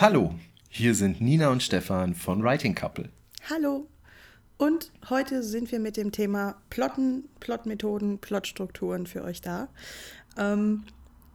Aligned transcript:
Hallo, 0.00 0.34
hier 0.70 0.94
sind 0.94 1.20
Nina 1.20 1.50
und 1.50 1.62
Stefan 1.62 2.14
von 2.14 2.42
Writing 2.42 2.74
Couple. 2.74 3.10
Hallo. 3.50 3.86
Und 4.56 4.92
heute 5.10 5.42
sind 5.42 5.70
wir 5.70 5.78
mit 5.78 5.98
dem 5.98 6.10
Thema 6.10 6.56
Plotten, 6.70 7.28
Plotmethoden, 7.38 8.18
Plotstrukturen 8.18 9.06
für 9.06 9.22
euch 9.22 9.42
da. 9.42 9.68
Ähm, 10.38 10.84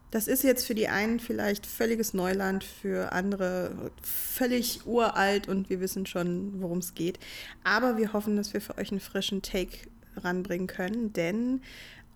das 0.10 0.28
ist 0.28 0.44
jetzt 0.44 0.66
für 0.66 0.74
die 0.74 0.88
einen 0.88 1.20
vielleicht 1.20 1.68
völliges 1.68 2.16
Neuland, 2.16 2.64
für 2.64 3.12
andere 3.12 3.92
völlig 4.01 4.88
uralt 4.88 5.47
und 5.47 5.70
wir 5.70 5.79
wissen 5.79 6.08
schon, 6.08 6.60
worum 6.60 6.79
es 6.79 6.96
geht. 6.96 7.20
Aber 7.63 7.97
wir 7.97 8.13
hoffen, 8.13 8.36
dass 8.36 8.56
wir 8.56 8.62
für 8.62 8.79
euch 8.79 8.90
einen 8.90 9.00
frischen 9.00 9.44
Take 9.44 9.78
ranbringen 10.18 10.66
können, 10.66 11.13
denn 11.13 11.62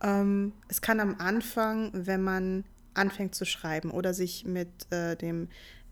ähm, 0.02 0.54
es 0.68 0.82
kann 0.82 1.00
am 1.00 1.18
Anfang, 1.20 1.92
wenn 1.94 2.24
man 2.24 2.64
anfängt 2.96 3.36
zu 3.36 3.46
schreiben 3.46 3.92
oder 3.92 4.16
sich 4.16 4.46
mit 4.46 4.92
äh, 4.92 5.16
dem 5.16 5.48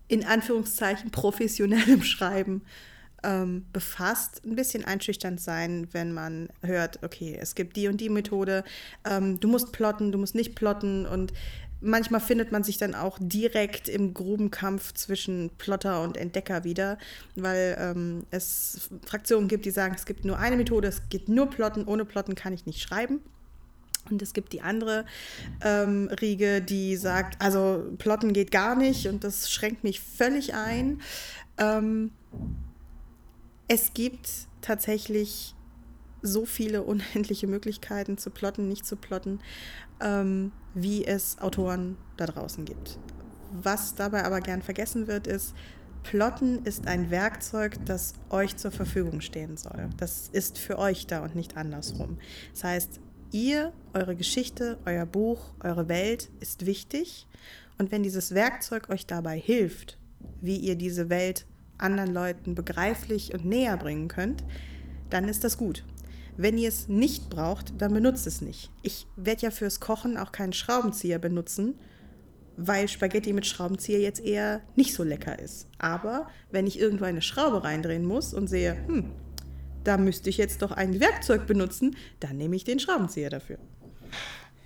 in 0.08 0.24
Anführungszeichen 0.24 1.10
professionellem 1.10 2.02
Schreiben 2.02 2.62
ähm, 3.22 3.66
befasst, 3.72 4.42
ein 4.44 4.56
bisschen 4.56 4.84
einschüchternd 4.84 5.40
sein, 5.40 5.88
wenn 5.92 6.12
man 6.12 6.48
hört, 6.62 7.02
okay, 7.02 7.36
es 7.40 7.54
gibt 7.54 7.76
die 7.76 7.88
und 7.88 8.00
die 8.00 8.08
Methode, 8.08 8.64
ähm, 9.04 9.40
du 9.40 9.48
musst 9.48 9.72
plotten, 9.72 10.12
du 10.12 10.18
musst 10.18 10.34
nicht 10.34 10.54
plotten 10.54 11.06
und 11.06 11.32
manchmal 11.80 12.20
findet 12.20 12.52
man 12.52 12.62
sich 12.64 12.78
dann 12.78 12.94
auch 12.94 13.18
direkt 13.20 13.88
im 13.88 14.14
groben 14.14 14.50
Kampf 14.50 14.94
zwischen 14.94 15.50
Plotter 15.58 16.02
und 16.02 16.16
Entdecker 16.16 16.64
wieder, 16.64 16.98
weil 17.34 17.76
ähm, 17.78 18.24
es 18.30 18.90
Fraktionen 19.04 19.48
gibt, 19.48 19.64
die 19.64 19.70
sagen, 19.70 19.94
es 19.96 20.06
gibt 20.06 20.24
nur 20.24 20.38
eine 20.38 20.56
Methode, 20.56 20.88
es 20.88 21.08
geht 21.08 21.28
nur 21.28 21.50
plotten, 21.50 21.84
ohne 21.84 22.04
plotten 22.04 22.34
kann 22.34 22.52
ich 22.52 22.66
nicht 22.66 22.80
schreiben. 22.80 23.20
Und 24.10 24.22
es 24.22 24.32
gibt 24.32 24.52
die 24.52 24.60
andere 24.60 25.04
ähm, 25.62 26.08
Riege, 26.20 26.60
die 26.62 26.96
sagt, 26.96 27.40
also 27.42 27.84
plotten 27.98 28.32
geht 28.32 28.50
gar 28.50 28.74
nicht 28.74 29.06
und 29.06 29.24
das 29.24 29.50
schränkt 29.50 29.84
mich 29.84 30.00
völlig 30.00 30.54
ein. 30.54 31.00
Ähm, 31.58 32.10
es 33.68 33.92
gibt 33.92 34.28
tatsächlich 34.60 35.54
so 36.22 36.46
viele 36.46 36.82
unendliche 36.84 37.46
Möglichkeiten 37.46 38.18
zu 38.18 38.30
plotten, 38.30 38.68
nicht 38.68 38.86
zu 38.86 38.96
plotten, 38.96 39.40
ähm, 40.00 40.52
wie 40.74 41.04
es 41.04 41.38
Autoren 41.38 41.96
da 42.16 42.26
draußen 42.26 42.64
gibt. 42.64 42.98
Was 43.50 43.94
dabei 43.94 44.24
aber 44.24 44.40
gern 44.40 44.62
vergessen 44.62 45.06
wird, 45.06 45.26
ist, 45.26 45.54
Plotten 46.02 46.64
ist 46.64 46.86
ein 46.86 47.10
Werkzeug, 47.10 47.84
das 47.84 48.14
euch 48.30 48.56
zur 48.56 48.70
Verfügung 48.70 49.20
stehen 49.20 49.56
soll. 49.56 49.90
Das 49.96 50.28
ist 50.32 50.58
für 50.58 50.78
euch 50.78 51.06
da 51.06 51.22
und 51.22 51.34
nicht 51.34 51.56
andersrum. 51.56 52.18
Das 52.52 52.64
heißt, 52.64 53.00
ihr, 53.32 53.72
eure 53.94 54.16
Geschichte, 54.16 54.78
euer 54.84 55.06
Buch, 55.06 55.52
eure 55.60 55.88
Welt 55.88 56.30
ist 56.40 56.66
wichtig. 56.66 57.26
Und 57.78 57.92
wenn 57.92 58.02
dieses 58.02 58.34
Werkzeug 58.34 58.90
euch 58.90 59.06
dabei 59.06 59.38
hilft, 59.38 59.98
wie 60.40 60.56
ihr 60.56 60.76
diese 60.76 61.08
Welt 61.10 61.46
anderen 61.78 62.12
Leuten 62.12 62.54
begreiflich 62.54 63.34
und 63.34 63.44
näher 63.44 63.76
bringen 63.76 64.08
könnt, 64.08 64.44
dann 65.10 65.28
ist 65.28 65.44
das 65.44 65.56
gut. 65.56 65.84
Wenn 66.36 66.58
ihr 66.58 66.68
es 66.68 66.88
nicht 66.88 67.30
braucht, 67.30 67.80
dann 67.80 67.92
benutzt 67.92 68.26
es 68.26 68.40
nicht. 68.40 68.70
Ich 68.82 69.06
werde 69.16 69.42
ja 69.42 69.50
fürs 69.50 69.80
Kochen 69.80 70.16
auch 70.16 70.32
keinen 70.32 70.52
Schraubenzieher 70.52 71.18
benutzen, 71.18 71.74
weil 72.56 72.88
Spaghetti 72.88 73.32
mit 73.32 73.46
Schraubenzieher 73.46 74.00
jetzt 74.00 74.20
eher 74.20 74.60
nicht 74.76 74.94
so 74.94 75.04
lecker 75.04 75.38
ist. 75.38 75.68
Aber 75.78 76.28
wenn 76.50 76.66
ich 76.66 76.78
irgendwo 76.78 77.04
eine 77.04 77.22
Schraube 77.22 77.64
reindrehen 77.64 78.04
muss 78.04 78.34
und 78.34 78.48
sehe, 78.48 78.76
hm, 78.86 79.12
da 79.88 79.96
müsste 79.96 80.28
ich 80.28 80.36
jetzt 80.36 80.60
doch 80.60 80.72
ein 80.72 81.00
Werkzeug 81.00 81.46
benutzen, 81.46 81.96
dann 82.20 82.36
nehme 82.36 82.54
ich 82.54 82.64
den 82.64 82.78
Schraubenzieher 82.78 83.30
dafür. 83.30 83.58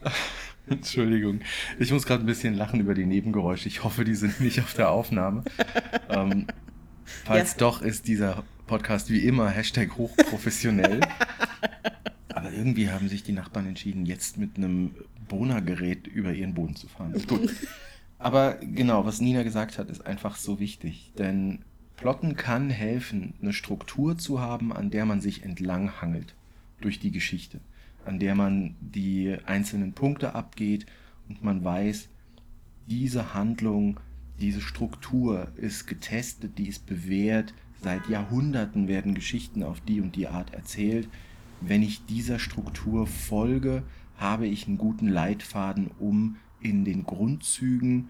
Entschuldigung, 0.67 1.41
ich 1.79 1.93
muss 1.93 2.07
gerade 2.07 2.25
ein 2.25 2.27
bisschen 2.27 2.55
lachen 2.55 2.81
über 2.81 2.95
die 2.95 3.07
Nebengeräusche. 3.07 3.69
Ich 3.69 3.85
hoffe, 3.85 4.05
die 4.05 4.17
sind 4.17 4.41
nicht 4.41 4.59
auf 4.61 4.75
der 4.75 4.91
Aufnahme. 4.91 5.45
ähm, 6.09 6.49
falls 7.25 7.53
ja. 7.53 7.59
doch, 7.59 7.83
ist 7.83 8.09
dieser 8.09 8.43
Podcast 8.67 9.11
wie 9.11 9.21
immer 9.21 9.49
Hashtag 9.49 9.97
hochprofessionell. 9.97 11.01
Aber 12.35 12.51
irgendwie 12.51 12.91
haben 12.91 13.09
sich 13.09 13.23
die 13.23 13.33
Nachbarn 13.33 13.69
entschieden, 13.69 14.07
jetzt 14.07 14.39
mit 14.39 14.57
einem 14.57 14.97
Bohnergerät 15.29 16.09
über 16.09 16.33
ihren 16.33 16.55
Boden 16.55 16.75
zu 16.75 16.89
fahren. 16.89 17.15
Gut. 17.29 17.49
Aber 18.19 18.55
genau, 18.57 19.05
was 19.05 19.21
Nina 19.21 19.45
gesagt 19.45 19.79
hat, 19.79 19.89
ist 19.89 20.05
einfach 20.05 20.37
so 20.37 20.59
wichtig. 20.59 21.13
Denn 21.17 21.65
Plotten 21.97 22.37
kann 22.37 22.71
helfen, 22.71 23.35
eine 23.41 23.53
Struktur 23.53 24.19
zu 24.19 24.41
haben, 24.41 24.73
an 24.73 24.91
der 24.91 25.05
man 25.05 25.21
sich 25.21 25.45
entlang 25.45 26.01
hangelt 26.01 26.35
durch 26.81 26.99
die 26.99 27.13
Geschichte, 27.13 27.61
an 28.05 28.19
der 28.19 28.35
man 28.35 28.75
die 28.81 29.37
einzelnen 29.47 29.93
Punkte 29.93 30.35
abgeht 30.35 30.87
und 31.29 31.45
man 31.45 31.63
weiß, 31.65 32.09
diese 32.87 33.35
Handlung, 33.35 34.01
diese 34.41 34.61
Struktur 34.61 35.53
ist 35.57 35.87
getestet, 35.87 36.59
die 36.59 36.69
ist 36.69 36.87
bewährt, 36.87 37.55
seit 37.81 38.09
Jahrhunderten 38.09 38.89
werden 38.89 39.15
Geschichten 39.15 39.63
auf 39.63 39.81
die 39.81 40.01
und 40.01 40.17
die 40.17 40.29
Art 40.29 40.53
erzählt. 40.53 41.09
Wenn 41.61 41.83
ich 41.83 42.05
dieser 42.07 42.39
Struktur 42.39 43.07
folge, 43.07 43.85
habe 44.17 44.47
ich 44.47 44.67
einen 44.67 44.79
guten 44.79 45.09
Leitfaden, 45.09 45.91
um 45.99 46.37
in 46.61 46.85
den 46.85 47.05
Grundzügen 47.05 48.09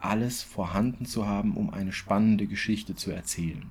alles 0.00 0.42
vorhanden 0.42 1.04
zu 1.04 1.26
haben, 1.26 1.56
um 1.56 1.70
eine 1.70 1.92
spannende 1.92 2.46
Geschichte 2.46 2.94
zu 2.94 3.10
erzählen. 3.10 3.70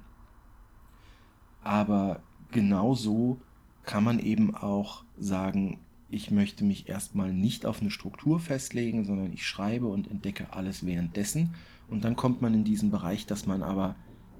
Aber 1.63 2.22
genauso 2.51 3.41
kann 3.84 4.03
man 4.03 4.19
eben 4.19 4.56
auch 4.56 5.03
sagen, 5.17 5.79
ich 6.09 6.31
möchte 6.31 6.63
mich 6.63 6.90
erstmal 6.90 7.34
nicht 7.34 7.66
auf 7.66 7.81
eine 7.81 7.91
Struktur 7.91 8.40
festlegen, 8.40 9.06
sondern 9.06 9.31
ich 9.31 9.45
schreibe 9.45 9.88
und 9.88 10.09
entdecke 10.09 10.53
alles 10.53 10.85
währenddessen. 10.85 11.56
Und 11.88 12.03
dann 12.03 12.16
kommt 12.16 12.41
man 12.41 12.53
in 12.53 12.63
diesen 12.63 12.91
Bereich, 12.91 13.25
dass 13.25 13.46
man 13.46 13.61
aber 13.61 13.96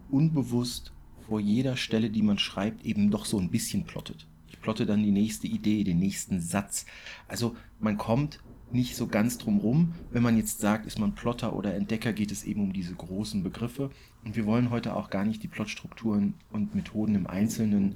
unbewusst 0.10 0.94
vor 1.28 1.40
jeder 1.40 1.78
Stelle, 1.78 2.10
die 2.10 2.24
man 2.24 2.40
schreibt, 2.40 2.86
eben 2.86 3.12
doch 3.12 3.26
so 3.26 3.40
ein 3.40 3.52
bisschen 3.52 3.84
plottet. 3.86 4.28
Ich 4.48 4.60
plotte 4.60 4.86
dann 4.86 5.04
die 5.04 5.12
nächste 5.12 5.48
Idee, 5.48 5.84
den 5.84 6.00
nächsten 6.00 6.42
Satz. 6.42 6.86
Also 7.28 7.56
man 7.80 7.98
kommt 7.98 8.40
nicht 8.72 8.96
so 8.96 9.08
ganz 9.08 9.38
drumrum. 9.38 9.94
Wenn 10.12 10.24
man 10.24 10.38
jetzt 10.38 10.60
sagt, 10.60 10.86
ist 10.86 11.00
man 11.00 11.16
Plotter 11.16 11.56
oder 11.56 11.74
Entdecker, 11.74 12.14
geht 12.14 12.32
es 12.32 12.44
eben 12.44 12.62
um 12.62 12.74
diese 12.74 12.94
großen 12.94 13.44
Begriffe. 13.44 13.90
Und 14.24 14.36
wir 14.36 14.46
wollen 14.46 14.70
heute 14.70 14.96
auch 14.96 15.10
gar 15.10 15.26
nicht 15.26 15.44
die 15.44 15.48
Plotstrukturen 15.48 16.36
und 16.52 16.76
Methoden 16.76 17.16
im 17.16 17.28
Einzelnen 17.28 17.96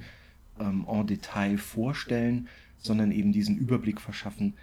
ähm, 0.58 0.86
en 0.88 1.06
Detail 1.06 1.58
vorstellen, 1.58 2.48
sondern 2.78 3.12
eben 3.12 3.32
diesen 3.32 3.56
Überblick 3.56 4.00
verschaffen, 4.00 4.54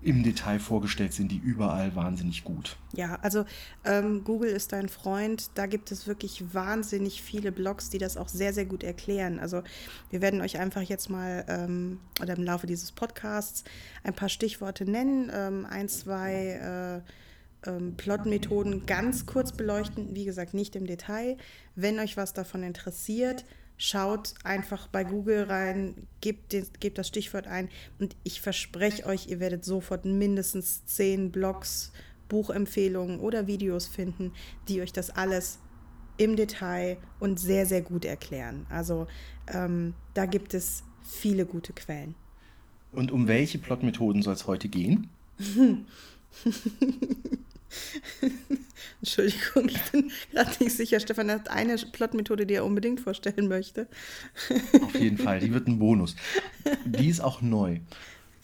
im 0.00 0.22
Detail 0.22 0.60
vorgestellt 0.60 1.12
sind, 1.12 1.32
die 1.32 1.38
überall 1.38 1.96
wahnsinnig 1.96 2.44
gut. 2.44 2.76
Ja, 2.94 3.18
also 3.22 3.44
ähm, 3.84 4.22
Google 4.22 4.50
ist 4.50 4.72
dein 4.72 4.88
Freund. 4.88 5.50
Da 5.54 5.66
gibt 5.66 5.90
es 5.90 6.06
wirklich 6.06 6.54
wahnsinnig 6.54 7.20
viele 7.20 7.50
Blogs, 7.50 7.90
die 7.90 7.98
das 7.98 8.16
auch 8.16 8.28
sehr, 8.28 8.52
sehr 8.52 8.64
gut 8.64 8.84
erklären. 8.84 9.40
Also 9.40 9.62
wir 10.10 10.22
werden 10.22 10.40
euch 10.40 10.58
einfach 10.58 10.82
jetzt 10.82 11.10
mal 11.10 11.44
ähm, 11.48 11.98
oder 12.22 12.36
im 12.36 12.44
Laufe 12.44 12.66
dieses 12.66 12.92
Podcasts 12.92 13.64
ein 14.04 14.14
paar 14.14 14.28
Stichworte 14.28 14.88
nennen, 14.88 15.30
ähm, 15.34 15.66
ein, 15.68 15.88
zwei 15.88 17.02
äh, 17.64 17.68
ähm, 17.68 17.96
Plotmethoden 17.96 18.86
ganz 18.86 19.26
kurz 19.26 19.50
beleuchten. 19.50 20.14
Wie 20.14 20.24
gesagt, 20.24 20.54
nicht 20.54 20.76
im 20.76 20.86
Detail. 20.86 21.36
Wenn 21.74 21.98
euch 21.98 22.16
was 22.16 22.32
davon 22.34 22.62
interessiert, 22.62 23.44
schaut 23.78 24.34
einfach 24.44 24.88
bei 24.88 25.04
Google 25.04 25.44
rein, 25.44 25.94
gebt, 26.20 26.52
den, 26.52 26.66
gebt 26.80 26.98
das 26.98 27.08
Stichwort 27.08 27.46
ein 27.46 27.68
und 27.98 28.16
ich 28.24 28.40
verspreche 28.40 29.06
euch, 29.06 29.28
ihr 29.28 29.40
werdet 29.40 29.64
sofort 29.64 30.04
mindestens 30.04 30.84
zehn 30.84 31.30
Blogs, 31.30 31.92
Buchempfehlungen 32.28 33.20
oder 33.20 33.46
Videos 33.46 33.86
finden, 33.86 34.32
die 34.68 34.82
euch 34.82 34.92
das 34.92 35.10
alles 35.10 35.60
im 36.18 36.36
Detail 36.36 36.98
und 37.20 37.40
sehr, 37.40 37.64
sehr 37.64 37.80
gut 37.80 38.04
erklären. 38.04 38.66
Also 38.68 39.06
ähm, 39.46 39.94
da 40.14 40.26
gibt 40.26 40.52
es 40.52 40.82
viele 41.02 41.46
gute 41.46 41.72
Quellen. 41.72 42.14
Und 42.92 43.12
um 43.12 43.28
welche 43.28 43.58
Plotmethoden 43.58 44.22
soll 44.22 44.34
es 44.34 44.46
heute 44.46 44.68
gehen? 44.68 45.08
Entschuldigung, 49.00 49.68
ich 49.68 49.82
bin 49.90 50.10
gerade 50.32 50.50
nicht 50.60 50.76
sicher. 50.76 51.00
Stefan 51.00 51.30
hat 51.30 51.50
eine 51.50 51.76
Plotmethode, 51.76 52.46
die 52.46 52.54
er 52.54 52.64
unbedingt 52.64 53.00
vorstellen 53.00 53.48
möchte. 53.48 53.86
Auf 54.82 54.98
jeden 54.98 55.18
Fall, 55.18 55.40
die 55.40 55.52
wird 55.52 55.68
ein 55.68 55.78
Bonus. 55.78 56.16
Die 56.84 57.08
ist 57.08 57.20
auch 57.20 57.42
neu, 57.42 57.80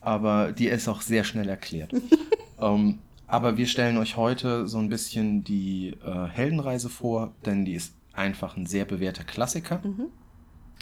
aber 0.01 0.53
die 0.53 0.69
ist 0.69 0.89
auch 0.89 1.01
sehr 1.01 1.25
schnell 1.25 1.49
erklärt. 1.49 1.93
ähm, 2.61 2.99
aber 3.27 3.57
wir 3.57 3.67
stellen 3.67 3.97
euch 3.97 4.17
heute 4.17 4.69
so 4.69 4.79
ein 4.79 4.89
bisschen 4.89 5.45
die 5.45 5.97
äh, 6.05 6.27
Heldenreise 6.29 6.89
vor, 6.89 7.35
denn 7.47 7.65
die 7.65 7.75
ist 7.75 7.95
einfach 8.13 8.57
ein 8.57 8.67
sehr 8.67 8.85
bewährter 8.85 9.25
Klassiker. 9.25 9.81
Mhm. 9.83 10.07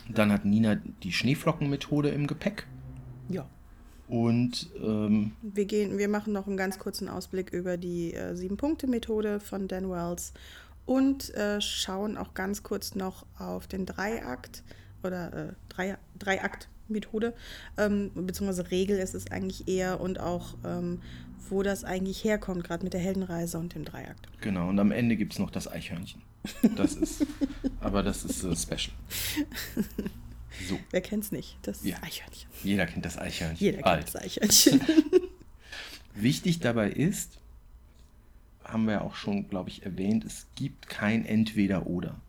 Dann 0.08 0.32
hat 0.32 0.44
Nina 0.44 0.74
die 0.74 1.12
Schneeflockenmethode 1.12 2.10
im 2.10 2.26
Gepäck. 2.26 2.66
Ja. 3.28 3.46
Und 4.08 4.68
ähm, 4.82 5.32
wir 5.42 5.64
gehen, 5.64 5.96
wir 5.96 6.08
machen 6.08 6.32
noch 6.32 6.46
einen 6.46 6.56
ganz 6.56 6.78
kurzen 6.78 7.08
Ausblick 7.08 7.52
über 7.52 7.76
die 7.76 8.12
äh, 8.12 8.34
Sieben-Punkte-Methode 8.34 9.40
von 9.40 9.68
Dan 9.68 9.90
Wells 9.90 10.32
und 10.84 11.34
äh, 11.34 11.60
schauen 11.60 12.16
auch 12.16 12.34
ganz 12.34 12.62
kurz 12.62 12.94
noch 12.94 13.24
auf 13.38 13.66
den 13.66 13.86
Dreiakt 13.86 14.62
oder 15.02 15.32
äh, 15.32 15.52
Drei, 15.68 15.96
Dreiakt-Methode, 16.18 17.34
ähm, 17.78 18.10
beziehungsweise 18.14 18.70
Regel 18.70 18.98
ist 18.98 19.14
es 19.14 19.30
eigentlich 19.30 19.68
eher 19.68 20.00
und 20.00 20.20
auch, 20.20 20.54
ähm, 20.64 21.00
wo 21.48 21.62
das 21.62 21.84
eigentlich 21.84 22.24
herkommt, 22.24 22.64
gerade 22.64 22.84
mit 22.84 22.92
der 22.92 23.00
Heldenreise 23.00 23.58
und 23.58 23.74
dem 23.74 23.84
Dreiakt. 23.84 24.28
Genau, 24.40 24.68
und 24.68 24.78
am 24.78 24.92
Ende 24.92 25.16
gibt 25.16 25.32
es 25.32 25.38
noch 25.38 25.50
das 25.50 25.68
Eichhörnchen. 25.68 26.22
Das 26.76 26.94
ist, 26.94 27.26
aber 27.80 28.02
das 28.02 28.24
ist 28.24 28.44
uh, 28.44 28.54
special. 28.54 28.94
So. 30.68 30.78
Wer 30.90 31.00
kennt 31.00 31.24
es 31.24 31.32
nicht? 31.32 31.56
Das 31.62 31.84
ja. 31.84 31.96
Eichhörnchen. 32.02 32.48
Jeder 32.62 32.86
kennt 32.86 33.04
das 33.04 33.18
Eichhörnchen. 33.18 33.58
Jeder 33.58 33.86
Alt. 33.86 34.04
kennt 34.04 34.14
das 34.14 34.22
Eichhörnchen. 34.22 34.80
Wichtig 36.14 36.60
dabei 36.60 36.90
ist, 36.90 37.38
haben 38.64 38.86
wir 38.86 39.02
auch 39.02 39.14
schon, 39.14 39.48
glaube 39.48 39.70
ich, 39.70 39.84
erwähnt, 39.84 40.24
es 40.24 40.46
gibt 40.54 40.88
kein 40.88 41.24
Entweder-Oder. 41.24 42.20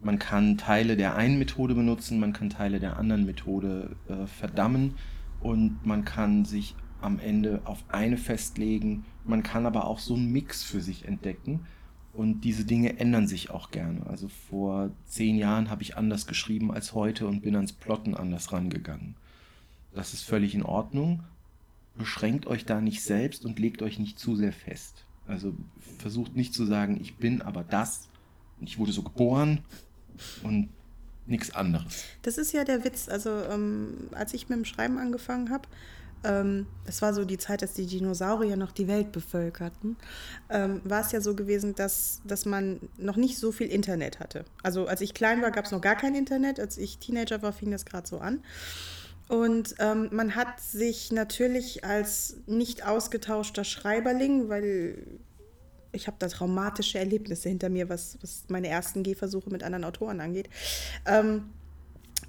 Man 0.00 0.18
kann 0.18 0.58
Teile 0.58 0.96
der 0.96 1.16
einen 1.16 1.38
Methode 1.38 1.74
benutzen, 1.74 2.20
man 2.20 2.32
kann 2.32 2.50
Teile 2.50 2.78
der 2.78 2.96
anderen 2.98 3.24
Methode 3.24 3.96
äh, 4.08 4.26
verdammen 4.26 4.94
und 5.40 5.84
man 5.84 6.04
kann 6.04 6.44
sich 6.44 6.76
am 7.00 7.18
Ende 7.18 7.62
auf 7.64 7.84
eine 7.88 8.16
festlegen. 8.16 9.04
Man 9.24 9.42
kann 9.42 9.66
aber 9.66 9.86
auch 9.86 9.98
so 9.98 10.14
einen 10.14 10.30
Mix 10.30 10.62
für 10.62 10.80
sich 10.80 11.04
entdecken. 11.04 11.66
Und 12.12 12.40
diese 12.40 12.64
Dinge 12.64 12.98
ändern 12.98 13.28
sich 13.28 13.50
auch 13.50 13.70
gerne. 13.70 14.06
Also 14.06 14.28
vor 14.28 14.90
zehn 15.06 15.36
Jahren 15.36 15.70
habe 15.70 15.82
ich 15.82 15.96
anders 15.96 16.26
geschrieben 16.26 16.72
als 16.72 16.94
heute 16.94 17.26
und 17.26 17.42
bin 17.42 17.54
ans 17.54 17.72
Plotten 17.72 18.14
anders 18.14 18.52
rangegangen. 18.52 19.14
Das 19.94 20.14
ist 20.14 20.22
völlig 20.22 20.54
in 20.54 20.62
Ordnung. 20.62 21.22
Beschränkt 21.96 22.46
euch 22.46 22.64
da 22.64 22.80
nicht 22.80 23.02
selbst 23.02 23.44
und 23.44 23.58
legt 23.58 23.82
euch 23.82 23.98
nicht 23.98 24.18
zu 24.18 24.36
sehr 24.36 24.52
fest. 24.52 25.04
Also 25.26 25.54
versucht 25.98 26.34
nicht 26.34 26.54
zu 26.54 26.64
sagen, 26.64 26.98
ich 27.00 27.16
bin 27.16 27.42
aber 27.42 27.62
das, 27.62 28.08
ich 28.60 28.78
wurde 28.78 28.92
so 28.92 29.02
geboren 29.02 29.60
und 30.42 30.70
nichts 31.26 31.54
anderes. 31.54 32.04
Das 32.22 32.38
ist 32.38 32.52
ja 32.52 32.64
der 32.64 32.84
Witz. 32.84 33.08
Also 33.08 33.30
ähm, 33.30 34.08
als 34.12 34.34
ich 34.34 34.48
mit 34.48 34.58
dem 34.58 34.64
Schreiben 34.64 34.98
angefangen 34.98 35.50
habe, 35.50 35.68
ähm, 36.24 36.66
das 36.84 37.02
war 37.02 37.14
so 37.14 37.24
die 37.24 37.38
Zeit, 37.38 37.62
dass 37.62 37.74
die 37.74 37.86
Dinosaurier 37.86 38.56
noch 38.56 38.72
die 38.72 38.88
Welt 38.88 39.12
bevölkerten, 39.12 39.96
ähm, 40.50 40.80
war 40.84 41.00
es 41.00 41.12
ja 41.12 41.20
so 41.20 41.34
gewesen, 41.34 41.74
dass, 41.74 42.20
dass 42.24 42.44
man 42.44 42.80
noch 42.96 43.16
nicht 43.16 43.38
so 43.38 43.52
viel 43.52 43.68
Internet 43.68 44.20
hatte. 44.20 44.44
Also 44.62 44.86
als 44.86 45.00
ich 45.00 45.14
klein 45.14 45.42
war, 45.42 45.50
gab 45.50 45.66
es 45.66 45.70
noch 45.70 45.80
gar 45.80 45.96
kein 45.96 46.14
Internet. 46.14 46.60
Als 46.60 46.78
ich 46.78 46.98
Teenager 46.98 47.42
war, 47.42 47.52
fing 47.52 47.70
das 47.70 47.84
gerade 47.84 48.06
so 48.06 48.18
an. 48.18 48.42
Und 49.28 49.74
ähm, 49.78 50.08
man 50.10 50.34
hat 50.34 50.60
sich 50.60 51.12
natürlich 51.12 51.84
als 51.84 52.36
nicht 52.46 52.86
ausgetauschter 52.86 53.62
Schreiberling, 53.62 54.48
weil 54.48 55.06
ich 55.92 56.06
habe 56.06 56.16
da 56.18 56.28
traumatische 56.28 56.98
Erlebnisse 56.98 57.48
hinter 57.48 57.68
mir, 57.68 57.88
was, 57.88 58.18
was 58.22 58.44
meine 58.48 58.68
ersten 58.68 59.02
Gehversuche 59.02 59.50
mit 59.50 59.62
anderen 59.62 59.84
Autoren 59.84 60.20
angeht. 60.20 60.48
Ähm, 61.06 61.50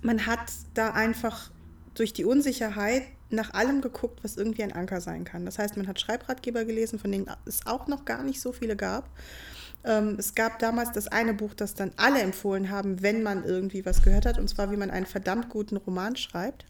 man 0.01 0.25
hat 0.25 0.51
da 0.73 0.91
einfach 0.91 1.51
durch 1.99 2.13
die 2.13 2.23
Unsicherheit 2.23 3.03
nach 3.29 3.53
allem 3.53 3.81
geguckt, 3.81 4.23
was 4.23 4.37
irgendwie 4.37 4.63
ein 4.63 4.71
Anker 4.71 5.01
sein 5.01 5.25
kann. 5.25 5.45
Das 5.45 5.59
heißt, 5.59 5.75
man 5.75 5.87
hat 5.87 5.99
Schreibratgeber 5.99 6.63
gelesen, 6.63 6.97
von 6.97 7.11
denen 7.11 7.29
es 7.45 7.67
auch 7.67 7.87
noch 7.87 8.05
gar 8.05 8.23
nicht 8.23 8.39
so 8.39 8.53
viele 8.53 8.77
gab. 8.77 9.09
Ähm, 9.83 10.15
es 10.17 10.33
gab 10.33 10.59
damals 10.59 10.93
das 10.93 11.07
eine 11.07 11.33
Buch, 11.33 11.53
das 11.53 11.73
dann 11.73 11.91
alle 11.97 12.21
empfohlen 12.21 12.69
haben, 12.69 13.01
wenn 13.01 13.21
man 13.21 13.43
irgendwie 13.43 13.85
was 13.85 14.01
gehört 14.01 14.25
hat, 14.25 14.39
und 14.39 14.47
zwar, 14.47 14.71
wie 14.71 14.77
man 14.77 14.91
einen 14.91 15.05
verdammt 15.05 15.49
guten 15.49 15.77
Roman 15.77 16.15
schreibt. 16.15 16.65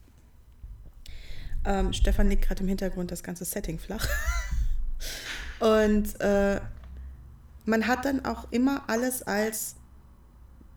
Ähm, 1.63 1.93
Stefan 1.93 2.27
legt 2.27 2.47
gerade 2.47 2.63
im 2.63 2.67
Hintergrund 2.67 3.11
das 3.11 3.21
ganze 3.21 3.45
Setting 3.45 3.77
flach. 3.77 4.07
und 5.59 6.19
äh, 6.21 6.59
man 7.65 7.87
hat 7.87 8.05
dann 8.05 8.25
auch 8.25 8.51
immer 8.51 8.83
alles 8.87 9.21
als 9.21 9.75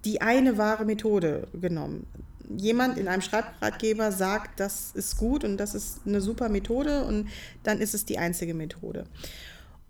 die 0.05 0.21
eine 0.21 0.59
wahre 0.59 0.85
Methode 0.85 1.49
genommen 1.55 2.07
jemand 2.57 2.99
in 2.99 3.09
einem 3.09 3.23
Schreibratgeber 3.23 4.13
sagt, 4.13 4.61
das 4.61 4.93
ist 4.95 5.17
gut 5.17 5.45
und 5.45 5.57
das 5.57 5.75
ist 5.75 6.01
eine 6.07 6.21
super 6.21 6.49
Methode 6.49 7.05
und 7.05 7.29
dann 7.63 7.81
ist 7.81 7.95
es 7.95 8.05
die 8.05 8.19
einzige 8.19 8.55
Methode. 8.55 9.05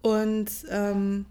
Und 0.03 0.51
ähm, 0.69 1.27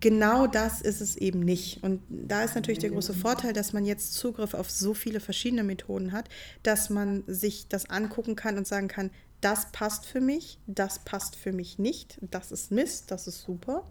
genau 0.00 0.46
das 0.46 0.82
ist 0.82 1.00
es 1.00 1.16
eben 1.16 1.40
nicht. 1.40 1.82
Und 1.82 2.02
da 2.08 2.42
ist 2.42 2.54
natürlich 2.54 2.80
der 2.80 2.90
große 2.90 3.14
Vorteil, 3.14 3.52
dass 3.52 3.72
man 3.72 3.84
jetzt 3.84 4.14
Zugriff 4.14 4.54
auf 4.54 4.70
so 4.70 4.92
viele 4.94 5.20
verschiedene 5.20 5.64
Methoden 5.64 6.12
hat, 6.12 6.28
dass 6.62 6.90
man 6.90 7.24
sich 7.26 7.68
das 7.68 7.88
angucken 7.88 8.36
kann 8.36 8.58
und 8.58 8.66
sagen 8.66 8.88
kann, 8.88 9.10
das 9.40 9.72
passt 9.72 10.06
für 10.06 10.20
mich, 10.20 10.58
das 10.66 11.00
passt 11.00 11.34
für 11.36 11.52
mich 11.52 11.78
nicht, 11.78 12.18
das 12.20 12.52
ist 12.52 12.70
Mist, 12.70 13.10
das 13.10 13.26
ist 13.26 13.40
super 13.42 13.88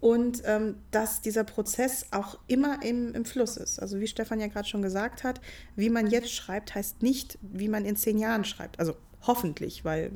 und 0.00 0.42
ähm, 0.46 0.76
dass 0.90 1.20
dieser 1.20 1.44
Prozess 1.44 2.06
auch 2.10 2.38
immer 2.46 2.82
im, 2.82 3.14
im 3.14 3.24
Fluss 3.24 3.56
ist. 3.56 3.80
Also 3.80 4.00
wie 4.00 4.06
Stefan 4.06 4.40
ja 4.40 4.46
gerade 4.46 4.68
schon 4.68 4.82
gesagt 4.82 5.24
hat, 5.24 5.40
wie 5.76 5.90
man 5.90 6.06
jetzt 6.06 6.32
schreibt, 6.32 6.74
heißt 6.74 7.02
nicht, 7.02 7.38
wie 7.42 7.68
man 7.68 7.84
in 7.84 7.96
zehn 7.96 8.18
Jahren 8.18 8.44
schreibt. 8.44 8.78
Also 8.78 8.96
hoffentlich, 9.26 9.84
weil 9.84 10.10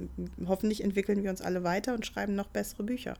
hoffentlich 0.47 0.83
entwickeln 0.83 1.23
wir 1.23 1.31
uns 1.31 1.43
alle 1.43 1.63
weiter 1.63 1.95
und 1.95 2.07
schreiben 2.07 2.35
noch 2.35 2.49
bessere 2.49 2.85
Bücher. 2.85 3.15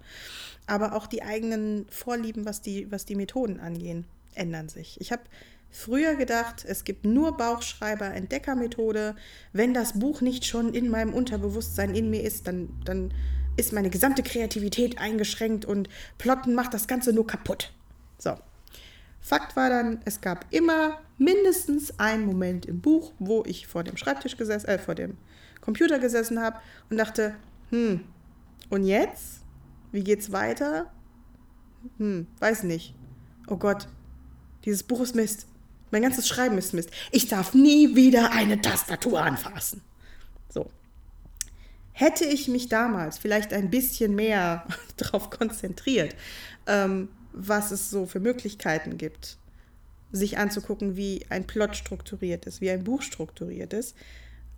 Aber 0.67 0.95
auch 0.95 1.07
die 1.07 1.23
eigenen 1.23 1.87
Vorlieben, 1.91 2.47
was 2.47 2.63
die, 2.63 2.91
was 2.91 3.05
die 3.05 3.17
Methoden 3.17 3.61
angehen, 3.61 4.07
ändern 4.35 4.71
sich. 4.71 4.99
Ich 5.01 5.13
habe 5.13 5.23
früher 5.71 6.15
gedacht, 6.15 6.65
es 6.67 6.85
gibt 6.85 7.05
nur 7.05 7.37
Bauchschreiber-Entdeckermethode. 7.37 9.17
Wenn 9.53 9.75
das 9.75 9.99
Buch 9.99 10.23
nicht 10.23 10.47
schon 10.47 10.73
in 10.73 10.89
meinem 10.89 11.13
Unterbewusstsein 11.13 11.95
in 11.95 12.09
mir 12.09 12.23
ist, 12.23 12.47
dann, 12.47 12.71
dann 12.85 13.13
ist 13.57 13.73
meine 13.73 13.91
gesamte 13.91 14.23
Kreativität 14.23 14.99
eingeschränkt 14.99 15.65
und 15.65 15.89
Plotten 16.19 16.55
macht 16.55 16.75
das 16.75 16.87
Ganze 16.87 17.13
nur 17.13 17.27
kaputt. 17.27 17.73
So. 18.19 18.37
Fakt 19.21 19.57
war 19.57 19.71
dann, 19.71 20.01
es 20.05 20.21
gab 20.21 20.45
immer 20.51 20.99
mindestens 21.17 21.99
einen 21.99 22.27
Moment 22.27 22.67
im 22.67 22.81
Buch, 22.81 23.13
wo 23.19 23.43
ich 23.47 23.67
vor 23.67 23.83
dem 23.83 23.97
Schreibtisch 23.97 24.37
gesessen, 24.37 24.67
äh, 24.67 24.79
vor 24.79 24.95
dem 24.95 25.17
Computer 25.61 25.99
gesessen 25.99 26.41
habe 26.41 26.59
und 26.91 26.99
dachte, 26.99 27.35
hm, 27.71 28.01
und 28.69 28.85
jetzt? 28.85 29.41
Wie 29.93 30.05
geht's 30.05 30.33
weiter? 30.33 30.93
Hm, 31.99 32.27
weiß 32.41 32.65
nicht. 32.65 32.95
Oh 33.47 33.57
Gott, 33.57 33.89
dieses 34.65 34.83
Buch 34.83 35.01
ist 35.01 35.15
Mist. 35.15 35.47
Mein 35.91 36.03
ganzes 36.03 36.27
Schreiben 36.27 36.59
ist 36.59 36.75
Mist. 36.75 36.91
Ich 37.13 37.29
darf 37.29 37.55
nie 37.55 37.95
wieder 37.95 38.33
eine 38.33 38.61
Tastatur 38.61 39.23
anfassen. 39.23 39.81
Hätte 41.97 42.25
ich 42.25 42.49
mich 42.49 42.69
damals 42.69 43.19
vielleicht 43.19 43.53
ein 43.53 43.71
bisschen 43.71 44.15
mehr 44.15 44.67
darauf 44.97 45.31
konzentriert, 45.31 46.15
ähm, 46.67 47.09
was 47.33 47.71
es 47.71 47.89
so 47.89 48.05
für 48.05 48.21
Möglichkeiten 48.21 48.99
gibt, 48.99 49.39
sich 50.13 50.37
anzugucken, 50.37 50.97
wie 50.97 51.25
ein 51.31 51.47
Plot 51.47 51.77
strukturiert 51.77 52.47
ist, 52.47 52.61
wie 52.61 52.71
ein 52.71 52.85
Buch 52.85 53.01
strukturiert 53.01 53.73
ist, 53.73 53.97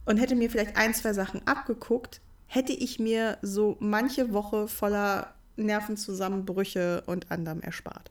und 0.06 0.18
hätte 0.18 0.34
mir 0.34 0.50
vielleicht 0.50 0.76
ein, 0.76 0.94
zwei 0.94 1.12
Sachen 1.12 1.46
abgeguckt, 1.46 2.20
hätte 2.46 2.72
ich 2.72 2.98
mir 2.98 3.38
so 3.42 3.76
manche 3.80 4.32
Woche 4.32 4.68
voller 4.68 5.34
Nervenzusammenbrüche 5.56 7.02
und 7.06 7.30
anderem 7.30 7.60
erspart. 7.60 8.10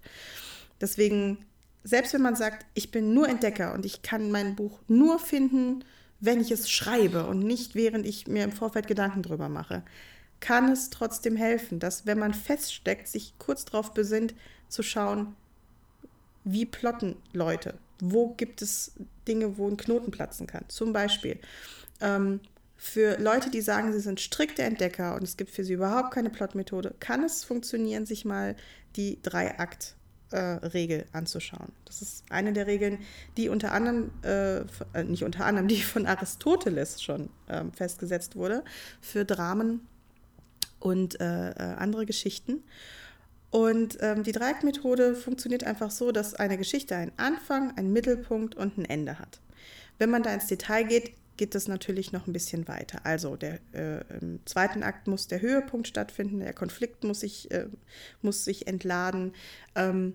Deswegen, 0.81 1.38
selbst 1.83 2.14
wenn 2.14 2.21
man 2.21 2.35
sagt, 2.35 2.66
ich 2.73 2.92
bin 2.92 3.14
nur 3.14 3.28
Entdecker 3.28 3.73
und 3.73 3.85
ich 3.85 4.02
kann 4.02 4.30
mein 4.30 4.56
Buch 4.56 4.80
nur 4.88 5.19
finden, 5.19 5.83
wenn 6.19 6.42
ich 6.42 6.52
es 6.52 6.69
schreibe 6.69 7.28
und 7.28 7.40
nicht 7.40 7.76
während 7.76 8.06
ich 8.06 8.28
mir 8.28 8.44
im 8.44 8.52
Vorfeld 8.52 8.88
Gedanken 8.88 9.24
drüber 9.24 9.50
mache, 9.50 9.84
kann 10.40 10.72
es 10.72 10.90
trotzdem 10.90 11.36
helfen, 11.36 11.80
dass 11.80 12.06
wenn 12.06 12.19
man 12.19 12.34
feststeckt, 12.34 13.07
sich 13.07 13.34
kurz 13.40 13.66
darauf 13.66 13.94
besinnt, 13.94 14.36
zu 14.69 14.84
schauen, 14.84 15.36
wie 16.44 16.66
plotten 16.66 17.16
Leute, 17.34 17.76
wo 18.00 18.30
gibt 18.36 18.62
es 18.62 18.94
Dinge, 19.28 19.57
wo 19.57 19.68
ein 19.68 19.78
Knoten 19.78 20.12
platzen 20.12 20.48
kann. 20.48 20.66
Zum 20.68 20.94
Beispiel 20.94 21.40
ähm, 22.02 22.40
für 22.78 23.18
Leute, 23.19 23.50
die 23.50 23.62
sagen, 23.62 23.94
sie 23.94 24.00
sind 24.00 24.19
strikte 24.19 24.62
Entdecker 24.62 25.16
und 25.16 25.24
es 25.24 25.38
gibt 25.38 25.52
für 25.52 25.64
sie 25.64 25.74
überhaupt 25.74 26.12
keine 26.12 26.30
Plotmethode, 26.30 26.94
kann 27.00 27.24
es 27.24 27.44
funktionieren, 27.44 28.06
sich 28.06 28.26
mal 28.26 28.56
die 28.95 29.19
Drei-Akt 29.22 29.95
äh, 30.31 30.37
Regel 30.37 31.05
anzuschauen. 31.11 31.71
Das 31.85 32.01
ist 32.01 32.23
eine 32.29 32.53
der 32.53 32.67
Regeln, 32.67 32.99
die 33.37 33.49
unter 33.49 33.71
anderem, 33.71 34.11
äh, 34.23 34.59
äh 34.94 35.03
nicht 35.05 35.23
unter 35.23 35.45
anderem, 35.45 35.67
die 35.67 35.81
von 35.81 36.05
Aristoteles 36.05 37.01
schon 37.01 37.29
äh, 37.47 37.63
festgesetzt 37.75 38.35
wurde 38.35 38.63
für 39.01 39.25
Dramen 39.25 39.87
und 40.79 41.19
äh, 41.19 41.53
andere 41.77 42.05
Geschichten. 42.05 42.63
Und 43.51 43.97
ähm, 44.01 44.23
die 44.23 44.33
Dreieckmethode 44.33 45.15
funktioniert 45.15 45.63
einfach 45.63 45.89
so, 45.89 46.11
dass 46.11 46.33
eine 46.33 46.57
Geschichte 46.57 46.95
einen 46.95 47.13
Anfang, 47.17 47.77
einen 47.77 47.94
Mittelpunkt 47.94 48.55
und 48.55 48.77
ein 48.77 48.85
Ende 48.85 49.17
hat. 49.17 49.39
Wenn 49.97 50.09
man 50.09 50.23
da 50.23 50.33
ins 50.33 50.47
Detail 50.47 50.83
geht, 50.83 51.13
geht 51.37 51.56
es 51.56 51.68
natürlich 51.68 52.11
noch 52.11 52.27
ein 52.27 52.33
bisschen 52.33 52.68
weiter. 52.68 52.99
Also 53.04 53.35
der, 53.35 53.59
äh, 53.73 54.01
im 54.21 54.39
zweiten 54.45 54.83
Akt 54.83 55.07
muss 55.07 55.27
der 55.27 55.42
Höhepunkt 55.42 55.87
stattfinden, 55.87 56.39
der 56.39 56.54
Konflikt 56.54 57.04
muss 57.04 57.19
sich, 57.21 57.51
äh, 57.51 57.68
muss 58.21 58.45
sich 58.45 58.68
entladen. 58.68 59.33
Ähm, 59.75 60.13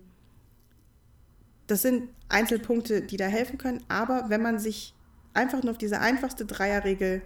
das 1.67 1.83
sind 1.83 2.09
Einzelpunkte, 2.27 3.01
die 3.01 3.17
da 3.17 3.27
helfen 3.27 3.57
können, 3.57 3.83
aber 3.87 4.25
wenn 4.29 4.41
man 4.41 4.59
sich 4.59 4.93
einfach 5.33 5.63
nur 5.63 5.71
auf 5.71 5.77
diese 5.77 5.99
einfachste 5.99 6.45
Dreierregel 6.45 7.21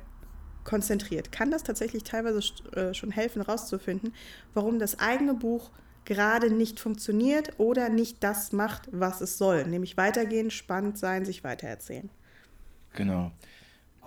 konzentriert, 0.63 1.31
kann 1.31 1.51
das 1.51 1.63
tatsächlich 1.63 2.03
teilweise 2.03 2.39
äh, 2.73 2.93
schon 2.93 3.11
helfen, 3.11 3.43
herauszufinden, 3.43 4.13
warum 4.53 4.77
das 4.77 4.99
eigene 4.99 5.33
Buch 5.33 5.71
gerade 6.05 6.51
nicht 6.51 6.79
funktioniert 6.79 7.53
oder 7.59 7.89
nicht 7.89 8.23
das 8.23 8.51
macht, 8.51 8.89
was 8.91 9.21
es 9.21 9.37
soll, 9.37 9.65
nämlich 9.65 9.97
weitergehen, 9.97 10.51
spannend 10.51 10.97
sein, 10.99 11.25
sich 11.25 11.43
weitererzählen. 11.43 12.09
Genau 12.93 13.31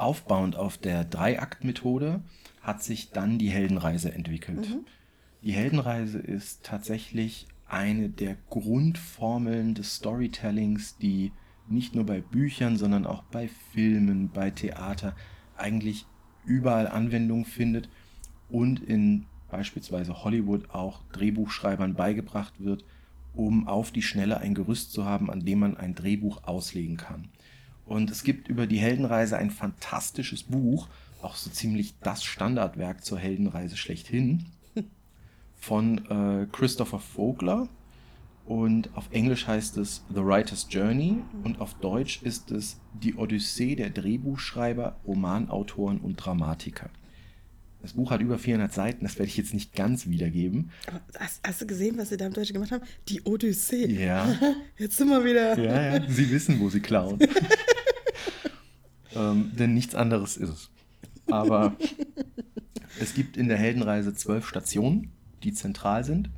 aufbauend 0.01 0.57
auf 0.57 0.79
der 0.79 1.05
Dreiaktmethode 1.05 2.23
hat 2.63 2.83
sich 2.83 3.11
dann 3.11 3.39
die 3.39 3.51
Heldenreise 3.51 4.13
entwickelt. 4.13 4.69
Mhm. 4.69 4.87
Die 5.43 5.53
Heldenreise 5.53 6.19
ist 6.19 6.65
tatsächlich 6.65 7.47
eine 7.67 8.09
der 8.09 8.37
Grundformeln 8.51 9.75
des 9.75 9.97
Storytellings, 9.97 10.99
die 10.99 11.33
nicht 11.69 11.95
nur 11.95 12.05
bei 12.05 12.21
Büchern, 12.21 12.77
sondern 12.77 13.07
auch 13.07 13.23
bei 13.25 13.49
Filmen, 13.73 14.31
bei 14.31 14.51
Theater 14.51 15.15
eigentlich 15.57 16.07
überall 16.45 16.89
Anwendung 16.89 17.45
findet 17.45 17.89
und 18.49 18.81
in 18.81 19.27
beispielsweise 19.51 20.25
Hollywood 20.25 20.71
auch 20.71 21.03
Drehbuchschreibern 21.13 21.95
beigebracht 21.95 22.55
wird, 22.59 22.85
um 23.35 23.69
auf 23.69 23.93
die 23.93 24.03
Schnelle 24.03 24.39
ein 24.39 24.55
Gerüst 24.55 24.93
zu 24.93 25.05
haben, 25.05 25.31
an 25.31 25.45
dem 25.45 25.61
man 25.61 25.77
ein 25.77 25.95
Drehbuch 25.95 26.45
auslegen 26.45 26.97
kann. 26.97 27.29
Und 27.89 28.11
es 28.11 28.23
gibt 28.23 28.49
über 28.49 28.67
die 28.67 28.77
Heldenreise 28.77 29.39
ein 29.39 29.51
fantastisches 29.51 30.43
Buch, 30.43 30.89
auch 31.23 31.37
so 31.37 31.49
ziemlich 31.49 31.95
das 32.01 32.23
Standardwerk 32.23 33.03
zur 33.03 33.19
Heldenreise 33.19 33.79
schlechthin, 33.79 34.45
von 35.57 35.99
äh, 36.11 36.47
Christopher 36.53 36.99
Vogler. 36.99 37.67
Und 38.45 38.91
auf 38.95 39.09
Englisch 39.11 39.47
heißt 39.47 39.79
es 39.79 40.05
The 40.11 40.23
Writer's 40.23 40.67
Journey 40.71 41.17
und 41.45 41.61
auf 41.61 41.75
Deutsch 41.75 42.23
ist 42.23 42.51
es 42.51 42.79
Die 42.95 43.15
Odyssee 43.15 43.75
der 43.75 43.91
Drehbuchschreiber, 43.91 44.97
Romanautoren 45.07 45.99
und 45.99 46.17
Dramatiker. 46.17 46.91
Das 47.81 47.93
Buch 47.93 48.11
hat 48.11 48.21
über 48.21 48.39
400 48.39 48.73
Seiten, 48.73 49.05
das 49.05 49.19
werde 49.19 49.29
ich 49.29 49.37
jetzt 49.37 49.55
nicht 49.55 49.75
ganz 49.75 50.09
wiedergeben. 50.09 50.71
Hast, 51.19 51.41
hast, 51.47 51.61
du 51.61 51.67
gesehen, 51.67 51.97
was 51.97 52.09
sie 52.09 52.17
da 52.17 52.27
im 52.27 52.33
Deutschen 52.33 52.55
gemacht 52.55 52.73
haben? 52.73 52.85
Die 53.09 53.23
Odyssee. 53.23 53.87
Ja. 53.87 54.35
Jetzt 54.79 54.97
sind 54.97 55.09
wir 55.09 55.25
wieder. 55.25 55.57
Ja, 55.59 55.97
ja. 55.97 56.11
Sie 56.11 56.29
wissen, 56.31 56.59
wo 56.59 56.69
sie 56.71 56.81
klauen. 56.81 57.19
ähm, 59.15 59.53
denn 59.59 59.75
nichts 59.75 59.95
anderes 59.95 60.37
ist 60.37 60.49
es. 60.49 60.71
Aber 61.27 61.77
es 63.01 63.15
gibt 63.15 63.37
in 63.37 63.49
der 63.49 63.59
Heldenreise 63.59 64.15
zwölf 64.15 64.47
Stationen, 64.47 65.11
die 65.43 65.53
zentral 65.53 66.05
sind. 66.05 66.31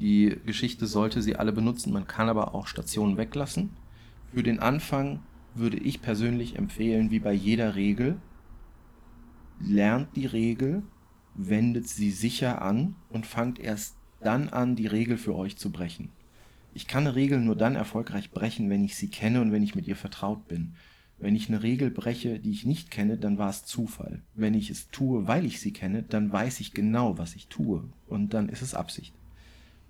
Die 0.00 0.36
Geschichte 0.44 0.86
sollte 0.86 1.22
sie 1.22 1.36
alle 1.36 1.52
benutzen, 1.52 1.92
man 1.92 2.06
kann 2.06 2.28
aber 2.28 2.54
auch 2.54 2.66
Stationen 2.66 3.16
weglassen. 3.16 3.70
Für 4.32 4.42
den 4.42 4.58
Anfang 4.58 5.20
würde 5.54 5.76
ich 5.76 6.02
persönlich 6.02 6.56
empfehlen, 6.56 7.10
wie 7.10 7.20
bei 7.20 7.32
jeder 7.32 7.76
Regel, 7.76 8.16
lernt 9.60 10.16
die 10.16 10.26
Regel, 10.26 10.82
wendet 11.34 11.88
sie 11.88 12.10
sicher 12.10 12.62
an 12.62 12.96
und 13.08 13.26
fangt 13.26 13.58
erst 13.58 13.96
dann 14.20 14.48
an, 14.48 14.74
die 14.74 14.86
Regel 14.86 15.16
für 15.16 15.36
euch 15.36 15.56
zu 15.56 15.70
brechen. 15.70 16.10
Ich 16.72 16.88
kann 16.88 17.06
eine 17.06 17.14
Regel 17.14 17.40
nur 17.40 17.54
dann 17.54 17.76
erfolgreich 17.76 18.32
brechen, 18.32 18.68
wenn 18.68 18.84
ich 18.84 18.96
sie 18.96 19.08
kenne 19.08 19.40
und 19.40 19.52
wenn 19.52 19.62
ich 19.62 19.76
mit 19.76 19.86
ihr 19.86 19.96
vertraut 19.96 20.48
bin. 20.48 20.74
Wenn 21.18 21.36
ich 21.36 21.48
eine 21.48 21.62
Regel 21.62 21.90
breche, 21.90 22.38
die 22.38 22.50
ich 22.50 22.66
nicht 22.66 22.90
kenne, 22.90 23.16
dann 23.16 23.38
war 23.38 23.48
es 23.48 23.64
Zufall. 23.64 24.20
Wenn 24.34 24.54
ich 24.54 24.70
es 24.70 24.90
tue, 24.90 25.26
weil 25.26 25.44
ich 25.44 25.60
sie 25.60 25.72
kenne, 25.72 26.02
dann 26.02 26.32
weiß 26.32 26.60
ich 26.60 26.74
genau, 26.74 27.18
was 27.18 27.34
ich 27.34 27.46
tue. 27.46 27.84
Und 28.06 28.34
dann 28.34 28.48
ist 28.48 28.62
es 28.62 28.74
Absicht. 28.74 29.14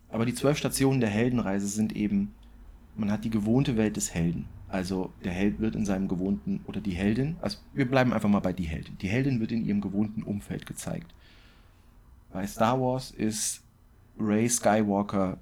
Aber 0.08 0.26
die 0.26 0.34
zwölf 0.34 0.58
Stationen 0.58 1.00
der 1.00 1.10
Heldenreise 1.10 1.66
sind 1.66 1.96
eben, 1.96 2.32
man 2.96 3.10
hat 3.10 3.24
die 3.24 3.30
gewohnte 3.30 3.76
Welt 3.76 3.96
des 3.96 4.14
Helden. 4.14 4.46
Also 4.68 5.12
der 5.24 5.32
Held 5.32 5.60
wird 5.60 5.76
in 5.76 5.86
seinem 5.86 6.08
gewohnten, 6.08 6.60
oder 6.66 6.80
die 6.80 6.92
Heldin, 6.92 7.36
also 7.40 7.58
wir 7.72 7.88
bleiben 7.88 8.12
einfach 8.12 8.28
mal 8.28 8.40
bei 8.40 8.52
die 8.52 8.64
Heldin. 8.64 8.98
Die 8.98 9.08
Heldin 9.08 9.40
wird 9.40 9.52
in 9.52 9.64
ihrem 9.64 9.80
gewohnten 9.80 10.22
Umfeld 10.22 10.66
gezeigt. 10.66 11.14
Bei 12.32 12.46
Star 12.46 12.80
Wars 12.80 13.10
ist 13.10 13.62
Ray 14.18 14.48
Skywalker 14.48 15.38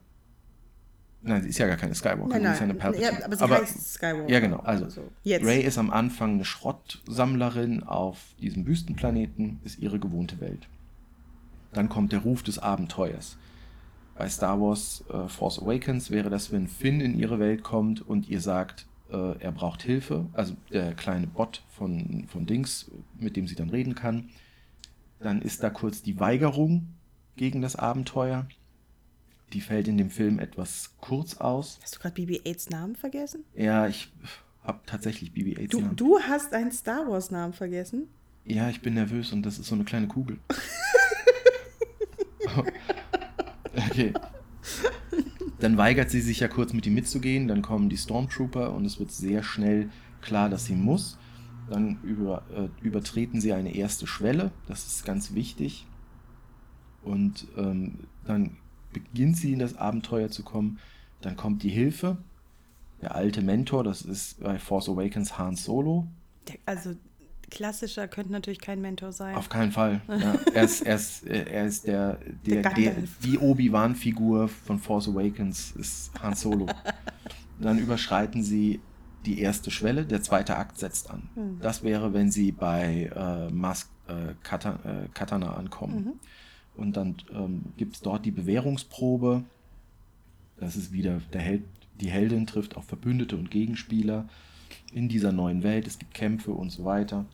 Nein, 1.25 1.43
sie 1.43 1.51
ist 1.51 1.59
ja 1.59 1.69
gar 1.69 1.77
keine 1.77 1.95
Skywalker, 1.95 2.27
nein, 2.29 2.43
nein. 2.43 2.51
sie 2.51 2.53
ist 2.53 2.61
ja 2.61 2.65
eine 2.65 2.75
Palpatine. 2.75 3.19
Ja, 3.19 3.25
aber 3.25 3.37
sie 3.37 3.45
aber, 3.45 3.57
heißt 3.59 3.95
Skywalker. 3.95 4.29
Ja, 4.31 4.41
genau. 4.41 4.59
Also, 4.59 4.85
also 4.85 5.03
Ray 5.25 5.63
ist 5.63 5.79
am 5.79 5.91
Anfang 5.91 6.35
eine 6.35 6.45
Schrottsammlerin 6.45 7.85
auf 7.85 8.19
diesem 8.41 8.67
Wüstenplaneten, 8.67 9.61
ist 9.65 9.79
ihre 9.79 10.01
gewohnte 10.01 10.41
Welt. 10.41 10.69
Dann 11.73 11.89
kommt 11.89 12.13
der 12.13 12.21
Ruf 12.21 12.43
des 12.43 12.59
Abenteuers. 12.59 13.37
Bei 14.17 14.29
Star 14.29 14.61
Wars 14.61 15.05
äh, 15.13 15.29
Force 15.29 15.59
Awakens 15.61 16.11
wäre 16.11 16.29
das, 16.29 16.53
wenn 16.53 16.67
Finn 16.67 17.01
in 17.01 17.19
ihre 17.19 17.39
Welt 17.39 17.63
kommt 17.63 18.07
und 18.07 18.29
ihr 18.29 18.41
sagt, 18.41 18.87
äh, 19.11 19.39
er 19.39 19.53
braucht 19.53 19.83
Hilfe, 19.83 20.27
also 20.33 20.55
der 20.73 20.93
kleine 20.95 21.27
Bot 21.27 21.63
von, 21.71 22.27
von 22.29 22.47
Dings, 22.47 22.91
mit 23.19 23.37
dem 23.37 23.47
sie 23.47 23.55
dann 23.55 23.71
reden 23.71 23.95
kann. 23.95 24.29
Dann 25.21 25.41
ist 25.41 25.63
da 25.63 25.71
kurz 25.71 26.03
die 26.03 26.19
Weigerung 26.19 26.89
gegen 27.37 27.63
das 27.63 27.77
Abenteuer 27.77 28.47
die 29.53 29.61
fällt 29.61 29.89
in 29.89 29.99
dem 29.99 30.11
Film 30.11 30.39
etwas 30.39 30.95
kurz 31.01 31.37
aus. 31.37 31.79
Hast 31.83 31.97
du 31.97 32.01
gerade 32.01 32.21
BB-8s 32.21 32.71
Namen 32.71 32.97
vergessen? 32.97 33.45
Ja, 33.55 33.87
ich 33.87 34.13
habe 34.63 34.81
tatsächlich 34.87 35.31
BB-8s 35.31 35.69
du, 35.69 35.81
Namen. 35.81 35.97
Du 35.97 36.19
hast 36.21 36.55
einen 36.55 36.73
Star 36.73 37.09
Wars 37.09 37.31
Namen 37.31 37.53
vergessen? 37.53 38.09
Ja, 38.45 38.71
ich 38.71 38.81
bin 38.81 38.95
nervös 38.95 39.33
und 39.33 39.45
das 39.45 39.59
ist 39.59 39.67
so 39.67 39.75
eine 39.75 39.85
kleine 39.85 40.09
Kugel. 40.09 40.39
okay. 43.77 44.13
Dann 45.61 45.77
weigert 45.77 46.11
sie 46.11 46.21
sich 46.21 46.41
ja 46.41 46.49
kurz 46.49 46.73
mit 46.73 46.87
ihm 46.87 46.95
mitzugehen, 46.95 47.47
dann 47.47 47.63
kommen 47.63 47.89
die 47.89 47.97
Stormtrooper 47.97 48.73
und 48.73 48.85
es 48.85 48.99
wird 48.99 49.13
sehr 49.13 49.45
schnell 49.45 49.91
klar, 50.21 50.49
dass 50.49 50.65
sie 50.67 50.75
muss. 50.75 51.19
Dann 51.71 52.01
über, 52.03 52.43
äh, 52.53 52.69
übertreten 52.85 53.41
sie 53.41 53.53
eine 53.53 53.75
erste 53.75 54.09
Schwelle, 54.09 54.51
das 54.67 54.87
ist 54.87 55.05
ganz 55.05 55.35
wichtig. 55.35 55.87
Und 57.05 57.47
ähm, 57.57 58.01
dann 58.25 58.57
beginnt 58.93 59.37
sie 59.37 59.53
in 59.53 59.59
das 59.59 59.77
Abenteuer 59.77 60.31
zu 60.31 60.43
kommen. 60.43 60.79
Dann 61.21 61.37
kommt 61.37 61.63
die 61.63 61.71
Hilfe. 61.71 62.19
Der 63.01 63.15
alte 63.15 63.43
Mentor, 63.43 63.85
das 63.85 64.03
ist 64.03 64.41
bei 64.41 64.59
Force 64.59 64.89
Awakens 64.89 65.39
Han 65.39 65.57
Solo. 65.57 66.07
Also 66.67 66.95
klassischer 67.51 68.09
könnte 68.09 68.33
natürlich 68.33 68.61
kein 68.61 68.81
Mentor 68.81 69.13
sein. 69.13 69.35
Auf 69.35 69.49
keinen 69.49 69.73
Fall. 69.73 70.01
Ja. 70.09 70.35
er, 70.55 70.65
ist, 70.65 70.83
er, 70.83 70.97
ist, 70.97 71.27
er 71.27 71.65
ist 71.67 71.87
der, 71.87 72.19
der, 72.47 72.63
der, 72.63 72.73
der 72.73 72.95
die 73.25 73.39
Obi-Wan-Figur 73.39 74.49
von 74.49 74.79
Force 74.79 75.09
Awakens 75.09 75.73
ist 75.73 76.11
Han 76.23 76.35
Solo. 76.35 76.67
Dann 77.61 77.79
überschreiten 77.79 78.43
sie 78.43 78.81
die 79.27 79.41
erste 79.41 79.71
Schwelle, 79.71 80.05
der 80.05 80.23
zweite 80.23 80.57
Akt 80.57 80.79
setzt 80.79 81.11
an. 81.11 81.29
Mhm. 81.35 81.61
Das 81.61 81.83
wäre, 81.83 82.13
wenn 82.13 82.31
sie 82.31 82.53
bei 82.53 83.11
äh, 83.15 83.53
Mask 83.53 83.89
äh, 84.09 84.35
Katana, 84.43 84.79
äh, 84.85 85.09
Katana 85.15 85.55
ankommen. 85.55 85.95
Mhm. 85.95 86.13
Und 86.77 86.97
dann 86.97 87.17
ähm, 87.33 87.65
gibt 87.77 87.97
es 87.97 88.01
dort 88.01 88.25
die 88.25 88.31
Bewährungsprobe. 88.31 89.45
Das 90.57 90.77
ist 90.77 90.93
wieder 90.93 91.21
der 91.33 91.41
Held, 91.41 91.65
die 92.01 92.11
Heldin 92.11 92.47
trifft 92.47 92.77
auf 92.77 92.85
Verbündete 92.85 93.37
und 93.37 93.51
Gegenspieler 93.51 94.29
in 94.93 95.09
dieser 95.09 95.33
neuen 95.33 95.63
Welt. 95.63 95.87
Es 95.87 95.99
gibt 95.99 96.15
Kämpfe 96.15 96.53
und 96.53 96.71
so 96.71 96.85
weiter. 96.85 97.27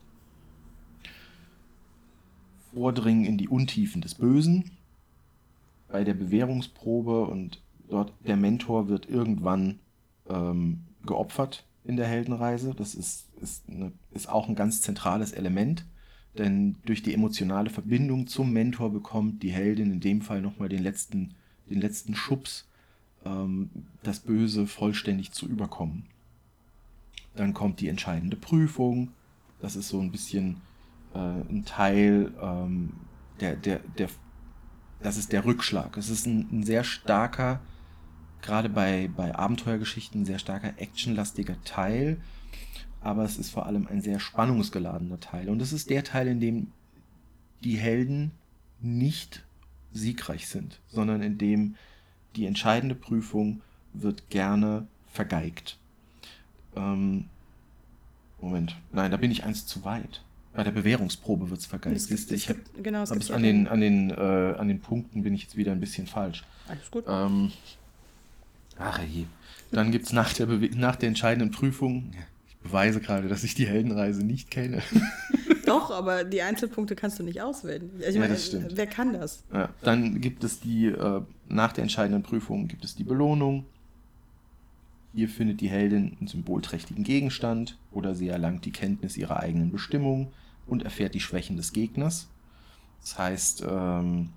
Vordringen 2.73 3.25
in 3.25 3.38
die 3.38 3.49
Untiefen 3.49 4.00
des 4.02 4.14
Bösen. 4.14 4.73
Bei 5.88 6.04
der 6.04 6.14
Bewährungsprobe 6.14 7.26
und 7.26 7.62
dort 7.88 8.12
der 8.26 8.37
Mentor 8.37 8.88
wird 8.88 9.09
irgendwann 9.09 9.78
ähm, 10.28 10.85
geopfert 11.07 11.64
in 11.85 11.97
der 11.97 12.07
Heldenreise. 12.07 12.75
Das 12.75 12.95
ist, 12.95 13.28
ist, 13.40 13.68
eine, 13.68 13.92
ist 14.12 14.28
auch 14.28 14.49
ein 14.49 14.54
ganz 14.54 14.83
zentrales 14.83 15.33
Element 15.33 15.85
denn 16.38 16.76
durch 16.85 17.02
die 17.02 17.14
emotionale 17.14 17.71
Verbindung 17.71 18.26
zum 18.26 18.52
Mentor 18.52 18.92
bekommt 18.92 19.42
die 19.42 19.50
Heldin 19.50 19.92
in 19.92 20.00
dem 20.00 20.23
Fall 20.23 20.40
nochmal 20.40 20.68
den 20.68 20.83
letzten, 20.83 21.35
den 21.68 21.80
letzten 21.80 22.14
Schubs, 22.14 22.66
ähm, 23.25 23.71
das 24.02 24.21
Böse 24.21 24.66
vollständig 24.66 25.33
zu 25.33 25.47
überkommen. 25.47 26.04
Dann 27.35 27.54
kommt 27.54 27.80
die 27.80 27.88
entscheidende 27.88 28.37
Prüfung. 28.37 29.09
Das 29.61 29.76
ist 29.76 29.88
so 29.88 30.00
ein 30.00 30.12
bisschen 30.12 30.61
äh, 31.14 31.18
ein 31.18 31.64
Teil 31.64 32.33
ähm, 32.40 32.92
der, 33.40 33.57
der, 33.57 33.80
der, 33.99 34.09
das 35.02 35.16
ist 35.16 35.33
der 35.33 35.45
Rückschlag. 35.45 35.97
Es 35.97 36.09
ist 36.09 36.26
ein, 36.26 36.49
ein 36.52 36.62
sehr 36.62 36.85
starker, 36.85 37.61
gerade 38.42 38.68
bei, 38.68 39.11
bei 39.16 39.35
Abenteuergeschichten, 39.35 40.25
sehr 40.25 40.38
starker 40.38 40.75
actionlastiger 40.76 41.57
Teil 41.64 42.18
aber 43.00 43.24
es 43.24 43.38
ist 43.38 43.50
vor 43.50 43.66
allem 43.66 43.86
ein 43.86 44.00
sehr 44.00 44.20
spannungsgeladener 44.20 45.20
Teil. 45.20 45.48
Und 45.48 45.62
es 45.62 45.72
ist 45.72 45.90
der 45.90 46.04
Teil, 46.04 46.28
in 46.28 46.40
dem 46.40 46.72
die 47.62 47.76
Helden 47.76 48.32
nicht 48.80 49.44
siegreich 49.92 50.48
sind, 50.48 50.80
sondern 50.88 51.22
in 51.22 51.38
dem 51.38 51.76
die 52.36 52.46
entscheidende 52.46 52.94
Prüfung 52.94 53.60
wird 53.92 54.30
gerne 54.30 54.86
vergeigt. 55.06 55.78
Ähm, 56.76 57.24
Moment, 58.40 58.76
nein, 58.92 59.10
da 59.10 59.16
bin 59.16 59.30
ich 59.30 59.44
eins 59.44 59.66
zu 59.66 59.84
weit. 59.84 60.22
Bei 60.54 60.62
der 60.62 60.70
Bewährungsprobe 60.70 61.50
wird 61.50 61.60
es 61.60 61.66
vergeigt. 61.66 61.96
Es 61.96 62.08
gibt, 62.08 62.32
ich 62.32 62.48
habe 62.48 62.60
genau, 62.82 63.00
hab 63.00 63.30
an, 63.30 63.42
den, 63.42 63.68
an, 63.68 63.80
den, 63.80 64.10
äh, 64.10 64.14
an 64.58 64.68
den 64.68 64.80
Punkten 64.80 65.22
bin 65.22 65.34
ich 65.34 65.42
jetzt 65.42 65.56
wieder 65.56 65.72
ein 65.72 65.80
bisschen 65.80 66.06
falsch. 66.06 66.44
Alles 66.68 66.90
gut. 66.90 67.04
Ähm, 67.08 67.52
ach 68.78 69.00
je. 69.02 69.26
Dann 69.70 69.90
gibt 69.90 70.06
es 70.06 70.12
nach 70.12 70.32
der, 70.32 70.46
nach 70.46 70.96
der 70.96 71.08
entscheidenden 71.08 71.50
Prüfung, 71.50 72.12
beweise 72.62 73.00
gerade, 73.00 73.28
dass 73.28 73.44
ich 73.44 73.54
die 73.54 73.66
Heldenreise 73.66 74.24
nicht 74.24 74.50
kenne. 74.50 74.82
Doch, 75.66 75.90
aber 75.90 76.24
die 76.24 76.42
Einzelpunkte 76.42 76.96
kannst 76.96 77.18
du 77.18 77.22
nicht 77.22 77.40
auswählen. 77.40 77.90
Ich 77.98 78.14
ja, 78.14 78.20
meine, 78.20 78.34
das 78.34 78.46
stimmt. 78.46 78.76
Wer 78.76 78.86
kann 78.86 79.12
das? 79.12 79.44
Ja, 79.52 79.68
dann 79.82 80.20
gibt 80.20 80.44
es 80.44 80.60
die, 80.60 80.86
äh, 80.86 81.20
nach 81.48 81.72
der 81.72 81.82
entscheidenden 81.82 82.22
Prüfung 82.22 82.68
gibt 82.68 82.84
es 82.84 82.94
die 82.94 83.04
Belohnung. 83.04 83.64
Hier 85.14 85.28
findet 85.28 85.60
die 85.60 85.68
Heldin 85.68 86.16
einen 86.18 86.28
symbolträchtigen 86.28 87.04
Gegenstand 87.04 87.78
oder 87.90 88.14
sie 88.14 88.28
erlangt 88.28 88.64
die 88.64 88.72
Kenntnis 88.72 89.16
ihrer 89.16 89.40
eigenen 89.40 89.70
Bestimmung 89.70 90.32
und 90.66 90.84
erfährt 90.84 91.14
die 91.14 91.20
Schwächen 91.20 91.56
des 91.56 91.72
Gegners. 91.72 92.28
Das 93.00 93.18
heißt, 93.18 93.64
ähm, 93.68 94.30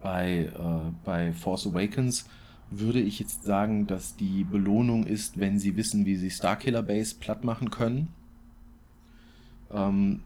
bei, 0.00 0.50
äh, 0.54 0.92
bei 1.04 1.32
Force 1.32 1.66
Awakens 1.66 2.26
würde 2.70 3.00
ich 3.00 3.18
jetzt 3.18 3.44
sagen, 3.44 3.86
dass 3.86 4.16
die 4.16 4.44
Belohnung 4.44 5.04
ist, 5.04 5.38
wenn 5.38 5.58
sie 5.58 5.76
wissen, 5.76 6.06
wie 6.06 6.16
sie 6.16 6.30
Starkiller 6.30 6.82
Base 6.82 7.14
platt 7.18 7.44
machen 7.44 7.70
können. 7.70 8.08
Ähm, 9.70 10.20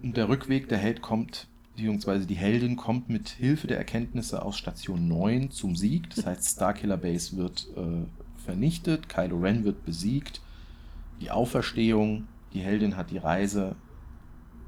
der 0.00 0.28
Rückweg, 0.28 0.68
der 0.68 0.78
Held 0.78 1.02
kommt, 1.02 1.48
beziehungsweise 1.74 2.26
die 2.26 2.36
Heldin 2.36 2.76
kommt 2.76 3.08
mit 3.08 3.28
Hilfe 3.28 3.66
der 3.66 3.78
Erkenntnisse 3.78 4.42
aus 4.42 4.58
Station 4.58 5.08
9 5.08 5.50
zum 5.50 5.76
Sieg. 5.76 6.10
Das 6.10 6.26
heißt, 6.26 6.48
Starkiller 6.56 6.96
Base 6.96 7.36
wird 7.36 7.68
äh, 7.76 8.06
vernichtet, 8.44 9.08
Kylo 9.08 9.38
Ren 9.38 9.64
wird 9.64 9.84
besiegt, 9.84 10.40
die 11.20 11.30
Auferstehung, 11.30 12.28
die 12.52 12.60
Heldin 12.60 12.96
hat 12.96 13.10
die 13.10 13.18
Reise 13.18 13.76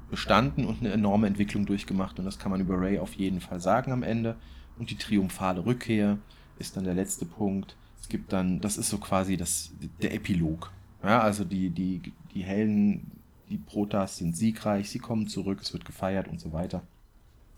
bestanden 0.09 0.65
und 0.65 0.81
eine 0.81 0.91
enorme 0.91 1.27
Entwicklung 1.27 1.65
durchgemacht 1.65 2.19
und 2.19 2.25
das 2.25 2.37
kann 2.37 2.51
man 2.51 2.59
über 2.59 2.79
Ray 2.79 2.99
auf 2.99 3.13
jeden 3.15 3.39
Fall 3.39 3.59
sagen 3.59 3.91
am 3.91 4.03
Ende. 4.03 4.35
Und 4.77 4.89
die 4.89 4.97
triumphale 4.97 5.65
Rückkehr 5.65 6.17
ist 6.61 6.77
dann 6.77 6.85
der 6.85 6.93
letzte 6.93 7.25
Punkt. 7.25 7.75
Es 8.01 8.07
gibt 8.07 8.31
dann, 8.31 8.61
das 8.61 8.77
ist 8.77 8.89
so 8.89 8.97
quasi 8.97 9.35
das, 9.35 9.71
der 10.01 10.13
Epilog. 10.13 10.71
Ja, 11.03 11.19
also 11.19 11.43
die, 11.43 11.69
die, 11.69 12.13
die 12.33 12.43
Helden 12.43 13.11
die 13.51 13.57
Protas 13.57 14.17
sind 14.17 14.35
siegreich, 14.35 14.89
sie 14.89 14.99
kommen 14.99 15.27
zurück, 15.27 15.59
es 15.61 15.73
wird 15.73 15.85
gefeiert 15.85 16.27
und 16.27 16.39
so 16.39 16.53
weiter. 16.53 16.83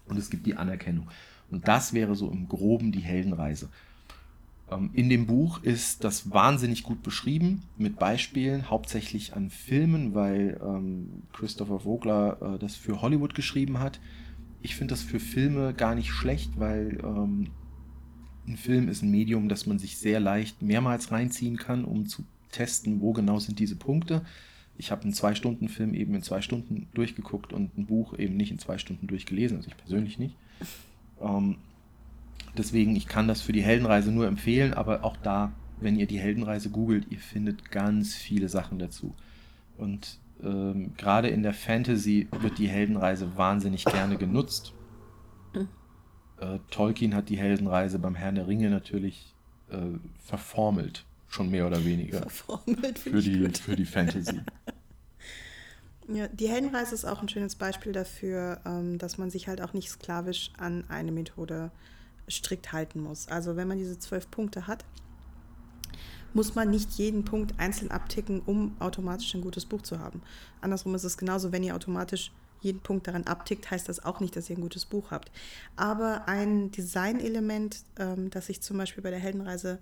Und 0.07 0.17
es 0.17 0.29
gibt 0.29 0.45
die 0.45 0.55
Anerkennung. 0.55 1.07
Und 1.51 1.67
das 1.67 1.93
wäre 1.93 2.15
so 2.15 2.29
im 2.29 2.49
groben 2.49 2.91
die 2.91 2.99
Heldenreise. 2.99 3.69
Ähm, 4.71 4.89
in 4.93 5.07
dem 5.09 5.27
Buch 5.27 5.61
ist 5.61 6.03
das 6.03 6.31
wahnsinnig 6.31 6.83
gut 6.83 7.03
beschrieben, 7.03 7.61
mit 7.77 7.99
Beispielen, 7.99 8.69
hauptsächlich 8.69 9.35
an 9.35 9.49
Filmen, 9.49 10.15
weil 10.15 10.59
ähm, 10.63 11.23
Christopher 11.31 11.81
Vogler 11.81 12.55
äh, 12.55 12.59
das 12.59 12.75
für 12.75 13.01
Hollywood 13.01 13.35
geschrieben 13.35 13.79
hat. 13.79 13.99
Ich 14.61 14.75
finde 14.75 14.93
das 14.93 15.03
für 15.03 15.19
Filme 15.19 15.73
gar 15.73 15.93
nicht 15.93 16.09
schlecht, 16.09 16.59
weil 16.59 16.99
ähm, 17.03 17.51
ein 18.47 18.57
Film 18.57 18.89
ist 18.89 19.01
ein 19.01 19.11
Medium, 19.11 19.49
das 19.49 19.65
man 19.65 19.79
sich 19.79 19.97
sehr 19.97 20.19
leicht 20.19 20.61
mehrmals 20.61 21.11
reinziehen 21.11 21.57
kann, 21.57 21.85
um 21.85 22.07
zu 22.07 22.23
testen, 22.51 23.01
wo 23.01 23.13
genau 23.13 23.39
sind 23.39 23.59
diese 23.59 23.75
Punkte 23.75 24.23
ich 24.77 24.91
habe 24.91 25.03
einen 25.03 25.13
Zwei-Stunden-Film 25.13 25.93
eben 25.93 26.15
in 26.15 26.23
zwei 26.23 26.41
Stunden 26.41 26.87
durchgeguckt 26.93 27.53
und 27.53 27.77
ein 27.77 27.85
Buch 27.85 28.17
eben 28.17 28.37
nicht 28.37 28.51
in 28.51 28.59
zwei 28.59 28.77
Stunden 28.77 29.07
durchgelesen, 29.07 29.57
also 29.57 29.69
ich 29.69 29.77
persönlich 29.77 30.17
nicht. 30.17 30.35
Ähm, 31.21 31.57
deswegen, 32.57 32.95
ich 32.95 33.07
kann 33.07 33.27
das 33.27 33.41
für 33.41 33.53
die 33.53 33.63
Heldenreise 33.63 34.11
nur 34.11 34.27
empfehlen, 34.27 34.73
aber 34.73 35.03
auch 35.03 35.17
da, 35.17 35.51
wenn 35.79 35.97
ihr 35.97 36.07
die 36.07 36.19
Heldenreise 36.19 36.69
googelt, 36.69 37.05
ihr 37.11 37.19
findet 37.19 37.71
ganz 37.71 38.15
viele 38.15 38.49
Sachen 38.49 38.79
dazu. 38.79 39.13
Und 39.77 40.17
ähm, 40.43 40.93
gerade 40.97 41.27
in 41.29 41.43
der 41.43 41.53
Fantasy 41.53 42.27
wird 42.39 42.57
die 42.57 42.67
Heldenreise 42.67 43.37
wahnsinnig 43.37 43.85
gerne 43.85 44.17
genutzt. 44.17 44.73
Äh, 46.43 46.59
Tolkien 46.71 47.15
hat 47.15 47.29
die 47.29 47.37
Heldenreise 47.37 47.99
beim 47.99 48.15
Herrn 48.15 48.35
der 48.35 48.47
Ringe 48.47 48.69
natürlich 48.69 49.33
äh, 49.69 49.77
verformelt 50.25 51.05
schon 51.29 51.49
mehr 51.49 51.65
oder 51.67 51.83
weniger. 51.85 52.21
Verformelt 52.21 52.99
für 52.99 53.21
die, 53.21 53.49
für 53.49 53.75
die 53.75 53.85
Fantasy. 53.85 54.41
Ja, 56.09 56.27
die 56.27 56.49
Heldenreise 56.49 56.93
ist 56.93 57.05
auch 57.05 57.21
ein 57.21 57.29
schönes 57.29 57.55
Beispiel 57.55 57.93
dafür, 57.93 58.59
ähm, 58.65 58.97
dass 58.97 59.17
man 59.17 59.29
sich 59.29 59.47
halt 59.47 59.61
auch 59.61 59.71
nicht 59.71 59.89
sklavisch 59.89 60.51
an 60.57 60.83
eine 60.89 61.13
Methode 61.13 61.71
strikt 62.29 62.73
halten 62.73 63.01
muss. 63.01 63.29
Also 63.29 63.55
wenn 63.55 63.69
man 63.69 63.77
diese 63.77 63.97
zwölf 63.97 64.29
Punkte 64.29 64.67
hat, 64.67 64.83
muss 66.33 66.55
man 66.55 66.69
nicht 66.69 66.91
jeden 66.95 67.23
Punkt 67.23 67.57
einzeln 67.57 67.89
abticken, 67.89 68.41
um 68.45 68.75
automatisch 68.79 69.33
ein 69.33 69.39
gutes 69.39 69.65
Buch 69.65 69.81
zu 69.81 69.99
haben. 69.99 70.21
Andersrum 70.59 70.93
ist 70.93 71.05
es 71.05 71.17
genauso, 71.17 71.53
wenn 71.53 71.63
ihr 71.63 71.73
automatisch 71.73 72.31
jeden 72.63 72.79
Punkt 72.79 73.07
daran 73.07 73.25
abtickt, 73.25 73.69
heißt 73.69 73.89
das 73.89 74.03
auch 74.03 74.19
nicht, 74.19 74.35
dass 74.35 74.49
ihr 74.49 74.57
ein 74.57 74.61
gutes 74.61 74.85
Buch 74.85 75.11
habt. 75.11 75.31
Aber 75.75 76.27
ein 76.27 76.71
Designelement, 76.71 77.83
ähm, 77.99 78.29
das 78.29 78.49
ich 78.49 78.61
zum 78.61 78.77
Beispiel 78.77 79.03
bei 79.03 79.09
der 79.09 79.19
Heldenreise 79.19 79.79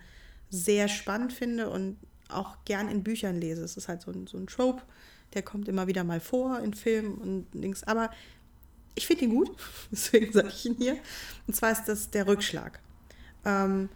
sehr 0.49 0.87
spannend 0.87 1.31
finde 1.31 1.69
und 1.69 1.97
auch 2.29 2.57
gern 2.65 2.89
in 2.89 3.03
Büchern 3.03 3.39
lese. 3.39 3.63
Es 3.63 3.77
ist 3.77 3.87
halt 3.87 4.01
so 4.01 4.11
ein, 4.11 4.27
so 4.27 4.37
ein 4.37 4.47
Trope, 4.47 4.83
der 5.33 5.43
kommt 5.43 5.67
immer 5.67 5.87
wieder 5.87 6.03
mal 6.03 6.19
vor 6.19 6.59
in 6.59 6.73
Filmen 6.73 7.15
und 7.15 7.47
Dings. 7.53 7.83
Aber 7.83 8.09
ich 8.95 9.07
finde 9.07 9.25
ihn 9.25 9.35
gut, 9.35 9.51
deswegen 9.91 10.31
sage 10.33 10.49
ich 10.49 10.65
ihn 10.65 10.75
hier. 10.75 10.97
Und 11.47 11.55
zwar 11.55 11.71
ist 11.71 11.85
das 11.85 12.09
der 12.09 12.27
Rückschlag. 12.27 12.79
Ähm, 13.45 13.89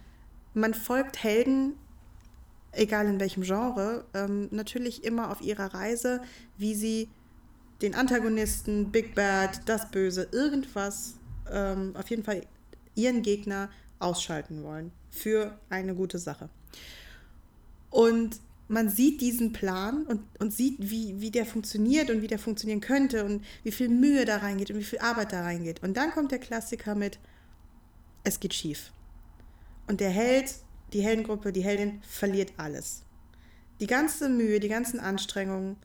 man 0.54 0.74
folgt 0.74 1.22
Helden, 1.22 1.74
egal 2.72 3.06
in 3.06 3.20
welchem 3.20 3.42
Genre, 3.42 4.04
ähm, 4.14 4.48
natürlich 4.50 5.04
immer 5.04 5.30
auf 5.30 5.40
ihrer 5.40 5.74
Reise, 5.74 6.22
wie 6.56 6.74
sie 6.74 7.10
den 7.82 7.94
Antagonisten, 7.94 8.90
Big 8.90 9.14
Bad, 9.14 9.60
das 9.66 9.90
Böse, 9.90 10.28
irgendwas, 10.32 11.14
ähm, 11.50 11.94
auf 11.94 12.08
jeden 12.10 12.24
Fall 12.24 12.42
ihren 12.94 13.22
Gegner 13.22 13.68
ausschalten 13.98 14.62
wollen 14.62 14.92
für 15.10 15.58
eine 15.68 15.94
gute 15.94 16.18
Sache. 16.18 16.48
Und 17.90 18.40
man 18.68 18.88
sieht 18.88 19.20
diesen 19.20 19.52
Plan 19.52 20.04
und, 20.06 20.22
und 20.40 20.52
sieht, 20.52 20.76
wie, 20.78 21.20
wie 21.20 21.30
der 21.30 21.46
funktioniert 21.46 22.10
und 22.10 22.22
wie 22.22 22.26
der 22.26 22.38
funktionieren 22.38 22.80
könnte 22.80 23.24
und 23.24 23.44
wie 23.62 23.70
viel 23.70 23.88
Mühe 23.88 24.24
da 24.24 24.38
reingeht 24.38 24.70
und 24.70 24.78
wie 24.78 24.84
viel 24.84 24.98
Arbeit 24.98 25.32
da 25.32 25.42
reingeht. 25.42 25.82
Und 25.82 25.96
dann 25.96 26.10
kommt 26.10 26.32
der 26.32 26.40
Klassiker 26.40 26.94
mit, 26.94 27.18
es 28.24 28.40
geht 28.40 28.54
schief. 28.54 28.92
Und 29.86 30.00
der 30.00 30.10
Held, 30.10 30.52
die 30.92 31.00
Heldengruppe, 31.00 31.52
die 31.52 31.62
Heldin 31.62 32.00
verliert 32.02 32.52
alles. 32.56 33.02
Die 33.78 33.86
ganze 33.86 34.28
Mühe, 34.28 34.58
die 34.58 34.68
ganzen 34.68 34.98
Anstrengungen, 34.98 35.76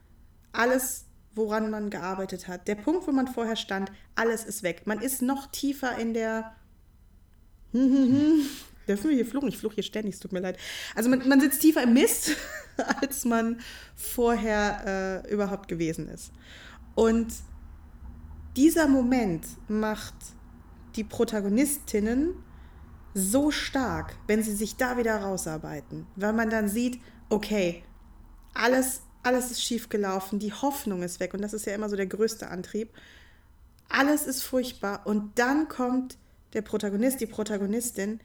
alles, 0.52 1.06
woran 1.34 1.70
man 1.70 1.90
gearbeitet 1.90 2.48
hat, 2.48 2.68
der 2.68 2.76
Punkt, 2.76 3.08
wo 3.08 3.12
man 3.12 3.28
vorher 3.28 3.56
stand, 3.56 3.92
alles 4.16 4.44
ist 4.44 4.64
weg. 4.64 4.84
Man 4.86 5.02
ist 5.02 5.22
noch 5.22 5.48
tiefer 5.48 5.98
in 5.98 6.14
der 6.14 6.56
Dürfen 7.74 9.10
wir 9.10 9.16
hier 9.16 9.26
fluchen? 9.26 9.48
Ich 9.48 9.58
fluche 9.58 9.76
hier 9.76 9.84
ständig, 9.84 10.16
es 10.16 10.20
tut 10.20 10.34
mir 10.34 10.42
leid. 10.42 10.58
Also 10.96 11.10
man, 11.10 11.28
man 11.28 11.40
sitzt 11.40 11.62
tiefer 11.62 11.84
im 11.84 11.94
Mist, 11.94 12.36
als 13.02 13.26
man 13.26 13.62
vorher 13.96 15.24
äh, 15.26 15.32
überhaupt 15.34 15.68
gewesen 15.68 16.10
ist. 16.10 16.32
Und 16.96 17.34
dieser 18.58 18.88
Moment 18.88 19.46
macht 19.70 20.16
die 20.96 21.04
Protagonistinnen 21.06 22.34
so 23.14 23.52
stark, 23.52 24.16
wenn 24.28 24.44
sie 24.44 24.54
sich 24.54 24.76
da 24.76 24.98
wieder 24.98 25.18
rausarbeiten, 25.18 26.08
weil 26.16 26.34
man 26.34 26.50
dann 26.50 26.68
sieht, 26.68 27.00
okay, 27.30 27.84
alles, 28.54 29.02
alles 29.24 29.52
ist 29.52 29.64
schiefgelaufen, 29.64 30.40
die 30.40 30.54
Hoffnung 30.54 31.04
ist 31.04 31.20
weg 31.20 31.34
und 31.34 31.42
das 31.42 31.54
ist 31.54 31.66
ja 31.66 31.76
immer 31.76 31.90
so 31.90 31.96
der 31.96 32.08
größte 32.08 32.50
Antrieb. 32.50 32.90
Alles 33.90 34.26
ist 34.26 34.42
furchtbar 34.44 35.02
und 35.06 35.38
dann 35.38 35.68
kommt 35.68 36.18
der 36.54 36.62
Protagonist, 36.62 37.22
die 37.22 37.28
Protagonistin, 37.28 38.20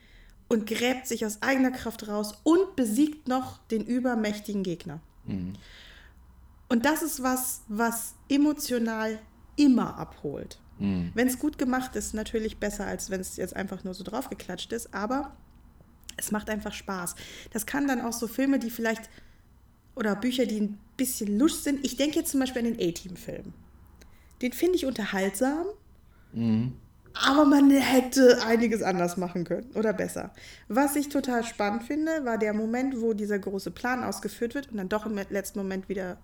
und 0.47 0.65
gräbt 0.65 1.07
sich 1.07 1.25
aus 1.25 1.41
eigener 1.41 1.71
Kraft 1.71 2.07
raus 2.07 2.35
und 2.43 2.75
besiegt 2.75 3.27
noch 3.27 3.57
den 3.67 3.85
übermächtigen 3.85 4.63
Gegner. 4.63 5.01
Mhm. 5.25 5.53
Und 6.69 6.85
das 6.85 7.01
ist 7.01 7.23
was, 7.23 7.61
was 7.67 8.15
emotional 8.29 9.19
immer 9.55 9.97
abholt. 9.97 10.59
Mhm. 10.79 11.11
Wenn 11.13 11.27
es 11.27 11.39
gut 11.39 11.57
gemacht 11.57 11.95
ist, 11.95 12.13
natürlich 12.13 12.57
besser, 12.57 12.85
als 12.85 13.09
wenn 13.09 13.21
es 13.21 13.35
jetzt 13.37 13.55
einfach 13.55 13.83
nur 13.83 13.93
so 13.93 14.03
draufgeklatscht 14.03 14.71
ist, 14.73 14.93
aber 14.93 15.35
es 16.17 16.31
macht 16.31 16.49
einfach 16.49 16.73
Spaß. 16.73 17.15
Das 17.51 17.65
kann 17.65 17.87
dann 17.87 18.01
auch 18.01 18.13
so 18.13 18.27
Filme, 18.27 18.59
die 18.59 18.69
vielleicht 18.69 19.09
oder 19.95 20.15
Bücher, 20.15 20.45
die 20.45 20.61
ein 20.61 20.79
bisschen 20.97 21.37
lusch 21.37 21.53
sind. 21.53 21.85
Ich 21.85 21.95
denke 21.95 22.17
jetzt 22.17 22.31
zum 22.31 22.39
Beispiel 22.39 22.65
an 22.65 22.73
den 22.73 22.89
A-Team-Film. 22.89 23.53
Den 24.41 24.53
finde 24.53 24.75
ich 24.75 24.85
unterhaltsam. 24.85 25.65
Mhm. 26.33 26.73
Aber 27.25 27.45
man 27.45 27.71
hätte 27.71 28.43
einiges 28.45 28.83
anders 28.83 29.17
machen 29.17 29.43
können 29.43 29.71
oder 29.73 29.93
besser. 29.93 30.31
Was 30.67 30.95
ich 30.95 31.09
total 31.09 31.43
spannend 31.43 31.83
finde, 31.83 32.25
war 32.25 32.37
der 32.37 32.53
Moment, 32.53 33.01
wo 33.01 33.13
dieser 33.13 33.39
große 33.39 33.71
Plan 33.71 34.03
ausgeführt 34.03 34.53
wird 34.53 34.71
und 34.71 34.77
dann 34.77 34.89
doch 34.89 35.05
im 35.05 35.15
letzten 35.29 35.57
Moment 35.57 35.89
wieder 35.89 36.17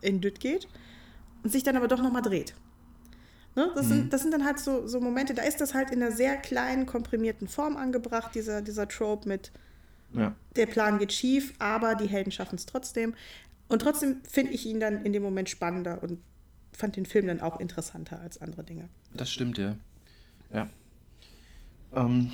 in 0.00 0.20
Düt 0.20 0.40
geht 0.40 0.66
und 1.42 1.50
sich 1.50 1.62
dann 1.62 1.76
aber 1.76 1.88
doch 1.88 2.00
nochmal 2.00 2.22
dreht. 2.22 2.54
Ne? 3.54 3.70
Das, 3.74 3.86
mhm. 3.86 3.90
sind, 3.90 4.12
das 4.12 4.22
sind 4.22 4.32
dann 4.32 4.44
halt 4.44 4.58
so, 4.58 4.86
so 4.86 5.00
Momente, 5.00 5.34
da 5.34 5.42
ist 5.42 5.60
das 5.60 5.74
halt 5.74 5.90
in 5.90 6.02
einer 6.02 6.12
sehr 6.12 6.36
kleinen, 6.36 6.86
komprimierten 6.86 7.48
Form 7.48 7.76
angebracht, 7.76 8.34
dieser, 8.34 8.62
dieser 8.62 8.88
Trope 8.88 9.28
mit 9.28 9.50
ja. 10.12 10.34
der 10.56 10.66
Plan 10.66 10.98
geht 10.98 11.12
schief, 11.12 11.52
aber 11.58 11.94
die 11.94 12.06
Helden 12.06 12.32
schaffen 12.32 12.56
es 12.56 12.66
trotzdem. 12.66 13.14
Und 13.70 13.82
trotzdem 13.82 14.16
finde 14.28 14.52
ich 14.52 14.66
ihn 14.66 14.80
dann 14.80 15.04
in 15.04 15.12
dem 15.12 15.22
Moment 15.22 15.48
spannender 15.48 16.02
und 16.02 16.18
fand 16.72 16.96
den 16.96 17.06
Film 17.06 17.28
dann 17.28 17.40
auch 17.40 17.60
interessanter 17.60 18.20
als 18.20 18.42
andere 18.42 18.64
Dinge. 18.64 18.88
Das 19.14 19.30
stimmt, 19.30 19.58
ja. 19.58 19.76
Ja. 20.52 20.68
Ähm, 21.94 22.32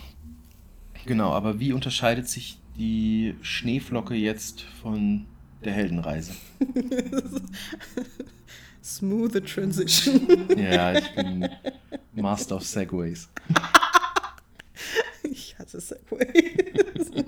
genau, 1.05 1.31
aber 1.33 1.61
wie 1.61 1.73
unterscheidet 1.73 2.27
sich 2.27 2.59
die 2.77 3.35
Schneeflocke 3.43 4.15
jetzt 4.15 4.63
von 4.63 5.27
der 5.63 5.75
Heldenreise? 5.75 6.33
Smooth 8.83 9.47
Transition. 9.47 10.49
ja, 10.57 10.99
ich 10.99 11.15
bin 11.15 11.49
Master 12.15 12.57
of 12.57 12.65
Segways. 12.65 13.29
ich 15.23 15.59
hasse 15.59 15.81
Segways. 15.81 17.11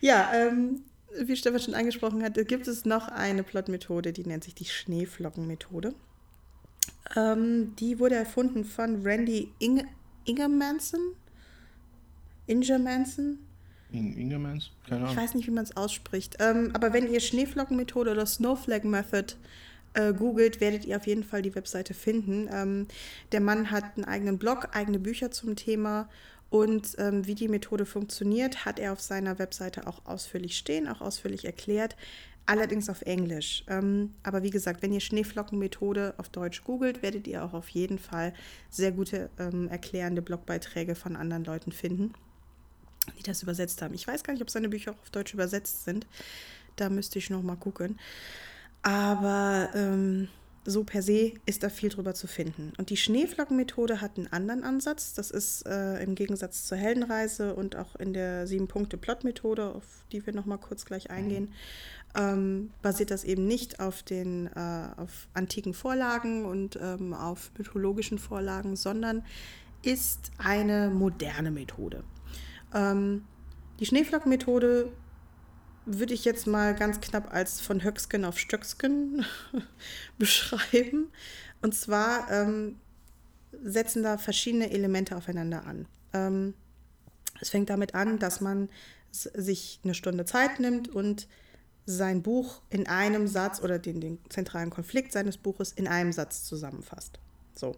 Ja, 0.00 0.30
ähm, 0.34 0.82
wie 1.18 1.36
Stefan 1.36 1.60
schon 1.60 1.74
angesprochen 1.74 2.22
hat, 2.22 2.34
gibt 2.48 2.68
es 2.68 2.84
noch 2.84 3.08
eine 3.08 3.42
Plotmethode, 3.42 4.12
die 4.12 4.24
nennt 4.24 4.44
sich 4.44 4.54
die 4.54 4.64
Schneeflockenmethode. 4.64 5.94
Ähm, 7.16 7.74
die 7.76 7.98
wurde 7.98 8.14
erfunden 8.16 8.64
von 8.64 9.02
Randy 9.02 9.52
Inge 9.58 9.84
Ingermanson. 10.24 11.00
Ingermanson. 12.46 13.38
Ingermans? 13.94 14.70
Keine 14.88 15.02
Ahnung. 15.02 15.10
Ich 15.12 15.16
weiß 15.16 15.34
nicht, 15.34 15.46
wie 15.46 15.52
man 15.52 15.64
es 15.64 15.76
ausspricht. 15.76 16.36
Ähm, 16.40 16.70
aber 16.72 16.92
wenn 16.92 17.12
ihr 17.12 17.20
Schneeflockenmethode 17.20 18.10
oder 18.10 18.26
Snowflake 18.26 18.86
Method 18.86 19.34
äh, 19.94 20.12
googelt, 20.12 20.60
werdet 20.60 20.84
ihr 20.84 20.96
auf 20.96 21.06
jeden 21.06 21.24
Fall 21.24 21.42
die 21.42 21.54
Webseite 21.54 21.94
finden. 21.94 22.48
Ähm, 22.52 22.88
der 23.32 23.40
Mann 23.40 23.70
hat 23.70 23.96
einen 23.96 24.04
eigenen 24.04 24.38
Blog, 24.38 24.68
eigene 24.72 24.98
Bücher 24.98 25.30
zum 25.30 25.56
Thema 25.56 26.08
und 26.50 26.94
ähm, 26.98 27.26
wie 27.26 27.34
die 27.34 27.48
Methode 27.48 27.86
funktioniert, 27.86 28.64
hat 28.64 28.78
er 28.78 28.92
auf 28.92 29.00
seiner 29.00 29.38
Webseite 29.38 29.86
auch 29.86 30.04
ausführlich 30.04 30.56
stehen, 30.56 30.88
auch 30.88 31.00
ausführlich 31.00 31.44
erklärt. 31.44 31.96
Allerdings 32.46 32.90
auf 32.90 33.02
Englisch. 33.02 33.64
Ähm, 33.68 34.12
aber 34.22 34.42
wie 34.42 34.50
gesagt, 34.50 34.82
wenn 34.82 34.92
ihr 34.92 35.00
Schneeflockenmethode 35.00 36.14
auf 36.18 36.28
Deutsch 36.28 36.62
googelt, 36.62 37.02
werdet 37.02 37.26
ihr 37.26 37.42
auch 37.42 37.54
auf 37.54 37.70
jeden 37.70 37.98
Fall 37.98 38.34
sehr 38.68 38.92
gute 38.92 39.30
ähm, 39.38 39.68
erklärende 39.68 40.20
Blogbeiträge 40.20 40.94
von 40.94 41.16
anderen 41.16 41.44
Leuten 41.44 41.72
finden, 41.72 42.12
die 43.18 43.22
das 43.22 43.42
übersetzt 43.42 43.80
haben. 43.80 43.94
Ich 43.94 44.06
weiß 44.06 44.24
gar 44.24 44.34
nicht, 44.34 44.42
ob 44.42 44.50
seine 44.50 44.68
Bücher 44.68 44.92
auch 44.92 45.00
auf 45.00 45.10
Deutsch 45.10 45.32
übersetzt 45.32 45.84
sind. 45.84 46.06
Da 46.76 46.90
müsste 46.90 47.18
ich 47.18 47.30
noch 47.30 47.42
mal 47.42 47.56
gucken. 47.56 47.98
Aber 48.82 49.70
ähm, 49.74 50.28
so 50.64 50.84
per 50.84 51.02
se 51.02 51.32
ist 51.46 51.62
da 51.62 51.68
viel 51.68 51.90
drüber 51.90 52.14
zu 52.14 52.26
finden. 52.26 52.72
Und 52.78 52.90
die 52.90 52.96
Schneeflockenmethode 52.96 54.00
hat 54.00 54.16
einen 54.16 54.32
anderen 54.32 54.64
Ansatz. 54.64 55.12
Das 55.12 55.30
ist 55.30 55.66
äh, 55.66 56.02
im 56.02 56.14
Gegensatz 56.14 56.66
zur 56.66 56.78
Heldenreise 56.78 57.54
und 57.54 57.76
auch 57.76 57.96
in 57.96 58.12
der 58.12 58.46
Sieben-Punkte-Plot-Methode, 58.46 59.74
auf 59.74 59.84
die 60.12 60.24
wir 60.24 60.32
noch 60.32 60.46
mal 60.46 60.56
kurz 60.56 60.86
gleich 60.86 61.10
eingehen, 61.10 61.52
ähm, 62.16 62.70
basiert 62.80 63.10
das 63.10 63.24
eben 63.24 63.46
nicht 63.46 63.80
auf 63.80 64.02
den 64.02 64.46
äh, 64.46 64.86
auf 64.96 65.28
antiken 65.34 65.74
Vorlagen 65.74 66.44
und 66.44 66.78
ähm, 66.80 67.12
auf 67.12 67.50
mythologischen 67.58 68.18
Vorlagen, 68.18 68.76
sondern 68.76 69.22
ist 69.82 70.30
eine 70.38 70.88
moderne 70.90 71.50
Methode. 71.50 72.04
Ähm, 72.72 73.24
die 73.80 73.86
Schneeflockenmethode 73.86 74.92
würde 75.86 76.14
ich 76.14 76.24
jetzt 76.24 76.46
mal 76.46 76.74
ganz 76.74 77.00
knapp 77.00 77.32
als 77.32 77.60
von 77.60 77.82
Höcksken 77.82 78.24
auf 78.24 78.38
Stöcksken 78.38 79.24
beschreiben. 80.18 81.12
Und 81.62 81.74
zwar 81.74 82.30
ähm, 82.30 82.78
setzen 83.62 84.02
da 84.02 84.18
verschiedene 84.18 84.70
Elemente 84.70 85.16
aufeinander 85.16 85.66
an. 85.66 85.86
Ähm, 86.12 86.54
es 87.40 87.50
fängt 87.50 87.70
damit 87.70 87.94
an, 87.94 88.18
dass 88.18 88.40
man 88.40 88.68
sich 89.10 89.80
eine 89.84 89.94
Stunde 89.94 90.24
Zeit 90.24 90.60
nimmt 90.60 90.88
und 90.88 91.28
sein 91.86 92.22
Buch 92.22 92.62
in 92.70 92.86
einem 92.86 93.28
Satz 93.28 93.60
oder 93.60 93.78
den, 93.78 94.00
den 94.00 94.18
zentralen 94.28 94.70
Konflikt 94.70 95.12
seines 95.12 95.36
Buches 95.36 95.72
in 95.72 95.86
einem 95.86 96.12
Satz 96.12 96.44
zusammenfasst. 96.44 97.18
So. 97.54 97.76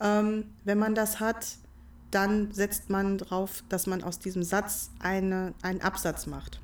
Ähm, 0.00 0.54
wenn 0.64 0.78
man 0.78 0.94
das 0.94 1.20
hat, 1.20 1.58
dann 2.10 2.52
setzt 2.52 2.88
man 2.88 3.18
darauf, 3.18 3.62
dass 3.68 3.86
man 3.86 4.02
aus 4.02 4.18
diesem 4.18 4.42
Satz 4.42 4.90
eine, 5.00 5.52
einen 5.62 5.80
Absatz 5.82 6.26
macht. 6.26 6.60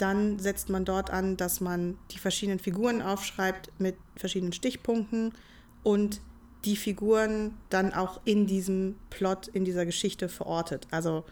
Dann 0.00 0.38
setzt 0.38 0.70
man 0.70 0.86
dort 0.86 1.10
an, 1.10 1.36
dass 1.36 1.60
man 1.60 1.98
die 2.10 2.18
verschiedenen 2.18 2.58
Figuren 2.58 3.02
aufschreibt 3.02 3.70
mit 3.78 3.96
verschiedenen 4.16 4.54
Stichpunkten 4.54 5.34
und 5.82 6.22
die 6.64 6.76
Figuren 6.76 7.54
dann 7.68 7.92
auch 7.92 8.22
in 8.24 8.46
diesem 8.46 8.96
Plot, 9.10 9.48
in 9.48 9.66
dieser 9.66 9.84
Geschichte 9.84 10.30
verortet. 10.30 10.86
Also 10.90 11.24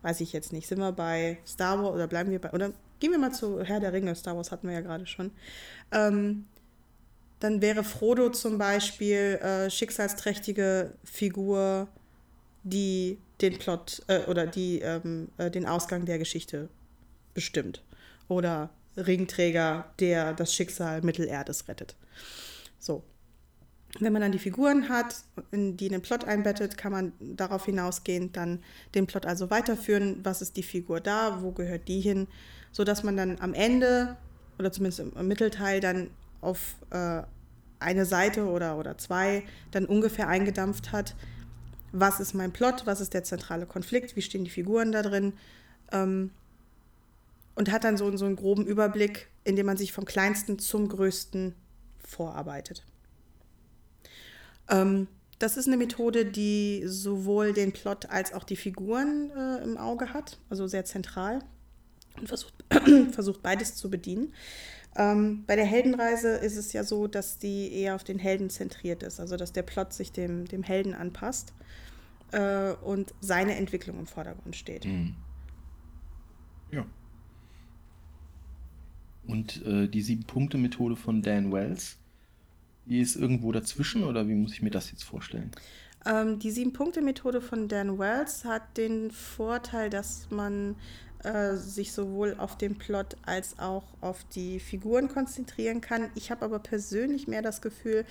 weiß 0.00 0.22
ich 0.22 0.32
jetzt 0.32 0.54
nicht, 0.54 0.68
sind 0.68 0.78
wir 0.78 0.92
bei 0.92 1.38
Star 1.46 1.82
Wars 1.82 1.94
oder 1.94 2.06
bleiben 2.06 2.30
wir 2.30 2.40
bei, 2.40 2.50
oder 2.52 2.72
gehen 2.98 3.10
wir 3.10 3.18
mal 3.18 3.32
zu 3.32 3.62
Herr 3.62 3.80
der 3.80 3.92
Ringe, 3.92 4.14
Star 4.14 4.36
Wars 4.36 4.50
hatten 4.52 4.68
wir 4.68 4.74
ja 4.74 4.80
gerade 4.80 5.06
schon. 5.06 5.30
Ähm, 5.92 6.46
dann 7.40 7.60
wäre 7.60 7.84
Frodo 7.84 8.30
zum 8.30 8.56
Beispiel 8.56 9.38
äh, 9.42 9.68
schicksalsträchtige 9.70 10.94
Figur, 11.04 11.88
die 12.62 13.18
den 13.42 13.58
Plot 13.58 14.02
äh, 14.06 14.24
oder 14.24 14.46
die 14.46 14.80
ähm, 14.80 15.28
äh, 15.36 15.50
den 15.50 15.66
Ausgang 15.66 16.06
der 16.06 16.18
Geschichte 16.18 16.70
bestimmt 17.34 17.82
oder 18.28 18.70
Ringträger, 18.96 19.86
der 20.00 20.32
das 20.32 20.54
Schicksal 20.54 21.02
Mittelerdes 21.02 21.68
rettet. 21.68 21.96
So. 22.78 23.02
Wenn 24.00 24.12
man 24.12 24.20
dann 24.20 24.32
die 24.32 24.38
Figuren 24.38 24.90
hat, 24.90 25.16
die 25.50 25.86
in 25.86 25.92
den 25.92 26.02
Plot 26.02 26.24
einbettet, 26.24 26.76
kann 26.76 26.92
man 26.92 27.12
darauf 27.20 27.64
hinausgehend 27.64 28.36
dann 28.36 28.62
den 28.94 29.06
Plot 29.06 29.24
also 29.24 29.50
weiterführen. 29.50 30.20
Was 30.24 30.42
ist 30.42 30.58
die 30.58 30.62
Figur 30.62 31.00
da? 31.00 31.42
Wo 31.42 31.52
gehört 31.52 31.88
die 31.88 32.00
hin? 32.00 32.28
Sodass 32.70 33.02
man 33.02 33.16
dann 33.16 33.40
am 33.40 33.54
Ende 33.54 34.16
oder 34.58 34.70
zumindest 34.72 35.00
im 35.00 35.26
Mittelteil 35.26 35.80
dann 35.80 36.10
auf 36.42 36.76
äh, 36.90 37.22
eine 37.80 38.04
Seite 38.04 38.46
oder, 38.46 38.76
oder 38.76 38.98
zwei 38.98 39.44
dann 39.70 39.86
ungefähr 39.86 40.28
eingedampft 40.28 40.92
hat, 40.92 41.14
was 41.92 42.20
ist 42.20 42.34
mein 42.34 42.52
Plot, 42.52 42.82
was 42.84 43.00
ist 43.00 43.14
der 43.14 43.24
zentrale 43.24 43.66
Konflikt, 43.66 44.16
wie 44.16 44.22
stehen 44.22 44.44
die 44.44 44.50
Figuren 44.50 44.92
da 44.92 45.02
drin. 45.02 45.32
Ähm, 45.92 46.30
und 47.58 47.72
hat 47.72 47.82
dann 47.82 47.96
so, 47.96 48.16
so 48.16 48.24
einen 48.24 48.36
groben 48.36 48.64
Überblick, 48.64 49.26
indem 49.42 49.66
man 49.66 49.76
sich 49.76 49.90
vom 49.90 50.04
kleinsten 50.04 50.60
zum 50.60 50.88
größten 50.88 51.56
vorarbeitet. 51.98 52.86
Ähm, 54.70 55.08
das 55.40 55.56
ist 55.56 55.66
eine 55.66 55.76
Methode, 55.76 56.24
die 56.24 56.84
sowohl 56.86 57.52
den 57.52 57.72
Plot 57.72 58.06
als 58.10 58.32
auch 58.32 58.44
die 58.44 58.54
Figuren 58.54 59.32
äh, 59.36 59.64
im 59.64 59.76
Auge 59.76 60.14
hat, 60.14 60.38
also 60.48 60.68
sehr 60.68 60.84
zentral 60.84 61.40
und 62.20 62.28
versucht, 62.28 62.54
versucht 63.10 63.42
beides 63.42 63.74
zu 63.74 63.90
bedienen. 63.90 64.34
Ähm, 64.94 65.42
bei 65.48 65.56
der 65.56 65.66
Heldenreise 65.66 66.36
ist 66.36 66.56
es 66.56 66.72
ja 66.72 66.84
so, 66.84 67.08
dass 67.08 67.38
die 67.38 67.72
eher 67.72 67.96
auf 67.96 68.04
den 68.04 68.20
Helden 68.20 68.50
zentriert 68.50 69.02
ist, 69.02 69.18
also 69.18 69.36
dass 69.36 69.52
der 69.52 69.62
Plot 69.62 69.92
sich 69.92 70.12
dem, 70.12 70.44
dem 70.44 70.62
Helden 70.62 70.94
anpasst 70.94 71.52
äh, 72.30 72.70
und 72.84 73.14
seine 73.20 73.56
Entwicklung 73.56 73.98
im 73.98 74.06
Vordergrund 74.06 74.54
steht. 74.54 74.84
Mhm. 74.84 75.16
Ja. 76.70 76.86
Und 79.28 79.64
äh, 79.64 79.86
die 79.88 80.02
Sieben-Punkte-Methode 80.02 80.96
von 80.96 81.22
Dan 81.22 81.52
Wells, 81.52 81.98
die 82.86 83.00
ist 83.00 83.14
irgendwo 83.14 83.52
dazwischen 83.52 84.02
oder 84.02 84.26
wie 84.26 84.34
muss 84.34 84.54
ich 84.54 84.62
mir 84.62 84.70
das 84.70 84.90
jetzt 84.90 85.04
vorstellen? 85.04 85.50
Ähm, 86.06 86.38
die 86.38 86.50
Sieben-Punkte-Methode 86.50 87.40
von 87.40 87.68
Dan 87.68 87.98
Wells 87.98 88.44
hat 88.44 88.76
den 88.78 89.10
Vorteil, 89.10 89.90
dass 89.90 90.28
man 90.30 90.76
äh, 91.24 91.56
sich 91.56 91.92
sowohl 91.92 92.36
auf 92.38 92.56
den 92.56 92.76
Plot 92.76 93.16
als 93.22 93.58
auch 93.58 93.84
auf 94.00 94.24
die 94.34 94.60
Figuren 94.60 95.08
konzentrieren 95.08 95.82
kann. 95.82 96.10
Ich 96.14 96.30
habe 96.30 96.44
aber 96.44 96.58
persönlich 96.58 97.28
mehr 97.28 97.42
das 97.42 97.60
Gefühl, 97.60 98.06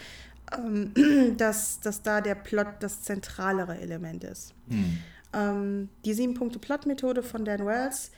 ähm, 0.56 0.93
dass, 1.38 1.80
dass 1.80 2.03
da 2.03 2.21
der 2.21 2.36
Plot 2.36 2.67
das 2.82 3.01
zentralere 3.01 3.80
Element 3.80 4.23
ist. 4.23 4.53
Hm. 4.69 4.97
Ähm, 5.34 5.89
die 6.06 6.13
Sieben-Punkte-Plot-Methode 6.13 7.23
von 7.23 7.43
Dan 7.43 7.65
Wells 7.65 8.12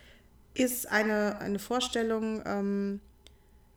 ist 0.54 0.90
eine, 0.92 1.40
eine 1.40 1.60
Vorstellung 1.60 2.42
ähm, 2.46 3.00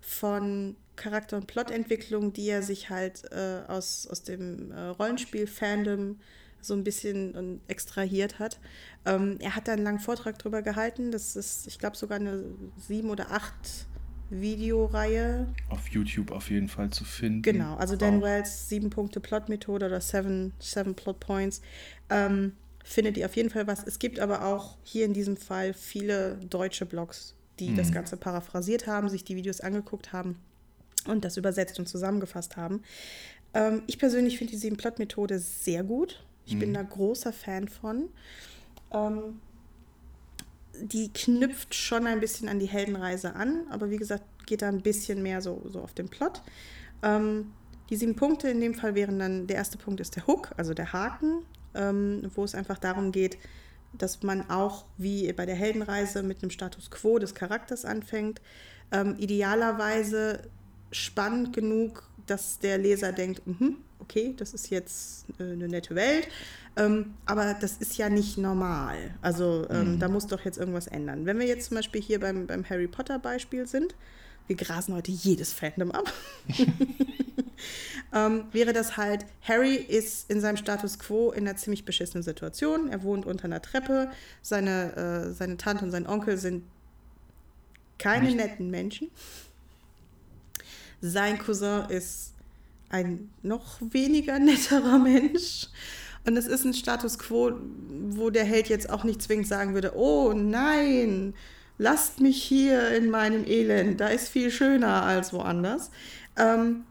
von 0.00 0.76
Charakter- 0.96 1.36
und 1.36 1.46
Plotentwicklung, 1.46 2.32
die 2.32 2.48
er 2.48 2.62
sich 2.62 2.90
halt 2.90 3.24
äh, 3.32 3.62
aus, 3.68 4.06
aus 4.06 4.22
dem 4.22 4.70
äh, 4.72 4.80
Rollenspiel-Fandom 4.80 6.18
so 6.60 6.74
ein 6.74 6.84
bisschen 6.84 7.60
extrahiert 7.66 8.38
hat. 8.38 8.60
Ähm, 9.04 9.36
er 9.40 9.56
hat 9.56 9.66
da 9.66 9.72
einen 9.72 9.82
langen 9.82 9.98
Vortrag 9.98 10.38
drüber 10.38 10.62
gehalten. 10.62 11.10
Das 11.10 11.34
ist, 11.34 11.66
ich 11.66 11.78
glaube, 11.78 11.96
sogar 11.96 12.20
eine 12.20 12.44
sieben 12.78 13.10
oder 13.10 13.32
acht 13.32 13.86
Videoreihe. 14.30 15.48
Auf 15.68 15.88
YouTube 15.88 16.30
auf 16.30 16.50
jeden 16.50 16.68
Fall 16.68 16.90
zu 16.90 17.04
finden. 17.04 17.42
Genau, 17.42 17.76
also 17.76 17.96
Dan 17.96 18.22
Wells 18.22 18.68
sieben 18.68 18.90
Punkte 18.90 19.20
Plot-Methode 19.20 19.86
oder 19.86 20.00
Seven, 20.00 20.52
seven 20.58 20.94
Plot 20.94 21.20
Points. 21.20 21.62
Ähm, 22.08 22.52
findet 22.84 23.16
ihr 23.16 23.26
auf 23.26 23.36
jeden 23.36 23.50
Fall 23.50 23.66
was. 23.66 23.84
Es 23.86 23.98
gibt 23.98 24.20
aber 24.20 24.44
auch 24.44 24.76
hier 24.82 25.04
in 25.04 25.14
diesem 25.14 25.36
Fall 25.36 25.74
viele 25.74 26.36
deutsche 26.48 26.86
Blogs, 26.86 27.34
die 27.58 27.70
mhm. 27.70 27.76
das 27.76 27.92
Ganze 27.92 28.16
paraphrasiert 28.16 28.86
haben, 28.86 29.08
sich 29.08 29.24
die 29.24 29.36
Videos 29.36 29.60
angeguckt 29.60 30.12
haben 30.12 30.38
und 31.06 31.24
das 31.24 31.36
übersetzt 31.36 31.78
und 31.78 31.88
zusammengefasst 31.88 32.56
haben. 32.56 32.82
Ähm, 33.54 33.82
ich 33.86 33.98
persönlich 33.98 34.38
finde 34.38 34.52
die 34.52 34.58
Sieben-Plot-Methode 34.58 35.38
sehr 35.38 35.84
gut. 35.84 36.24
Ich 36.46 36.54
mhm. 36.54 36.60
bin 36.60 36.74
da 36.74 36.82
großer 36.82 37.32
Fan 37.32 37.68
von. 37.68 38.08
Ähm, 38.92 39.40
die 40.80 41.12
knüpft 41.12 41.74
schon 41.74 42.06
ein 42.06 42.20
bisschen 42.20 42.48
an 42.48 42.58
die 42.58 42.66
Heldenreise 42.66 43.34
an, 43.34 43.66
aber 43.70 43.90
wie 43.90 43.98
gesagt, 43.98 44.24
geht 44.46 44.62
da 44.62 44.68
ein 44.68 44.80
bisschen 44.80 45.22
mehr 45.22 45.42
so, 45.42 45.62
so 45.66 45.80
auf 45.80 45.92
den 45.92 46.08
Plot. 46.08 46.42
Ähm, 47.02 47.52
die 47.90 47.96
sieben 47.96 48.16
Punkte 48.16 48.48
in 48.48 48.60
dem 48.60 48.74
Fall 48.74 48.94
wären 48.94 49.18
dann, 49.18 49.46
der 49.46 49.56
erste 49.56 49.76
Punkt 49.76 50.00
ist 50.00 50.16
der 50.16 50.26
Hook, 50.26 50.52
also 50.56 50.72
der 50.72 50.92
Haken 50.92 51.44
ähm, 51.74 52.30
wo 52.34 52.44
es 52.44 52.54
einfach 52.54 52.78
darum 52.78 53.12
geht, 53.12 53.38
dass 53.92 54.22
man 54.22 54.48
auch 54.50 54.84
wie 54.96 55.32
bei 55.32 55.46
der 55.46 55.54
Heldenreise 55.54 56.22
mit 56.22 56.42
einem 56.42 56.50
Status 56.50 56.90
quo 56.90 57.18
des 57.18 57.34
Charakters 57.34 57.84
anfängt. 57.84 58.40
Ähm, 58.90 59.16
idealerweise 59.18 60.40
spannend 60.90 61.52
genug, 61.52 62.08
dass 62.26 62.58
der 62.58 62.78
Leser 62.78 63.12
denkt, 63.12 63.46
mm 63.46 63.74
okay, 64.02 64.34
das 64.36 64.52
ist 64.52 64.70
jetzt 64.70 65.26
äh, 65.38 65.44
eine 65.44 65.68
nette 65.68 65.94
Welt, 65.94 66.28
ähm, 66.76 67.14
aber 67.24 67.54
das 67.54 67.78
ist 67.78 67.96
ja 67.96 68.08
nicht 68.08 68.36
normal. 68.36 69.14
Also 69.22 69.66
ähm, 69.70 69.94
mhm. 69.94 69.98
da 70.00 70.08
muss 70.08 70.26
doch 70.26 70.44
jetzt 70.44 70.58
irgendwas 70.58 70.86
ändern. 70.86 71.24
Wenn 71.24 71.38
wir 71.38 71.46
jetzt 71.46 71.68
zum 71.68 71.76
Beispiel 71.76 72.02
hier 72.02 72.20
beim, 72.20 72.46
beim 72.46 72.68
Harry 72.68 72.88
Potter 72.88 73.18
Beispiel 73.18 73.66
sind, 73.66 73.94
wir 74.46 74.56
grasen 74.56 74.94
heute 74.94 75.10
jedes 75.10 75.52
Fandom 75.52 75.90
ab, 75.92 76.12
ähm, 78.14 78.44
wäre 78.52 78.72
das 78.72 78.96
halt, 78.96 79.24
Harry 79.42 79.74
ist 79.76 80.30
in 80.30 80.40
seinem 80.40 80.56
Status 80.56 80.98
quo 80.98 81.30
in 81.32 81.46
einer 81.46 81.56
ziemlich 81.56 81.84
beschissenen 81.84 82.22
Situation. 82.22 82.88
Er 82.88 83.02
wohnt 83.02 83.26
unter 83.26 83.44
einer 83.44 83.62
Treppe, 83.62 84.10
seine, 84.42 84.96
äh, 84.96 85.32
seine 85.32 85.56
Tante 85.56 85.84
und 85.84 85.90
sein 85.90 86.06
Onkel 86.06 86.36
sind 86.36 86.64
keine 87.98 88.26
Nicht. 88.26 88.36
netten 88.36 88.70
Menschen. 88.70 89.10
Sein 91.00 91.38
Cousin 91.38 91.86
ist 91.88 92.32
ein 92.88 93.30
noch 93.42 93.78
weniger 93.80 94.38
netterer 94.38 94.98
Mensch. 94.98 95.68
Und 96.24 96.36
es 96.36 96.46
ist 96.46 96.64
ein 96.64 96.74
Status 96.74 97.18
quo, 97.18 97.52
wo 98.10 98.30
der 98.30 98.44
Held 98.44 98.68
jetzt 98.68 98.90
auch 98.90 99.02
nicht 99.02 99.22
zwingend 99.22 99.48
sagen 99.48 99.74
würde, 99.74 99.96
oh 99.96 100.32
nein, 100.32 101.34
lasst 101.78 102.20
mich 102.20 102.42
hier 102.42 102.90
in 102.90 103.10
meinem 103.10 103.44
Elend, 103.44 104.00
da 104.00 104.08
ist 104.08 104.28
viel 104.28 104.50
schöner 104.50 105.02
als 105.02 105.32
woanders. 105.32 105.90
Ähm, 106.36 106.84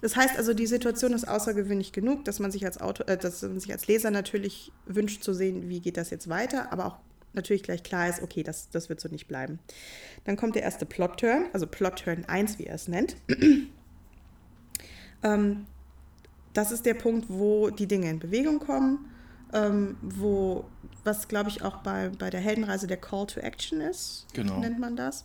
das 0.00 0.16
heißt 0.16 0.36
also, 0.36 0.52
die 0.52 0.66
Situation 0.66 1.14
ist 1.14 1.26
außergewöhnlich 1.26 1.92
genug, 1.92 2.24
dass 2.26 2.38
man 2.38 2.50
sich 2.50 2.66
als 2.66 2.80
Autor, 2.80 3.08
äh, 3.08 3.16
dass 3.16 3.42
man 3.42 3.58
sich 3.58 3.72
als 3.72 3.86
Leser 3.86 4.10
natürlich 4.10 4.70
wünscht 4.86 5.22
zu 5.22 5.32
sehen, 5.32 5.68
wie 5.68 5.80
geht 5.80 5.96
das 5.96 6.10
jetzt 6.10 6.28
weiter, 6.28 6.72
aber 6.72 6.86
auch 6.86 6.96
natürlich 7.32 7.62
gleich 7.62 7.82
klar 7.82 8.08
ist, 8.08 8.22
okay, 8.22 8.42
das, 8.42 8.70
das 8.70 8.88
wird 8.88 9.00
so 9.00 9.08
nicht 9.08 9.26
bleiben. 9.26 9.58
Dann 10.24 10.36
kommt 10.36 10.54
der 10.54 10.62
erste 10.62 10.86
Plot-Turn, 10.86 11.46
also 11.52 11.66
Plot-Turn 11.66 12.24
1, 12.26 12.58
wie 12.58 12.66
er 12.66 12.74
es 12.74 12.88
nennt. 12.88 13.16
ähm, 15.22 15.66
das 16.52 16.70
ist 16.70 16.86
der 16.86 16.94
Punkt, 16.94 17.26
wo 17.28 17.70
die 17.70 17.86
Dinge 17.86 18.08
in 18.08 18.18
Bewegung 18.20 18.60
kommen, 18.60 19.10
ähm, 19.52 19.96
wo, 20.02 20.64
was 21.04 21.28
glaube 21.28 21.50
ich 21.50 21.62
auch 21.62 21.78
bei, 21.78 22.10
bei 22.10 22.30
der 22.30 22.40
Heldenreise 22.40 22.86
der 22.86 22.96
Call 22.96 23.26
to 23.26 23.40
Action 23.40 23.80
ist, 23.80 24.26
genau. 24.32 24.58
nennt 24.58 24.78
man 24.78 24.96
das. 24.96 25.24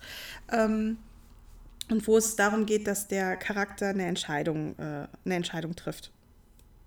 Ähm, 0.52 0.98
und 1.89 2.08
wo 2.08 2.18
es 2.18 2.36
darum 2.36 2.65
geht, 2.65 2.88
dass 2.88 3.08
der 3.08 3.36
Charakter 3.36 3.88
eine 3.88 4.06
Entscheidung, 4.06 4.78
äh, 4.78 5.08
eine 5.26 5.36
Entscheidung 5.36 5.76
trifft, 5.76 6.12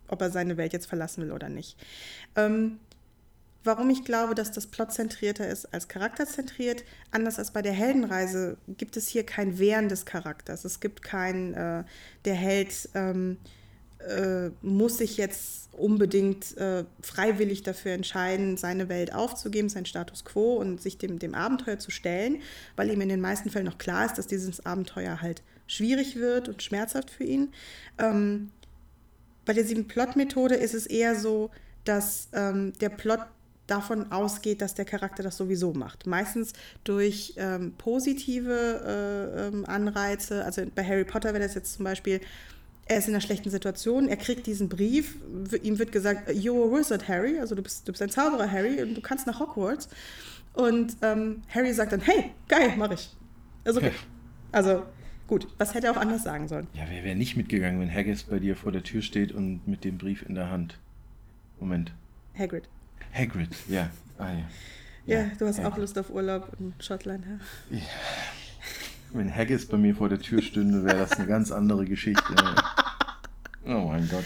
ob 0.08 0.20
er 0.20 0.30
seine 0.30 0.56
Welt 0.56 0.72
jetzt 0.72 0.86
verlassen 0.86 1.24
will 1.24 1.32
oder 1.32 1.48
nicht. 1.48 1.76
Ähm, 2.36 2.78
warum 3.64 3.90
ich 3.90 4.04
glaube, 4.04 4.34
dass 4.34 4.52
das 4.52 4.66
plotzentrierter 4.66 5.48
ist 5.48 5.72
als 5.72 5.88
charakterzentriert. 5.88 6.84
Anders 7.10 7.38
als 7.38 7.52
bei 7.52 7.62
der 7.62 7.72
Heldenreise 7.72 8.56
gibt 8.68 8.96
es 8.96 9.08
hier 9.08 9.24
kein 9.24 9.58
Wehren 9.58 9.88
des 9.88 10.06
Charakters. 10.06 10.64
Es 10.64 10.80
gibt 10.80 11.02
kein, 11.02 11.54
äh, 11.54 11.84
der 12.24 12.34
Held 12.34 12.88
ähm, 12.94 13.38
äh, 14.08 14.50
muss 14.62 14.98
sich 14.98 15.16
jetzt 15.16 15.72
unbedingt 15.72 16.56
äh, 16.58 16.84
freiwillig 17.00 17.62
dafür 17.62 17.92
entscheiden, 17.92 18.56
seine 18.56 18.88
Welt 18.88 19.14
aufzugeben, 19.14 19.68
sein 19.68 19.86
Status 19.86 20.24
quo 20.24 20.56
und 20.56 20.80
sich 20.80 20.98
dem, 20.98 21.18
dem 21.18 21.34
Abenteuer 21.34 21.78
zu 21.78 21.90
stellen, 21.90 22.42
weil 22.76 22.90
ihm 22.90 23.00
in 23.00 23.08
den 23.08 23.20
meisten 23.20 23.50
Fällen 23.50 23.66
noch 23.66 23.78
klar 23.78 24.04
ist, 24.04 24.18
dass 24.18 24.26
dieses 24.26 24.64
Abenteuer 24.66 25.22
halt 25.22 25.42
schwierig 25.66 26.16
wird 26.16 26.48
und 26.48 26.62
schmerzhaft 26.62 27.10
für 27.10 27.24
ihn. 27.24 27.52
Ähm, 27.98 28.50
bei 29.44 29.52
der 29.54 29.64
sieben 29.64 29.88
Plot-Methode 29.88 30.54
ist 30.54 30.74
es 30.74 30.86
eher 30.86 31.16
so, 31.16 31.50
dass 31.84 32.28
ähm, 32.32 32.72
der 32.80 32.90
Plot 32.90 33.20
davon 33.66 34.12
ausgeht, 34.12 34.60
dass 34.60 34.74
der 34.74 34.84
Charakter 34.84 35.22
das 35.22 35.36
sowieso 35.36 35.72
macht. 35.72 36.06
Meistens 36.06 36.52
durch 36.84 37.34
ähm, 37.36 37.72
positive 37.78 38.82
äh, 38.84 39.46
ähm, 39.46 39.64
Anreize. 39.64 40.44
Also 40.44 40.62
bei 40.74 40.84
Harry 40.84 41.04
Potter 41.04 41.32
wäre 41.32 41.42
das 41.42 41.54
jetzt 41.54 41.74
zum 41.74 41.84
Beispiel, 41.84 42.20
er 42.86 42.98
ist 42.98 43.08
in 43.08 43.14
einer 43.14 43.20
schlechten 43.20 43.50
Situation, 43.50 44.08
er 44.08 44.16
kriegt 44.16 44.46
diesen 44.46 44.68
Brief, 44.68 45.16
ihm 45.62 45.78
wird 45.78 45.92
gesagt, 45.92 46.28
you're 46.30 46.68
a 46.68 46.78
wizard, 46.78 47.08
Harry, 47.08 47.38
also 47.38 47.54
du 47.54 47.62
bist, 47.62 47.86
du 47.86 47.92
bist 47.92 48.02
ein 48.02 48.10
Zauberer, 48.10 48.50
Harry, 48.50 48.82
und 48.82 48.94
du 48.94 49.00
kannst 49.00 49.26
nach 49.26 49.40
Hogwarts. 49.40 49.88
Und 50.54 50.96
ähm, 51.02 51.42
Harry 51.48 51.72
sagt 51.72 51.92
dann, 51.92 52.00
hey, 52.00 52.30
geil, 52.48 52.74
mach 52.76 52.90
ich. 52.90 53.10
Also, 53.64 53.80
okay. 53.80 53.92
also 54.52 54.82
gut, 55.26 55.46
was 55.58 55.74
hätte 55.74 55.86
er 55.86 55.92
auch 55.92 55.96
anders 55.96 56.24
sagen 56.24 56.48
sollen? 56.48 56.66
Ja, 56.74 56.84
wer 56.88 57.04
wäre 57.04 57.16
nicht 57.16 57.36
mitgegangen, 57.36 57.80
wenn 57.80 57.92
Haggis 57.92 58.24
bei 58.24 58.38
dir 58.38 58.56
vor 58.56 58.72
der 58.72 58.82
Tür 58.82 59.00
steht 59.00 59.32
und 59.32 59.66
mit 59.66 59.84
dem 59.84 59.96
Brief 59.96 60.28
in 60.28 60.34
der 60.34 60.50
Hand? 60.50 60.78
Moment. 61.58 61.92
Hagrid. 62.36 62.68
Hagrid, 63.14 63.50
ja. 63.68 63.90
Ah, 64.18 64.28
ja. 64.28 64.38
ja. 65.06 65.20
ja. 65.20 65.30
du 65.38 65.46
hast 65.46 65.58
Hagrid. 65.58 65.72
auch 65.72 65.78
Lust 65.78 65.98
auf 65.98 66.10
Urlaub 66.10 66.52
in 66.58 66.74
Schottland, 66.80 67.24
ja. 67.24 67.78
ja. 67.78 67.84
Wenn 69.14 69.34
Haggis 69.34 69.66
bei 69.66 69.76
mir 69.76 69.94
vor 69.94 70.08
der 70.08 70.20
Tür 70.20 70.40
stünde, 70.40 70.84
wäre 70.84 70.98
das 70.98 71.12
eine 71.12 71.26
ganz 71.26 71.52
andere 71.52 71.84
Geschichte. 71.84 72.34
Oh 73.66 73.88
mein 73.88 74.08
Gott. 74.08 74.24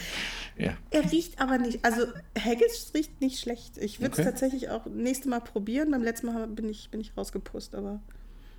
Ja. 0.57 0.75
Er 0.89 1.11
riecht 1.11 1.39
aber 1.39 1.57
nicht, 1.59 1.85
also 1.85 2.07
Haggis 2.37 2.91
riecht 2.93 3.21
nicht 3.21 3.39
schlecht. 3.39 3.77
Ich 3.77 3.99
würde 3.99 4.13
es 4.13 4.19
okay. 4.19 4.29
tatsächlich 4.29 4.69
auch 4.69 4.85
nächste 4.87 5.29
Mal 5.29 5.41
probieren. 5.41 5.91
Beim 5.91 6.03
letzten 6.03 6.27
Mal 6.27 6.47
bin 6.47 6.67
ich, 6.67 6.89
bin 6.89 6.99
ich 6.99 7.15
rausgepusst, 7.15 7.75
aber. 7.75 8.01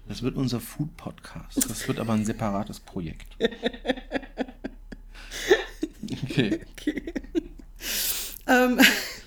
Das 0.07 0.23
wird 0.23 0.37
unser 0.37 0.61
Food-Podcast. 0.61 1.69
Das 1.69 1.87
wird 1.89 1.99
aber 1.99 2.15
ein 2.15 2.25
separates 2.25 2.81
Projekt. 2.81 3.37
okay. 6.25 6.61
okay. 6.73 7.13
Ähm, 8.47 8.81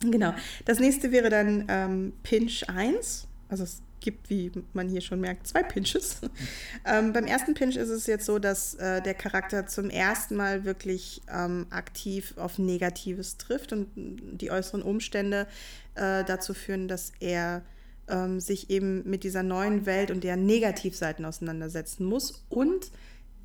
Genau. 0.00 0.34
Das 0.64 0.78
nächste 0.78 1.10
wäre 1.10 1.28
dann 1.28 1.66
ähm, 1.68 2.12
Pinch 2.22 2.64
1. 2.68 3.26
Also 3.48 3.64
es 3.64 3.82
gibt, 4.00 4.30
wie 4.30 4.50
man 4.72 4.88
hier 4.88 5.00
schon 5.00 5.20
merkt, 5.20 5.46
zwei 5.46 5.62
Pinches. 5.62 6.20
ähm, 6.84 7.12
beim 7.12 7.24
ersten 7.24 7.54
Pinch 7.54 7.76
ist 7.76 7.88
es 7.88 8.06
jetzt 8.06 8.26
so, 8.26 8.38
dass 8.38 8.74
äh, 8.74 9.02
der 9.02 9.14
Charakter 9.14 9.66
zum 9.66 9.90
ersten 9.90 10.36
Mal 10.36 10.64
wirklich 10.64 11.22
ähm, 11.32 11.66
aktiv 11.70 12.34
auf 12.36 12.58
Negatives 12.58 13.36
trifft 13.36 13.72
und 13.72 13.88
die 13.96 14.50
äußeren 14.50 14.82
Umstände 14.82 15.46
äh, 15.94 16.24
dazu 16.24 16.54
führen, 16.54 16.88
dass 16.88 17.12
er 17.20 17.62
ähm, 18.08 18.40
sich 18.40 18.70
eben 18.70 19.08
mit 19.08 19.24
dieser 19.24 19.42
neuen 19.42 19.86
Welt 19.86 20.10
und 20.10 20.24
deren 20.24 20.46
Negativseiten 20.46 21.24
auseinandersetzen 21.24 22.04
muss 22.04 22.44
und 22.48 22.90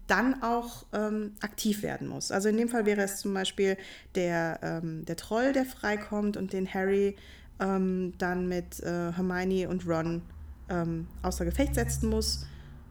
dann 0.08 0.44
auch 0.44 0.86
ähm, 0.94 1.32
aktiv 1.42 1.82
werden 1.82 2.08
muss. 2.08 2.32
Also 2.32 2.50
in 2.50 2.58
dem 2.58 2.70
Fall 2.70 2.86
wäre 2.86 3.02
es 3.02 3.18
zum 3.18 3.34
Beispiel 3.34 3.78
der, 4.16 4.60
ähm, 4.62 5.06
der 5.06 5.16
Troll, 5.16 5.54
der 5.54 5.66
freikommt 5.66 6.36
und 6.36 6.54
den 6.54 6.72
Harry 6.72 7.16
ähm, 7.60 8.14
dann 8.18 8.48
mit 8.48 8.82
äh, 8.82 9.14
Hermione 9.14 9.70
und 9.70 9.88
Ron 9.88 10.22
ähm, 10.74 11.08
außer 11.22 11.46
Gefecht 11.46 11.76
setzen 11.76 12.10
muss. 12.10 12.46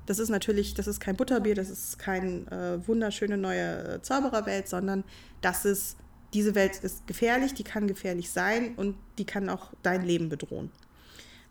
Das 0.07 0.19
ist 0.19 0.29
natürlich, 0.29 0.75
das 0.75 0.87
ist 0.87 1.01
kein 1.01 1.17
Butterbier, 1.17 1.55
das 1.55 1.71
ist 1.71 1.99
keine 1.99 2.51
äh, 2.51 2.87
wunderschöne 2.87 3.37
neue 3.37 3.95
äh, 3.95 4.03
Zaubererwelt, 4.03 4.69
sondern 4.69 5.05
das 5.41 5.65
ist, 5.65 5.97
diese 6.35 6.55
Welt 6.55 6.79
ist 6.83 7.07
gefährlich, 7.07 7.55
die 7.55 7.65
kann 7.65 7.87
gefährlich 7.87 8.31
sein 8.31 8.75
und 8.77 8.97
die 9.19 9.25
kann 9.25 9.49
auch 9.49 9.73
dein 9.83 10.05
Leben 10.05 10.29
bedrohen. 10.29 10.71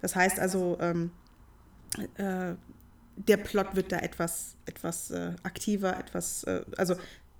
Das 0.01 0.15
heißt 0.15 0.39
also, 0.39 0.77
ähm, 0.81 1.11
äh, 2.15 2.55
der 3.15 3.37
Plot 3.37 3.75
wird 3.75 3.91
da 3.91 3.99
etwas, 3.99 4.55
etwas 4.65 5.11
äh, 5.11 5.33
aktiver, 5.43 5.97
etwas, 5.97 6.43
äh, 6.43 6.63
also 6.77 6.95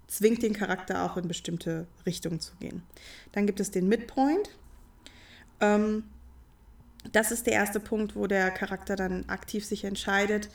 zwingt 0.08 0.44
den 0.44 0.54
Charakter 0.54 1.04
auch 1.04 1.18
in 1.18 1.28
bestimmte 1.28 1.88
Richtungen 2.06 2.40
zu 2.40 2.56
gehen. 2.58 2.84
Dann 3.32 3.48
gibt 3.48 3.60
es 3.60 3.72
den 3.72 3.88
Midpoint. 3.88 4.50
Ähm, 5.62 6.04
das 7.12 7.32
ist 7.32 7.48
der 7.48 7.54
erste 7.54 7.80
Punkt, 7.80 8.16
wo 8.16 8.28
der 8.28 8.52
Charakter 8.52 8.96
dann 8.96 9.26
aktiv 9.28 9.66
sich 9.66 9.84
entscheidet, 9.84 10.50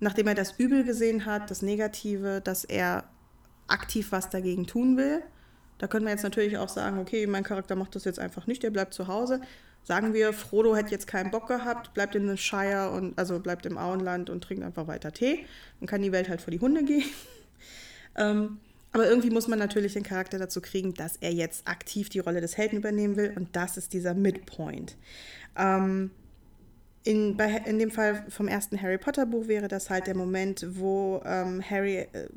nachdem 0.00 0.26
er 0.26 0.34
das 0.34 0.58
Übel 0.58 0.84
gesehen 0.84 1.26
hat, 1.26 1.50
das 1.50 1.62
Negative, 1.62 2.40
dass 2.42 2.64
er 2.64 3.04
aktiv 3.66 4.12
was 4.12 4.30
dagegen 4.30 4.66
tun 4.66 4.96
will. 4.96 5.22
Da 5.78 5.86
können 5.86 6.04
wir 6.04 6.12
jetzt 6.12 6.24
natürlich 6.24 6.58
auch 6.58 6.68
sagen, 6.68 6.98
okay, 6.98 7.26
mein 7.26 7.44
Charakter 7.44 7.76
macht 7.76 7.94
das 7.94 8.04
jetzt 8.04 8.18
einfach 8.18 8.46
nicht, 8.46 8.62
der 8.62 8.70
bleibt 8.70 8.94
zu 8.94 9.06
Hause. 9.06 9.40
Sagen 9.84 10.12
wir, 10.12 10.32
Frodo 10.32 10.74
hätte 10.74 10.90
jetzt 10.90 11.06
keinen 11.06 11.30
Bock 11.30 11.46
gehabt, 11.46 11.94
bleibt 11.94 12.14
in 12.14 12.26
den 12.26 12.36
Shire 12.36 12.90
und 12.90 13.16
also 13.16 13.38
bleibt 13.38 13.64
im 13.64 13.78
Auenland 13.78 14.28
und 14.28 14.42
trinkt 14.42 14.64
einfach 14.64 14.86
weiter 14.86 15.12
Tee. 15.12 15.46
Dann 15.80 15.86
kann 15.86 16.02
die 16.02 16.12
Welt 16.12 16.28
halt 16.28 16.42
vor 16.42 16.50
die 16.50 16.60
Hunde 16.60 16.84
gehen. 16.84 17.04
ähm, 18.16 18.58
aber 18.92 19.08
irgendwie 19.08 19.30
muss 19.30 19.48
man 19.48 19.58
natürlich 19.58 19.92
den 19.92 20.02
Charakter 20.02 20.38
dazu 20.38 20.60
kriegen, 20.60 20.94
dass 20.94 21.16
er 21.16 21.32
jetzt 21.32 21.68
aktiv 21.68 22.08
die 22.08 22.20
Rolle 22.20 22.40
des 22.40 22.56
Helden 22.56 22.78
übernehmen 22.78 23.16
will. 23.16 23.32
Und 23.36 23.54
das 23.54 23.76
ist 23.76 23.92
dieser 23.92 24.14
Midpoint. 24.14 24.96
Ähm, 25.56 26.10
in, 27.04 27.36
bei, 27.36 27.62
in 27.66 27.78
dem 27.78 27.90
Fall 27.90 28.24
vom 28.28 28.48
ersten 28.48 28.80
Harry 28.80 28.98
Potter 28.98 29.26
Buch 29.26 29.46
wäre 29.46 29.68
das 29.68 29.90
halt 29.90 30.06
der 30.06 30.16
Moment, 30.16 30.66
wo 30.70 31.22
ähm, 31.24 31.62
Harry 31.62 31.98
äh, 31.98 32.28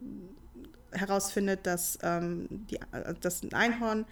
herausfindet, 0.91 1.61
dass, 1.63 1.97
ähm, 2.03 2.47
die, 2.69 2.75
äh, 2.75 3.13
dass 3.19 3.43
ein 3.43 3.53
Einhorn 3.53 4.05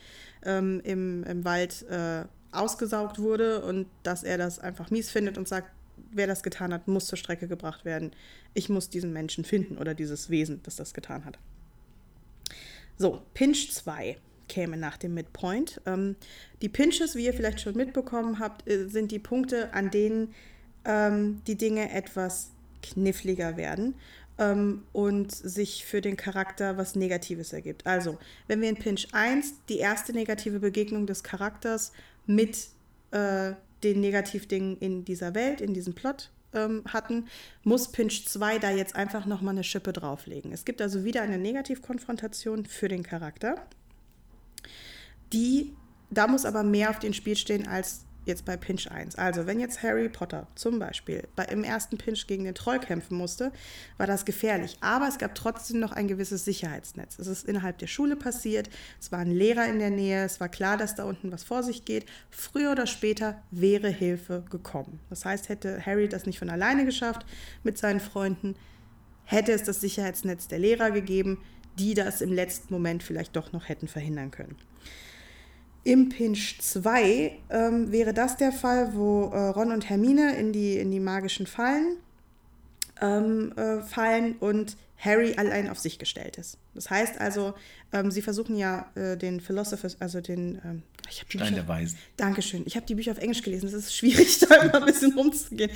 ähm, 0.43 0.82
im, 0.84 1.23
im 1.25 1.43
Wald 1.45 1.86
äh, 1.89 2.23
ausgesaugt 2.52 3.19
wurde 3.19 3.63
und 3.63 3.88
dass 4.04 4.23
er 4.23 4.38
das 4.38 4.60
einfach 4.60 4.89
mies 4.91 5.12
findet 5.12 5.38
und 5.38 5.47
sagt, 5.47 5.69
wer 6.12 6.25
das 6.25 6.41
getan 6.41 6.73
hat, 6.73 6.88
muss 6.88 7.06
zur 7.08 7.17
Strecke 7.17 7.47
gebracht 7.47 7.86
werden. 7.86 8.12
Ich 8.54 8.69
muss 8.69 8.89
diesen 8.89 9.13
Menschen 9.13 9.43
finden 9.43 9.78
oder 9.78 9.93
dieses 9.93 10.30
Wesen, 10.30 10.62
das 10.63 10.78
das 10.78 10.93
getan 10.93 11.25
hat. 11.25 11.38
So, 12.99 13.21
Pinch 13.33 13.71
2 13.71 14.17
käme 14.49 14.77
nach 14.77 14.97
dem 14.97 15.13
Midpoint. 15.13 15.81
Ähm, 15.85 16.17
die 16.62 16.69
Pinches, 16.69 17.15
wie 17.15 17.25
ihr 17.25 17.33
vielleicht 17.33 17.62
schon 17.62 17.75
mitbekommen 17.75 18.39
habt, 18.39 18.69
äh, 18.69 18.88
sind 18.89 19.12
die 19.12 19.19
Punkte, 19.19 19.73
an 19.73 19.89
denen 19.89 20.33
ähm, 20.85 21.41
die 21.47 21.55
Dinge 21.55 21.91
etwas 21.91 22.51
kniffliger 22.83 23.57
werden. 23.57 23.95
ähm, 24.39 24.83
und 24.93 25.31
sich 25.31 25.85
für 25.85 26.01
den 26.01 26.17
Charakter 26.17 26.77
was 26.77 26.95
Negatives 26.95 27.53
ergibt. 27.53 27.85
Also, 27.85 28.17
wenn 28.47 28.62
wir 28.62 28.69
in 28.69 28.77
Pinch 28.77 29.07
1 29.12 29.65
die 29.67 29.77
erste 29.79 30.13
negative 30.13 30.59
Begegnung 30.59 31.05
des 31.05 31.23
Charakters 31.23 31.91
mit 32.25 32.69
äh, 33.12 33.53
den 33.83 33.99
Negativdingen 33.99 34.77
in 34.77 35.05
dieser 35.05 35.35
Welt, 35.35 35.62
in 35.62 35.73
diesem 35.73 35.93
Plot 35.93 36.31
ähm, 36.53 36.83
hatten, 36.88 37.27
muss 37.63 37.91
Pinch 37.91 38.25
2 38.25 38.59
da 38.59 38.71
jetzt 38.71 38.95
einfach 38.95 39.25
nochmal 39.25 39.53
eine 39.53 39.63
Schippe 39.63 39.93
drauflegen. 39.93 40.51
Es 40.51 40.65
gibt 40.65 40.81
also 40.81 41.03
wieder 41.03 41.21
eine 41.21 41.38
Negativkonfrontation 41.38 42.65
für 42.65 42.88
den 42.88 43.03
Charakter. 43.03 43.55
Die, 45.33 45.75
da 46.09 46.27
muss 46.27 46.45
aber 46.45 46.63
mehr 46.63 46.89
auf 46.89 46.99
dem 46.99 47.13
Spiel 47.13 47.35
stehen 47.35 47.67
als 47.67 48.05
jetzt 48.25 48.45
bei 48.45 48.58
Pinch 48.58 48.89
1. 48.89 49.15
Also, 49.15 49.45
wenn 49.47 49.60
jetzt 49.60 49.84
Harry 49.84 50.10
Potter 50.10 50.47
zum 50.55 50.79
Beispiel 50.79 51.27
bei, 51.36 51.45
im 51.45 51.63
ersten 51.63 51.97
Pinch 51.97 52.27
gegen 52.27 52.43
den 52.43 52.55
Troll 52.55 52.79
kämpfen 52.79 53.17
musste, 53.17 53.51
war 53.97 54.08
das 54.08 54.25
gefährlich. 54.25 54.77
Aber 54.82 55.08
es 55.08 55.17
gab 55.17 55.36
trotzdem 55.36 55.79
noch 55.79 55.91
ein 55.91 56.08
gewisses 56.08 56.45
Sicherheitsnetz. 56.45 57.19
Es 57.19 57.27
ist 57.27 57.47
innerhalb 57.47 57.77
der 57.79 57.88
Schule 57.88 58.15
passiert, 58.15 58.69
es 58.99 59.12
war 59.12 59.19
ein 59.19 59.32
Lehrer 59.32 59.65
in 59.65 59.79
der 59.79 59.89
Nähe, 59.89 60.23
es 60.23 60.39
war 60.39 60.49
klar, 60.49 60.77
dass 60.77 60.95
da 60.95 61.03
unten 61.03 61.32
was 61.32 61.43
vor 61.43 61.63
sich 61.63 61.86
geht. 61.86 62.05
Früher 62.29 62.71
oder 62.71 62.88
später 62.88 63.41
wäre 63.51 63.89
Hilfe 63.89 64.43
gekommen. 64.49 64.99
Das 65.10 65.25
heißt, 65.25 65.49
hätte 65.49 65.86
Harry 65.86 66.08
das 66.08 66.25
nicht 66.25 66.39
von 66.39 66.49
alleine 66.49 66.86
geschafft 66.86 67.25
mit 67.63 67.77
seinen 67.77 67.99
Freunden, 67.99 68.55
hätte 69.23 69.51
es 69.51 69.63
das 69.63 69.82
Sicherheitsnetz 69.82 70.47
der 70.47 70.60
Lehrer 70.60 70.91
gegeben, 70.91 71.39
die 71.77 71.93
das 71.93 72.21
im 72.21 72.34
letzten 72.34 72.73
Moment 72.73 73.03
vielleicht 73.03 73.36
doch 73.36 73.53
noch 73.53 73.69
hätten 73.69 73.88
verhindern 73.88 74.32
können. 74.32 74.58
Im 75.84 76.10
Pinch 76.10 76.60
2 76.60 77.32
ähm, 77.50 77.92
wäre 77.92 78.13
das 78.13 78.38
der 78.38 78.52
Fall, 78.52 78.94
wo 78.94 79.32
äh, 79.34 79.50
Ron 79.50 79.72
und 79.72 79.89
Hermine 79.89 80.36
in 80.38 80.52
die, 80.52 80.78
in 80.78 80.92
die 80.92 81.00
magischen 81.00 81.48
Fallen 81.48 81.98
ähm, 83.02 83.54
äh, 83.56 83.82
fallen 83.82 84.36
und 84.39 84.78
Harry 84.98 85.36
allein 85.38 85.70
auf 85.70 85.80
sich 85.80 85.98
gestellt 85.98 86.38
ist. 86.38 86.58
Das 86.76 86.89
heißt 86.89 87.20
also, 87.20 87.54
ähm, 87.94 88.12
sie 88.12 88.22
versuchen 88.22 88.58
ja 88.58 88.89
äh, 88.96 89.15
den 89.15 89.39
Philosopher, 89.39 89.89
also 90.00 90.20
den 90.20 90.60
ähm, 90.65 90.84
Stein 91.10 91.26
Bücher, 91.28 91.52
der 91.52 91.68
Weisen. 91.68 91.98
Dankeschön. 92.18 92.63
Ich 92.65 92.76
habe 92.76 92.86
die 92.86 92.96
Bücher 92.96 93.13
auf 93.13 93.18
Englisch 93.18 93.42
gelesen. 93.42 93.68
Es 93.68 93.74
ist 93.74 93.96
schwierig, 93.96 94.39
da 94.50 94.56
immer 94.56 94.76
ein 94.76 94.86
bisschen 94.86 95.13
rumzugehen. 95.13 95.72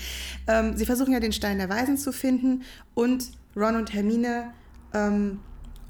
Ähm, 0.47 0.77
sie 0.77 0.85
versuchen 0.85 1.13
ja 1.13 1.19
den 1.19 1.31
Stein 1.31 1.57
der 1.57 1.69
Weisen 1.69 1.97
zu 1.97 2.11
finden 2.11 2.63
und 2.93 3.31
Ron 3.55 3.77
und 3.77 3.93
Hermine 3.93 4.53
ähm, 4.93 5.39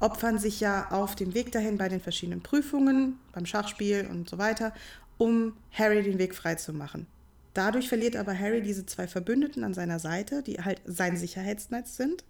opfern 0.00 0.38
sich 0.38 0.60
ja 0.60 0.90
auf 0.90 1.14
dem 1.14 1.34
Weg 1.34 1.52
dahin 1.52 1.78
bei 1.78 1.88
den 1.88 2.00
verschiedenen 2.00 2.42
Prüfungen, 2.42 3.18
beim 3.32 3.46
Schachspiel 3.46 4.06
und 4.10 4.28
so 4.28 4.38
weiter, 4.38 4.72
um 5.18 5.56
Harry 5.72 6.02
den 6.02 6.18
Weg 6.18 6.34
frei 6.34 6.56
zu 6.56 6.72
machen. 6.72 7.06
Dadurch 7.54 7.88
verliert 7.88 8.16
aber 8.16 8.36
Harry 8.36 8.62
diese 8.62 8.84
zwei 8.84 9.06
Verbündeten 9.06 9.62
an 9.62 9.74
seiner 9.74 10.00
Seite, 10.00 10.42
die 10.42 10.58
halt 10.58 10.80
sein 10.84 11.16
Sicherheitsnetz 11.16 11.96
sind, 11.96 12.24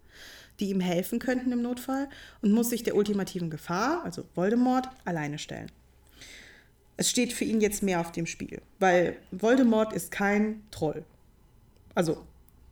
die 0.60 0.68
ihm 0.68 0.80
helfen 0.80 1.18
könnten 1.18 1.50
im 1.50 1.62
Notfall 1.62 2.08
und 2.42 2.52
muss 2.52 2.70
sich 2.70 2.82
der 2.82 2.94
ultimativen 2.94 3.50
Gefahr, 3.50 4.04
also 4.04 4.24
Voldemort, 4.34 4.88
alleine 5.04 5.38
stellen. 5.38 5.72
Es 6.96 7.10
steht 7.10 7.32
für 7.32 7.44
ihn 7.44 7.60
jetzt 7.60 7.82
mehr 7.82 8.00
auf 8.00 8.12
dem 8.12 8.26
Spiel, 8.26 8.60
weil 8.78 9.16
Voldemort 9.32 9.92
ist 9.92 10.10
kein 10.10 10.62
Troll. 10.70 11.04
Also 11.94 12.24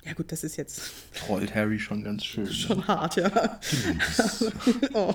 ja, 0.05 0.13
gut, 0.15 0.33
das 0.33 0.43
ist 0.43 0.57
jetzt. 0.57 0.83
Trollt 1.15 1.55
Harry 1.55 1.79
schon 1.79 2.03
ganz 2.03 2.25
schön. 2.25 2.47
Schon 2.47 2.79
ne? 2.79 2.89
hart, 2.89 3.17
ja. 3.17 3.61
oh. 4.95 5.15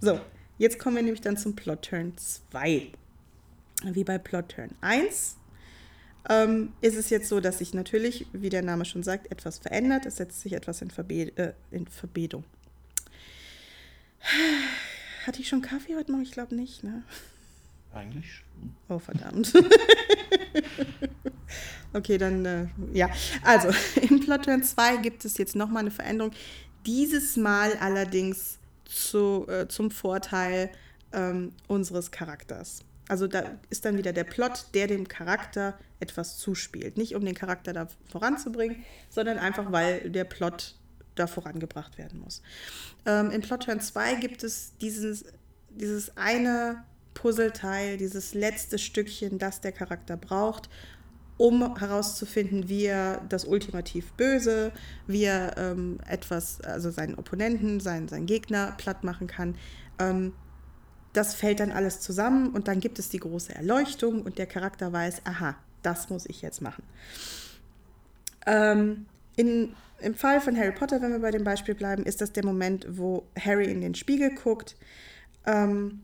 So, 0.00 0.20
jetzt 0.58 0.78
kommen 0.78 0.96
wir 0.96 1.02
nämlich 1.02 1.20
dann 1.20 1.36
zum 1.36 1.56
Plot-Turn 1.56 2.14
2. 2.16 2.88
Wie 3.84 4.04
bei 4.04 4.18
Plot-Turn 4.18 4.70
1 4.80 5.36
ähm, 6.28 6.72
ist 6.80 6.96
es 6.96 7.10
jetzt 7.10 7.28
so, 7.28 7.40
dass 7.40 7.58
sich 7.58 7.74
natürlich, 7.74 8.26
wie 8.32 8.48
der 8.48 8.62
Name 8.62 8.84
schon 8.84 9.02
sagt, 9.02 9.30
etwas 9.32 9.58
verändert. 9.58 10.06
Es 10.06 10.16
setzt 10.16 10.40
sich 10.40 10.52
etwas 10.52 10.80
in, 10.80 10.90
Verbe 10.90 11.36
äh, 11.36 11.52
in 11.70 11.86
Verbedung. 11.88 12.44
Hatte 15.26 15.40
ich 15.40 15.48
schon 15.48 15.62
Kaffee 15.62 15.96
heute 15.96 16.12
Morgen? 16.12 16.22
Ich 16.22 16.32
glaube 16.32 16.54
nicht, 16.54 16.84
ne? 16.84 17.02
Eigentlich 17.92 18.32
schon. 18.32 18.74
Oh, 18.88 18.98
verdammt. 18.98 19.52
okay, 21.92 22.18
dann, 22.18 22.44
äh, 22.44 22.66
ja. 22.92 23.10
Also, 23.42 23.68
im 24.08 24.20
Plotturn 24.20 24.62
2 24.62 24.96
gibt 24.96 25.24
es 25.24 25.38
jetzt 25.38 25.54
nochmal 25.54 25.80
eine 25.80 25.90
Veränderung. 25.90 26.32
Dieses 26.86 27.36
Mal 27.36 27.76
allerdings 27.80 28.58
zu, 28.84 29.46
äh, 29.48 29.68
zum 29.68 29.90
Vorteil 29.90 30.70
ähm, 31.12 31.52
unseres 31.68 32.10
Charakters. 32.10 32.80
Also 33.08 33.26
da 33.26 33.58
ist 33.68 33.84
dann 33.84 33.98
wieder 33.98 34.12
der 34.12 34.24
Plot, 34.24 34.66
der 34.74 34.86
dem 34.86 35.06
Charakter 35.06 35.78
etwas 36.00 36.38
zuspielt. 36.38 36.96
Nicht 36.96 37.14
um 37.14 37.24
den 37.24 37.34
Charakter 37.34 37.72
da 37.72 37.88
voranzubringen, 38.10 38.84
sondern 39.10 39.38
einfach, 39.38 39.70
weil 39.70 40.10
der 40.10 40.24
Plot 40.24 40.76
da 41.14 41.26
vorangebracht 41.26 41.98
werden 41.98 42.20
muss. 42.20 42.42
Ähm, 43.04 43.30
in 43.30 43.42
Plotturn 43.42 43.80
2 43.80 44.14
gibt 44.14 44.44
es 44.44 44.72
dieses, 44.80 45.24
dieses 45.70 46.16
eine 46.16 46.84
Puzzleteil, 47.14 47.96
dieses 47.96 48.34
letzte 48.34 48.78
Stückchen, 48.78 49.38
das 49.38 49.60
der 49.60 49.72
Charakter 49.72 50.16
braucht, 50.16 50.68
um 51.36 51.76
herauszufinden, 51.76 52.68
wie 52.68 52.84
er 52.84 53.22
das 53.28 53.44
ultimativ 53.44 54.12
Böse, 54.12 54.72
wie 55.06 55.24
er 55.24 55.56
ähm, 55.56 55.98
etwas, 56.06 56.60
also 56.60 56.90
seinen 56.90 57.16
Opponenten, 57.16 57.80
seinen, 57.80 58.08
seinen 58.08 58.26
Gegner 58.26 58.74
platt 58.76 59.02
machen 59.02 59.26
kann. 59.26 59.56
Ähm, 59.98 60.32
das 61.12 61.34
fällt 61.34 61.60
dann 61.60 61.72
alles 61.72 62.00
zusammen 62.00 62.50
und 62.50 62.68
dann 62.68 62.80
gibt 62.80 62.98
es 62.98 63.08
die 63.08 63.18
große 63.18 63.54
Erleuchtung 63.54 64.22
und 64.22 64.38
der 64.38 64.46
Charakter 64.46 64.92
weiß, 64.92 65.22
aha, 65.24 65.56
das 65.82 66.08
muss 66.08 66.26
ich 66.26 66.42
jetzt 66.42 66.62
machen. 66.62 66.84
Ähm, 68.46 69.06
in, 69.36 69.74
Im 70.00 70.14
Fall 70.14 70.40
von 70.40 70.56
Harry 70.56 70.72
Potter, 70.72 71.02
wenn 71.02 71.12
wir 71.12 71.20
bei 71.20 71.30
dem 71.30 71.44
Beispiel 71.44 71.74
bleiben, 71.74 72.04
ist 72.04 72.20
das 72.20 72.32
der 72.32 72.44
Moment, 72.44 72.86
wo 72.88 73.24
Harry 73.38 73.70
in 73.70 73.80
den 73.80 73.94
Spiegel 73.94 74.34
guckt 74.34 74.76
ähm, 75.46 76.02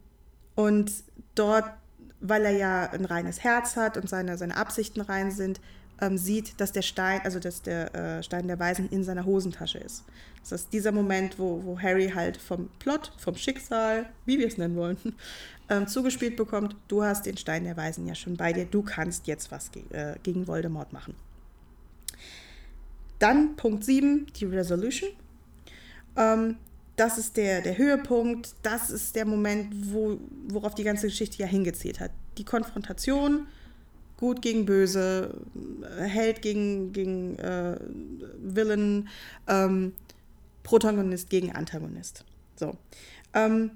und 0.59 0.91
dort, 1.37 1.71
weil 2.19 2.45
er 2.45 2.51
ja 2.51 2.91
ein 2.91 3.05
reines 3.05 3.45
Herz 3.45 3.77
hat 3.77 3.97
und 3.97 4.09
seine, 4.09 4.37
seine 4.37 4.57
Absichten 4.57 5.01
rein 5.01 5.31
sind, 5.31 5.61
ähm, 6.01 6.19
sieht, 6.19 6.61
dass 6.61 6.73
der 6.73 6.83
Stein, 6.83 7.21
also 7.23 7.39
dass 7.39 7.63
der 7.63 7.95
äh, 7.95 8.23
Stein 8.25 8.49
der 8.49 8.59
Weisen 8.59 8.89
in 8.91 9.05
seiner 9.05 9.25
Hosentasche 9.25 9.79
ist. 9.79 10.05
Das 10.43 10.63
ist 10.63 10.73
dieser 10.73 10.91
Moment, 10.91 11.39
wo, 11.39 11.63
wo 11.63 11.79
Harry 11.79 12.11
halt 12.13 12.39
vom 12.39 12.71
Plot, 12.81 13.13
vom 13.19 13.37
Schicksal, 13.37 14.07
wie 14.27 14.41
wir 14.41 14.49
es 14.49 14.59
nennen 14.59 14.75
wollen, 14.75 14.97
ähm, 15.69 15.87
zugespielt 15.87 16.35
bekommt, 16.35 16.75
du 16.89 17.05
hast 17.05 17.27
den 17.27 17.37
Stein 17.37 17.63
der 17.63 17.77
Weisen 17.77 18.05
ja 18.09 18.17
schon 18.17 18.37
bei 18.37 18.53
dir, 18.53 18.65
du 18.65 18.83
kannst 18.83 19.29
jetzt 19.29 19.53
was 19.53 19.71
ge 19.71 19.85
äh, 19.91 20.17
gegen 20.25 20.49
Voldemort 20.49 20.93
machen. 20.93 21.15
Dann 23.21 23.55
Punkt 23.55 23.85
7, 23.85 24.27
die 24.35 24.47
Resolution. 24.47 25.11
Ähm, 26.17 26.57
das 26.99 27.17
ist 27.17 27.37
der, 27.37 27.63
der 27.63 27.79
Höhepunkt, 27.79 28.55
das 28.63 28.91
ist 28.91 29.15
der 29.15 29.25
Moment, 29.25 29.93
wo, 29.93 30.19
worauf 30.49 30.75
die 30.75 30.85
ganze 30.85 31.07
Geschichte 31.07 31.39
ja 31.39 31.47
hingezielt 31.47 32.01
hat. 32.01 32.11
Die 32.39 32.45
Konfrontation, 32.45 33.47
gut 34.17 34.43
gegen 34.43 34.67
böse, 34.67 35.35
Held 35.99 36.43
gegen, 36.43 36.93
gegen 36.93 37.39
äh, 37.39 37.79
Villain, 38.43 39.09
ähm, 39.47 39.93
Protagonist 40.65 41.31
gegen 41.31 41.55
Antagonist. 41.55 42.25
So. 42.57 42.77
Ähm, 43.33 43.71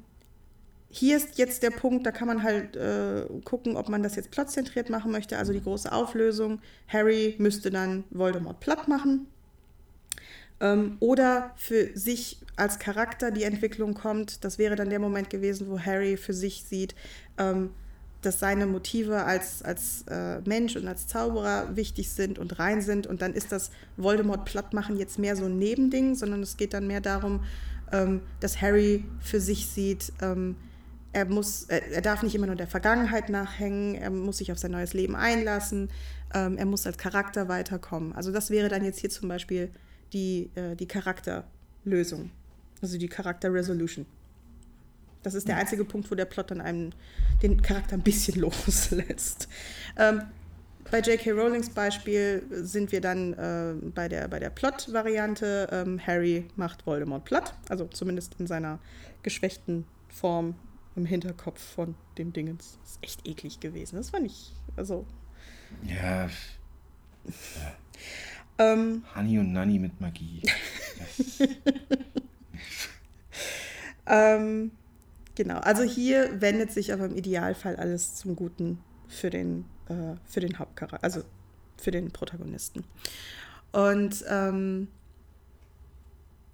hier 0.90 1.16
ist 1.16 1.38
jetzt 1.38 1.62
der 1.62 1.70
Punkt, 1.70 2.04
da 2.04 2.10
kann 2.10 2.26
man 2.28 2.42
halt 2.42 2.76
äh, 2.76 3.24
gucken, 3.44 3.76
ob 3.76 3.88
man 3.88 4.02
das 4.02 4.16
jetzt 4.16 4.30
plotzentriert 4.30 4.90
machen 4.90 5.10
möchte, 5.10 5.38
also 5.38 5.52
die 5.52 5.62
große 5.62 5.90
Auflösung. 5.90 6.60
Harry 6.88 7.36
müsste 7.38 7.70
dann 7.70 8.04
Voldemort 8.10 8.60
platt 8.60 8.88
machen. 8.88 9.26
Ähm, 10.62 10.96
oder 11.00 11.50
für 11.56 11.90
sich 11.98 12.38
als 12.56 12.78
Charakter 12.78 13.32
die 13.32 13.42
Entwicklung 13.42 13.94
kommt. 13.94 14.44
Das 14.44 14.58
wäre 14.58 14.76
dann 14.76 14.88
der 14.88 15.00
Moment 15.00 15.28
gewesen, 15.28 15.68
wo 15.68 15.78
Harry 15.78 16.16
für 16.16 16.32
sich 16.32 16.64
sieht, 16.64 16.94
ähm, 17.36 17.70
dass 18.22 18.38
seine 18.38 18.66
Motive 18.66 19.24
als, 19.24 19.64
als 19.64 20.04
äh, 20.08 20.40
Mensch 20.46 20.76
und 20.76 20.86
als 20.86 21.08
Zauberer 21.08 21.74
wichtig 21.74 22.10
sind 22.10 22.38
und 22.38 22.60
rein 22.60 22.80
sind. 22.80 23.08
Und 23.08 23.20
dann 23.20 23.34
ist 23.34 23.50
das 23.50 23.72
Voldemort 23.96 24.44
plattmachen 24.44 24.96
jetzt 24.96 25.18
mehr 25.18 25.34
so 25.34 25.46
ein 25.46 25.58
Nebending, 25.58 26.14
sondern 26.14 26.40
es 26.42 26.56
geht 26.56 26.72
dann 26.72 26.86
mehr 26.86 27.00
darum, 27.00 27.44
ähm, 27.90 28.20
dass 28.38 28.62
Harry 28.62 29.04
für 29.20 29.40
sich 29.40 29.66
sieht, 29.66 30.12
ähm, 30.22 30.54
er 31.12 31.26
muss, 31.26 31.64
er, 31.64 31.90
er, 31.90 32.00
darf 32.00 32.22
nicht 32.22 32.34
immer 32.34 32.46
nur 32.46 32.56
der 32.56 32.68
Vergangenheit 32.68 33.28
nachhängen, 33.28 33.96
er 33.96 34.10
muss 34.10 34.38
sich 34.38 34.50
auf 34.50 34.58
sein 34.58 34.70
neues 34.70 34.94
Leben 34.94 35.14
einlassen, 35.14 35.90
ähm, 36.32 36.56
er 36.56 36.64
muss 36.64 36.86
als 36.86 36.96
Charakter 36.96 37.48
weiterkommen. 37.48 38.14
Also 38.14 38.32
das 38.32 38.50
wäre 38.50 38.68
dann 38.68 38.84
jetzt 38.84 39.00
hier 39.00 39.10
zum 39.10 39.28
Beispiel 39.28 39.70
die, 40.12 40.50
äh, 40.54 40.74
die 40.76 40.86
Charakterlösung. 40.86 42.30
Also 42.80 42.98
die 42.98 43.08
Charakter-Resolution. 43.08 44.06
Das 45.22 45.34
ist 45.34 45.46
der 45.46 45.56
einzige 45.56 45.84
Punkt, 45.84 46.10
wo 46.10 46.14
der 46.16 46.24
Plot 46.24 46.50
dann 46.50 46.60
einem 46.60 46.90
den 47.42 47.62
Charakter 47.62 47.94
ein 47.96 48.02
bisschen 48.02 48.40
loslässt. 48.40 49.48
Ähm, 49.96 50.22
bei 50.90 51.00
J.K. 51.00 51.30
Rowlings 51.30 51.70
Beispiel 51.70 52.42
sind 52.50 52.92
wir 52.92 53.00
dann 53.00 53.32
äh, 53.34 53.74
bei 53.94 54.08
der, 54.08 54.28
bei 54.28 54.38
der 54.38 54.50
Plot-Variante. 54.50 55.68
Ähm, 55.70 56.00
Harry 56.04 56.46
macht 56.56 56.86
Voldemort 56.86 57.24
platt, 57.24 57.54
also 57.68 57.86
zumindest 57.86 58.34
in 58.38 58.46
seiner 58.46 58.78
geschwächten 59.22 59.84
Form 60.08 60.54
im 60.96 61.06
Hinterkopf 61.06 61.60
von 61.60 61.94
dem 62.18 62.32
Dingens. 62.32 62.78
Das 62.82 62.90
ist 62.92 62.98
echt 63.02 63.28
eklig 63.28 63.60
gewesen. 63.60 63.96
Das 63.96 64.12
war 64.12 64.20
nicht, 64.20 64.52
also. 64.76 65.06
Ja. 65.84 66.28
Ähm, 68.58 69.02
Honey 69.14 69.38
und 69.38 69.52
Nanny 69.52 69.78
mit 69.78 70.00
Magie. 70.00 70.42
ähm, 74.06 74.70
genau, 75.34 75.58
also 75.58 75.82
hier 75.82 76.40
wendet 76.40 76.72
sich 76.72 76.92
aber 76.92 77.06
im 77.06 77.16
Idealfall 77.16 77.76
alles 77.76 78.14
zum 78.14 78.36
Guten 78.36 78.78
für 79.08 79.30
den, 79.30 79.64
äh, 79.88 80.16
für 80.26 80.40
den 80.40 80.58
Hauptcharakter, 80.58 81.02
also 81.02 81.22
für 81.76 81.90
den 81.90 82.10
Protagonisten. 82.10 82.84
Und 83.72 84.24
ähm, 84.28 84.88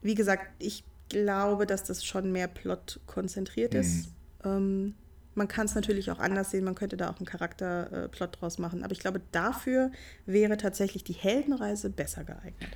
wie 0.03 0.14
gesagt, 0.14 0.46
ich 0.59 0.84
glaube, 1.09 1.66
dass 1.66 1.84
das 1.84 2.05
schon 2.05 2.32
mehr 2.32 2.49
Plot 2.49 3.01
konzentriert 3.07 3.74
ist. 3.74 4.11
Mhm. 4.44 4.51
Ähm, 4.51 4.94
man 5.39 5.49
kann 5.49 5.66
es 5.66 5.74
natürlich 5.74 6.11
auch 6.11 6.18
anders 6.18 6.51
sehen, 6.51 6.64
man 6.64 6.74
könnte 6.74 6.97
da 6.97 7.11
auch 7.11 7.16
einen 7.16 7.26
Charakterplot 7.26 8.36
äh, 8.36 8.39
draus 8.39 8.59
machen. 8.59 8.84
Aber 8.84 8.93
ich 8.93 8.99
glaube, 8.99 9.22
dafür 9.32 9.91
wäre 10.26 10.57
tatsächlich 10.59 11.05
die 11.05 11.14
Heldenreise 11.14 11.89
besser 11.89 12.24
geeignet. 12.24 12.70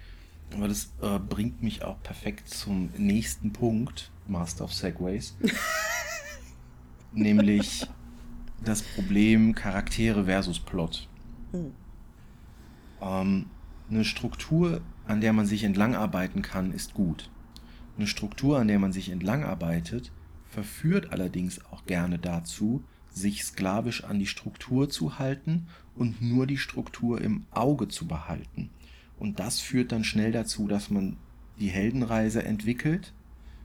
Aber 0.54 0.68
das 0.68 0.92
äh, 1.02 1.18
bringt 1.18 1.62
mich 1.62 1.82
auch 1.82 2.02
perfekt 2.02 2.48
zum 2.48 2.90
nächsten 2.96 3.52
Punkt, 3.52 4.10
Master 4.26 4.64
of 4.64 4.72
Segways. 4.72 5.34
nämlich 7.12 7.86
das 8.64 8.82
Problem 8.82 9.54
Charaktere 9.54 10.24
versus 10.24 10.60
Plot. 10.60 11.08
Hm. 11.52 11.72
Ähm, 13.00 13.46
eine 13.90 14.04
Struktur, 14.04 14.80
an 15.06 15.20
der 15.20 15.32
man 15.32 15.46
sich 15.46 15.64
entlangarbeiten 15.64 16.42
kann, 16.42 16.72
ist 16.72 16.94
gut. 16.94 17.30
Eine 17.96 18.06
Struktur, 18.06 18.58
an 18.58 18.68
der 18.68 18.78
man 18.78 18.92
sich 18.92 19.10
entlangarbeitet, 19.10 20.12
verführt 20.52 21.12
allerdings 21.12 21.64
auch 21.66 21.86
gerne 21.86 22.18
dazu, 22.18 22.84
sich 23.10 23.44
sklavisch 23.44 24.04
an 24.04 24.18
die 24.18 24.26
Struktur 24.26 24.88
zu 24.88 25.18
halten 25.18 25.66
und 25.96 26.22
nur 26.22 26.46
die 26.46 26.58
Struktur 26.58 27.20
im 27.20 27.44
Auge 27.50 27.88
zu 27.88 28.06
behalten. 28.06 28.70
Und 29.18 29.40
das 29.40 29.60
führt 29.60 29.92
dann 29.92 30.04
schnell 30.04 30.32
dazu, 30.32 30.68
dass 30.68 30.90
man 30.90 31.16
die 31.58 31.68
Heldenreise 31.68 32.44
entwickelt 32.44 33.12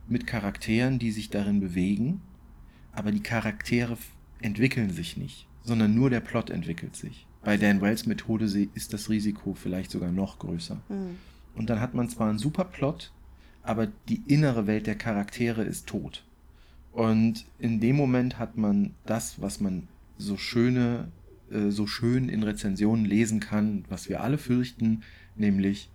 mit 0.07 0.27
Charakteren, 0.27 0.99
die 0.99 1.11
sich 1.11 1.29
darin 1.29 1.59
bewegen, 1.59 2.21
aber 2.91 3.11
die 3.11 3.23
Charaktere 3.23 3.97
entwickeln 4.41 4.89
sich 4.91 5.17
nicht, 5.17 5.47
sondern 5.63 5.93
nur 5.95 6.09
der 6.09 6.19
Plot 6.19 6.49
entwickelt 6.49 6.95
sich. 6.95 7.27
Bei 7.43 7.57
Dan 7.57 7.81
Wells 7.81 8.05
Methode 8.05 8.45
ist 8.73 8.93
das 8.93 9.09
Risiko 9.09 9.53
vielleicht 9.53 9.91
sogar 9.91 10.11
noch 10.11 10.39
größer. 10.39 10.81
Mhm. 10.89 11.17
Und 11.55 11.69
dann 11.69 11.79
hat 11.79 11.93
man 11.93 12.09
zwar 12.09 12.29
einen 12.29 12.39
super 12.39 12.65
Plot, 12.65 13.11
aber 13.63 13.88
die 14.09 14.21
innere 14.27 14.67
Welt 14.67 14.88
der 14.88 14.95
Charaktere 14.95 15.63
ist 15.63 15.88
tot. 15.88 16.23
Und 16.97 17.45
in 17.59 17.79
dem 17.79 17.95
Moment 17.95 18.39
hat 18.39 18.57
man 18.57 18.95
das, 19.05 19.39
was 19.39 19.59
man 19.59 19.87
so 20.17 20.35
schöne, 20.35 21.11
äh, 21.51 21.69
so 21.69 21.85
schön 21.85 22.27
in 22.27 22.41
Rezensionen 22.41 23.05
lesen 23.05 23.39
kann, 23.39 23.85
was 23.87 24.09
wir 24.09 24.21
alle 24.21 24.39
fürchten, 24.39 25.03
nämlich 25.35 25.91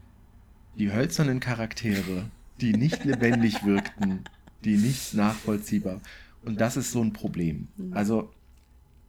die 0.78 0.92
hölzernen 0.92 1.40
Charaktere, 1.40 2.26
die 2.60 2.74
nicht 2.74 3.04
lebendig 3.04 3.64
wirkten, 3.66 4.20
die 4.62 4.76
nicht 4.76 5.14
nachvollziehbar. 5.14 6.00
Und 6.44 6.60
das 6.60 6.76
ist 6.76 6.92
so 6.92 7.02
ein 7.02 7.12
Problem. 7.12 7.66
Mhm. 7.78 7.94
Also 7.94 8.30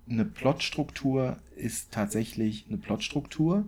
eine 0.09 0.25
Plotstruktur 0.25 1.37
ist 1.55 1.91
tatsächlich 1.91 2.65
eine 2.69 2.79
Plotstruktur, 2.79 3.65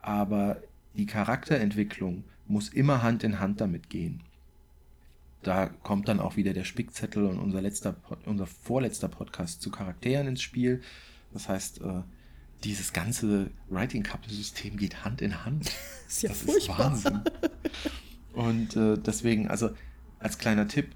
aber 0.00 0.56
die 0.96 1.06
Charakterentwicklung 1.06 2.24
muss 2.48 2.70
immer 2.70 3.04
Hand 3.04 3.22
in 3.22 3.38
Hand 3.38 3.60
damit 3.60 3.88
gehen. 3.88 4.20
Da 5.42 5.68
kommt 5.68 6.08
dann 6.08 6.20
auch 6.20 6.36
wieder 6.36 6.52
der 6.52 6.64
Spickzettel 6.64 7.24
und 7.24 7.38
unser 7.38 7.60
letzter, 7.60 7.96
unser 8.26 8.46
vorletzter 8.46 9.08
Podcast 9.08 9.60
zu 9.60 9.70
Charakteren 9.70 10.28
ins 10.28 10.42
Spiel. 10.42 10.82
Das 11.32 11.48
heißt, 11.48 11.80
äh, 11.80 12.02
dieses 12.64 12.92
ganze 12.92 13.50
Writing 13.68 14.04
Couple 14.04 14.32
System 14.32 14.76
geht 14.76 15.04
Hand 15.04 15.20
in 15.20 15.44
Hand. 15.44 15.66
Das 15.66 15.74
ist 16.08 16.22
ja 16.22 16.28
das 16.28 16.42
furchtbar. 16.42 16.94
Ist 16.94 17.04
Wahnsinn. 17.04 17.20
Und 18.32 18.76
äh, 18.76 18.96
deswegen, 18.98 19.48
also 19.48 19.70
als 20.18 20.38
kleiner 20.38 20.68
Tipp, 20.68 20.88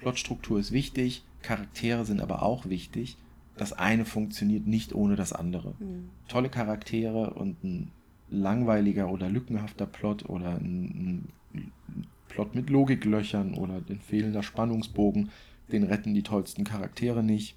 Plotstruktur 0.00 0.60
ist 0.60 0.72
wichtig, 0.72 1.24
Charaktere 1.42 2.04
sind 2.04 2.20
aber 2.20 2.42
auch 2.42 2.66
wichtig. 2.66 3.16
Das 3.56 3.72
eine 3.72 4.04
funktioniert 4.04 4.66
nicht 4.66 4.94
ohne 4.94 5.16
das 5.16 5.32
andere. 5.32 5.74
Mhm. 5.78 6.10
Tolle 6.28 6.50
Charaktere 6.50 7.30
und 7.34 7.64
ein 7.64 7.90
langweiliger 8.30 9.08
oder 9.08 9.28
lückenhafter 9.28 9.86
Plot 9.86 10.28
oder 10.28 10.56
ein, 10.56 11.28
ein 11.54 12.06
Plot 12.28 12.54
mit 12.54 12.70
Logiklöchern 12.70 13.54
oder 13.54 13.80
den 13.80 14.00
fehlender 14.00 14.42
Spannungsbogen, 14.42 15.30
den 15.72 15.84
retten 15.84 16.14
die 16.14 16.22
tollsten 16.22 16.64
Charaktere 16.64 17.22
nicht. 17.22 17.56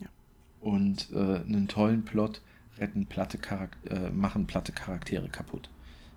Ja. 0.00 0.08
Und 0.60 1.10
äh, 1.12 1.40
einen 1.40 1.68
tollen 1.68 2.04
Plot 2.04 2.42
retten 2.78 3.06
platte 3.06 3.38
äh, 3.90 4.10
machen 4.10 4.46
platte 4.46 4.72
Charaktere 4.72 5.28
kaputt. 5.28 5.70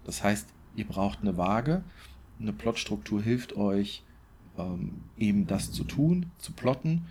Das 0.03 0.23
heißt, 0.23 0.47
ihr 0.75 0.85
braucht 0.85 1.21
eine 1.21 1.37
Waage. 1.37 1.83
Eine 2.39 2.53
Plotstruktur 2.53 3.21
hilft 3.21 3.55
euch, 3.55 4.03
ähm, 4.57 5.03
eben 5.17 5.47
das 5.47 5.71
zu 5.71 5.83
tun, 5.83 6.27
zu 6.37 6.53
plotten. 6.53 7.05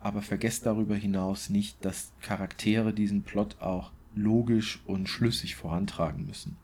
Aber 0.00 0.22
vergesst 0.22 0.66
darüber 0.66 0.94
hinaus 0.94 1.50
nicht, 1.50 1.84
dass 1.84 2.12
Charaktere 2.20 2.92
diesen 2.92 3.22
Plot 3.22 3.60
auch 3.60 3.90
logisch 4.14 4.80
und 4.86 5.08
schlüssig 5.08 5.56
vorantragen 5.56 6.26
müssen. 6.26 6.56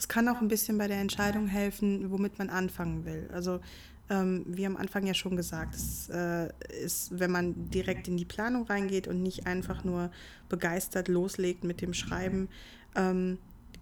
Das 0.00 0.08
kann 0.08 0.30
auch 0.30 0.40
ein 0.40 0.48
bisschen 0.48 0.78
bei 0.78 0.88
der 0.88 0.96
Entscheidung 0.96 1.46
helfen, 1.46 2.10
womit 2.10 2.38
man 2.38 2.48
anfangen 2.48 3.04
will. 3.04 3.28
Also 3.34 3.60
ähm, 4.08 4.46
wie 4.46 4.64
am 4.64 4.78
Anfang 4.78 5.06
ja 5.06 5.12
schon 5.12 5.36
gesagt, 5.36 5.74
es 5.74 6.08
äh, 6.08 6.48
ist, 6.82 7.18
wenn 7.18 7.30
man 7.30 7.68
direkt 7.68 8.08
in 8.08 8.16
die 8.16 8.24
Planung 8.24 8.64
reingeht 8.64 9.08
und 9.08 9.22
nicht 9.22 9.46
einfach 9.46 9.84
nur 9.84 10.10
begeistert 10.48 11.08
loslegt 11.08 11.64
mit 11.64 11.82
dem 11.82 11.92
Schreiben, 11.92 12.48
ähm, 12.96 13.36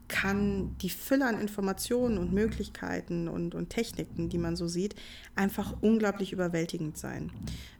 kann 0.08 0.74
die 0.78 0.90
Fülle 0.90 1.24
an 1.24 1.40
Informationen 1.40 2.18
und 2.18 2.32
Möglichkeiten 2.32 3.28
und, 3.28 3.54
und 3.54 3.70
Techniken, 3.70 4.28
die 4.28 4.38
man 4.38 4.56
so 4.56 4.66
sieht, 4.66 4.96
einfach 5.36 5.76
unglaublich 5.82 6.32
überwältigend 6.32 6.98
sein. 6.98 7.30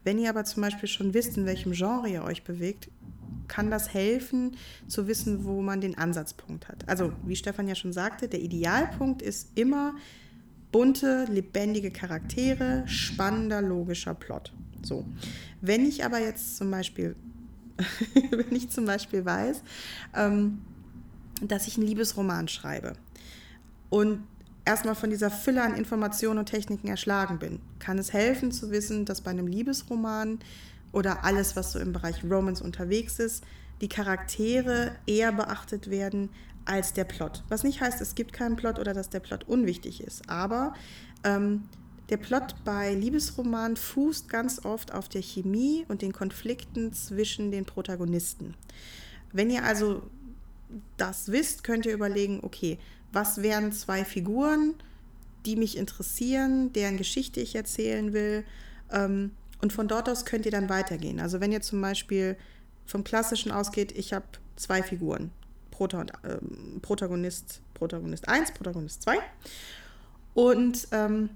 Wenn 0.05 0.21
ihr 0.21 0.31
aber 0.31 0.45
zum 0.45 0.63
Beispiel 0.63 0.89
schon 0.89 1.13
wisst, 1.13 1.37
in 1.37 1.45
welchem 1.45 1.73
Genre 1.73 2.09
ihr 2.09 2.23
euch 2.23 2.45
bewegt, 2.45 2.89
kann 3.49 3.71
das 3.71 3.93
helfen 3.95 4.57
zu 4.87 5.07
wissen, 5.07 5.45
wo 5.45 5.63
man 5.63 5.81
den 5.81 5.97
Ansatzpunkt 5.97 6.69
hat. 6.69 6.89
Also 6.89 7.13
wie 7.25 7.37
Stefan 7.37 7.69
ja 7.69 7.75
schon 7.75 7.93
sagte, 7.93 8.29
der 8.29 8.41
Idealpunkt 8.41 9.23
ist 9.23 9.49
immer 9.55 9.95
bunte, 10.73 11.27
lebendige 11.31 11.91
Charaktere, 11.91 12.87
spannender, 12.87 13.63
logischer 13.63 14.15
Plot. 14.15 14.53
So. 14.83 15.05
Wenn 15.61 15.87
ich 15.87 16.05
aber 16.05 16.21
jetzt 16.21 16.57
zum 16.57 16.71
Beispiel, 16.71 17.17
wenn 18.31 18.55
ich 18.55 18.71
zum 18.71 18.85
Beispiel 18.85 19.25
weiß, 19.25 19.63
ähm, 20.15 20.61
dass 21.43 21.67
ich 21.67 21.77
einen 21.77 21.87
Liebesroman 21.87 22.49
schreibe 22.49 22.95
und 23.91 24.25
erstmal 24.65 24.95
von 24.95 25.11
dieser 25.11 25.31
Fülle 25.31 25.63
an 25.63 25.75
Informationen 25.75 26.41
und 26.41 26.47
Techniken 26.47 26.89
erschlagen 26.89 27.39
bin, 27.39 27.61
kann 27.79 27.99
es 27.99 28.13
helfen 28.13 28.53
zu 28.53 28.71
wissen, 28.71 29.05
dass 29.05 29.23
bei 29.23 29.31
einem 29.31 29.47
Liebesroman 29.47 30.41
oder 30.93 31.25
alles, 31.25 31.57
was 31.57 31.73
so 31.73 31.79
im 31.79 31.93
Bereich 31.93 32.25
Romance 32.25 32.63
unterwegs 32.63 33.19
ist, 33.19 33.45
die 33.81 33.89
Charaktere 33.89 34.97
eher 35.07 35.33
beachtet 35.33 35.91
werden 35.91 36.31
als 36.65 36.93
der 36.93 37.05
Plot. 37.05 37.45
Was 37.49 37.65
nicht 37.65 37.81
heißt, 37.81 38.01
es 38.01 38.15
gibt 38.15 38.33
keinen 38.33 38.57
Plot 38.57 38.79
oder 38.79 38.93
dass 38.93 39.09
der 39.09 39.21
Plot 39.21 39.45
unwichtig 39.45 40.03
ist. 40.03 40.29
Aber 40.29 40.75
ähm, 41.25 41.63
der 42.11 42.17
Plot 42.17 42.57
bei 42.65 42.95
Liebesromanen 42.95 43.77
fußt 43.77 44.29
ganz 44.29 44.65
oft 44.65 44.93
auf 44.93 45.09
der 45.09 45.23
Chemie 45.23 45.85
und 45.89 46.03
den 46.03 46.13
Konflikten 46.13 46.93
zwischen 46.93 47.51
den 47.51 47.65
Protagonisten. 47.65 48.55
Wenn 49.33 49.51
ihr 49.51 49.65
also 49.65 50.03
das 50.97 51.31
wisst, 51.31 51.65
könnt 51.65 51.87
ihr 51.87 51.95
überlegen, 51.95 52.41
okay, 52.43 52.79
was 53.13 53.43
wären 53.43 53.73
zwei 53.73 54.05
Figuren, 54.05 54.75
die 55.47 55.57
mich 55.57 55.77
interessieren, 55.77 56.73
deren 56.73 56.97
Geschichte 56.97 57.41
ich 57.41 57.55
erzählen 57.55 58.13
will. 58.13 58.45
Ähm, 58.91 59.33
und 59.61 59.73
von 59.73 59.89
dort 59.89 60.09
aus 60.09 60.25
könnt 60.25 60.47
ihr 60.47 60.53
dann 60.53 60.69
weitergehen. 60.69 61.21
Also 61.21 61.41
wenn 61.41 61.53
ihr 61.53 61.61
zum 61.61 61.81
Beispiel 61.81 62.37
vom 62.87 63.05
Klassischen 63.05 63.53
ausgeht, 63.53 63.93
ich 63.93 64.13
habe 64.13 64.27
zwei 64.57 64.83
Figuren. 64.83 65.31
Ähm, 65.81 66.81
Protagonist, 66.83 67.61
Protagonist 67.75 68.29
1, 68.29 68.53
Protagonist 68.53 69.03
2. 69.03 69.19
Und 70.35 70.89
ähm, 70.91 71.31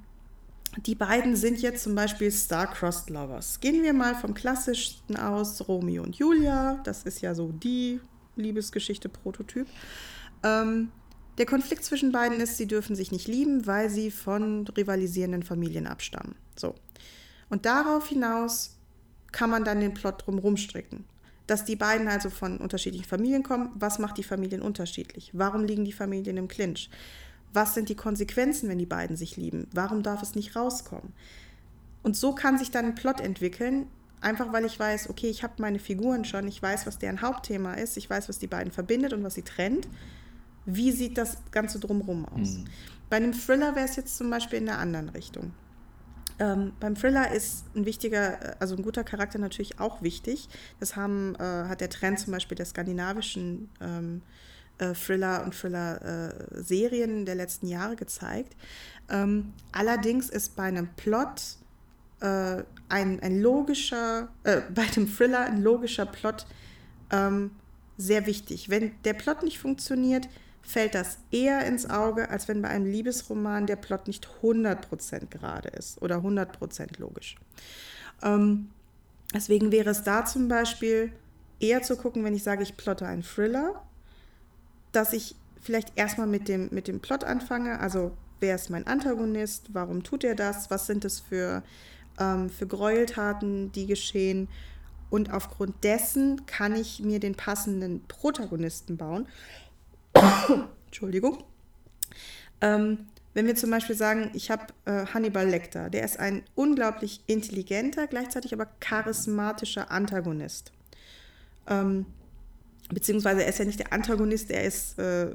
die 0.87 0.95
beiden 0.95 1.37
sind 1.37 1.61
jetzt 1.61 1.85
zum 1.85 1.95
Beispiel 1.95 2.31
Star-Crossed 2.31 3.11
Lovers. 3.11 3.61
Gehen 3.61 3.83
wir 3.83 3.93
mal 3.93 4.15
vom 4.15 4.35
klassischsten 4.35 5.17
aus, 5.17 5.69
Romeo 5.69 6.03
und 6.03 6.17
Julia. 6.17 6.81
Das 6.85 7.03
ist 7.05 7.21
ja 7.21 7.35
so 7.35 7.53
die 7.53 8.01
Liebesgeschichte 8.37 9.09
Prototyp. 9.09 9.67
Ähm, 10.43 10.91
der 11.39 11.47
Konflikt 11.47 11.85
zwischen 11.85 12.13
beiden 12.13 12.41
ist, 12.41 12.57
sie 12.57 12.67
dürfen 12.67 12.97
sich 12.97 13.13
nicht 13.13 13.29
lieben, 13.29 13.67
weil 13.67 13.91
sie 13.91 14.11
von 14.11 14.67
rivalisierenden 14.67 15.43
Familien 15.43 15.87
abstammen. 15.87 16.35
So. 16.57 16.75
Und 17.53 17.67
darauf 17.67 18.09
hinaus 18.09 18.79
kann 19.31 19.51
man 19.51 19.65
dann 19.65 19.81
den 19.81 19.93
Plot 19.93 20.27
drumherum 20.27 20.57
stricken 20.57 21.05
dass 21.47 21.67
die 21.67 21.77
beiden 21.77 22.09
also 22.09 22.31
von 22.31 22.57
unterschiedlichen 22.59 23.05
Familien 23.05 23.43
kommen. 23.43 23.71
Was 23.75 23.99
macht 23.99 24.17
die 24.17 24.23
Familien 24.23 24.63
unterschiedlich? 24.63 25.31
Warum 25.35 25.65
liegen 25.65 25.85
die 25.85 25.93
Familien 25.93 26.39
im 26.39 26.49
Clinch? 26.49 26.89
Was 27.53 27.75
sind 27.75 27.91
die 27.91 27.95
Konsequenzen, 27.95 28.71
wenn 28.71 28.79
die 28.79 28.87
beiden 28.87 29.17
sich 29.17 29.37
lieben? 29.37 29.69
Warum 29.75 30.03
darf 30.03 30.23
es 30.23 30.35
nicht 30.35 30.57
rauskommen? 30.57 31.13
Und 32.03 32.17
so 32.17 32.35
kann 32.35 32.57
sich 32.57 32.71
dann 32.71 32.87
ein 32.87 32.95
Plot 32.95 33.21
entwickeln, 33.21 33.87
einfach 34.23 34.53
weil 34.55 34.65
ich 34.65 34.79
weiß, 34.79 35.11
okay, 35.11 35.29
ich 35.29 35.43
habe 35.43 35.55
meine 35.59 35.79
Figuren 35.79 36.25
schon, 36.25 36.49
ich 36.49 36.63
weiß, 36.63 36.87
was 36.87 36.99
deren 36.99 37.21
Hauptthema 37.21 37.75
ist, 37.75 37.99
ich 37.99 38.09
weiß, 38.09 38.31
was 38.31 38.39
die 38.39 38.47
beiden 38.47 38.73
verbindet 38.73 39.13
und 39.13 39.23
was 39.23 39.35
sie 39.35 39.43
trennt. 39.43 39.89
wie 40.65 40.93
sieht 40.93 41.19
das 41.19 41.39
Ganze 41.51 41.81
drumherum 41.81 42.25
aus. 42.25 42.55
Mhm. 42.55 42.65
Bei 43.11 43.17
einem 43.17 43.33
Thriller 43.33 43.75
wäre 43.75 43.85
es 43.85 43.97
jetzt 43.97 44.17
zum 44.17 44.31
Beispiel 44.31 44.61
in 44.61 44.67
der 44.67 44.79
anderen 44.79 45.09
Richtung. 45.09 45.53
Ähm, 46.43 46.73
beim 46.81 46.97
Thriller 46.97 47.31
ist 47.31 47.67
ein 47.77 47.87
wichtiger, 47.87 48.57
also 48.59 48.75
ein 48.75 48.83
guter 48.83 49.05
Charakter 49.05 49.39
natürlich 49.39 49.79
auch 49.79 50.03
wichtig. 50.03 50.49
Das 50.81 50.97
haben, 50.97 51.37
äh, 51.37 51.39
hat 51.69 51.81
der 51.81 51.89
Trend 51.89 52.19
zum 52.19 52.33
Beispiel 52.33 52.57
der 52.57 52.67
skandinavischen 52.67 53.69
ähm, 53.81 54.23
äh, 54.79 54.93
Thriller 54.93 55.45
und 55.45 55.55
Thriller-Serien 55.55 57.23
äh, 57.23 57.25
der 57.27 57.37
letzten 57.37 57.69
Jahre 57.69 57.95
gezeigt. 57.95 58.57
Ähm, 59.09 59.53
allerdings 59.71 60.31
ist 60.31 60.57
bei 60.57 60.65
einem 60.65 60.89
Plot 60.97 61.59
äh, 62.19 62.65
ein, 62.89 63.21
ein 63.21 63.41
logischer, 63.41 64.29
äh, 64.43 64.63
bei 64.75 64.83
einem 64.83 65.15
Thriller 65.15 65.45
ein 65.45 65.63
logischer 65.63 66.07
Plot 66.07 66.47
ähm, 67.13 67.53
sehr 67.99 68.27
wichtig. 68.27 68.69
Wenn 68.69 68.91
der 69.05 69.13
Plot 69.13 69.45
nicht 69.45 69.61
funktioniert, 69.61 70.29
fällt 70.63 70.95
das 70.95 71.19
eher 71.31 71.67
ins 71.67 71.89
Auge, 71.91 72.31
als 72.31 72.49
wenn 72.49 72.63
bei 72.63 72.69
einem 72.69 72.87
Liebesroman 72.87 73.67
der 73.67 73.77
Plot 73.77 74.07
nicht 74.07 74.29
100% 74.43 75.27
gerade 75.27 75.69
ist 75.69 76.01
oder 76.01 76.19
100% 76.19 76.99
logisch. 76.99 77.37
Ähm, 78.23 78.71
deswegen 79.35 79.73
wäre 79.73 79.91
es 79.91 80.03
da 80.03 80.25
zum 80.25 80.49
Beispiel 80.49 81.13
eher 81.61 81.83
zu 81.83 81.97
gucken, 81.97 82.25
wenn 82.25 82.35
ich 82.35 82.43
sage, 82.43 82.63
ich 82.63 82.77
plotte 82.77 83.07
einen 83.07 83.23
Thriller, 83.23 83.83
dass 84.93 85.13
ich 85.13 85.35
vielleicht 85.61 85.93
erstmal 85.97 86.27
mit 86.27 86.49
dem, 86.49 86.69
mit 86.71 86.89
dem 86.89 87.01
Plot 87.01 87.25
anfange, 87.25 87.81
also 87.81 88.13
wer 88.41 88.55
ist 88.55 88.71
mein 88.71 88.87
Antagonist, 88.87 89.71
warum 89.73 90.03
tut 90.03 90.25
er 90.25 90.35
das, 90.35 90.71
was 90.71 90.87
sind 90.87 91.05
es 91.05 91.21
für, 91.21 91.63
ähm, 92.19 92.51
für 92.51 92.67
Gräueltaten, 92.67 93.73
die 93.73 93.87
geschehen? 93.87 94.49
Und 95.11 95.31
aufgrund 95.31 95.85
dessen 95.85 96.47
kann 96.47 96.75
ich 96.75 97.01
mir 97.01 97.21
den 97.21 97.35
passenden 97.35 98.03
Protagonisten 98.09 98.97
bauen 98.97 99.27
Entschuldigung. 100.87 101.45
Ähm, 102.61 103.07
wenn 103.35 103.47
wir 103.47 103.55
zum 103.55 103.71
Beispiel 103.71 103.97
sagen, 103.97 104.31
ich 104.35 104.51
habe 104.51 104.67
äh, 104.85 105.07
Hannibal 105.07 105.49
Lecter, 105.49 105.89
der 105.89 106.05
ist 106.05 106.19
ein 106.19 106.43
unglaublich 106.55 107.23
intelligenter, 107.27 108.07
gleichzeitig 108.07 108.53
aber 108.53 108.67
charismatischer 108.81 109.91
Antagonist. 109.91 110.73
Ähm, 111.67 112.07
beziehungsweise 112.91 113.43
er 113.43 113.49
ist 113.49 113.59
ja 113.59 113.65
nicht 113.65 113.79
der 113.79 113.93
Antagonist, 113.93 114.51
er 114.51 114.65
ist, 114.65 114.99
äh, 114.99 115.31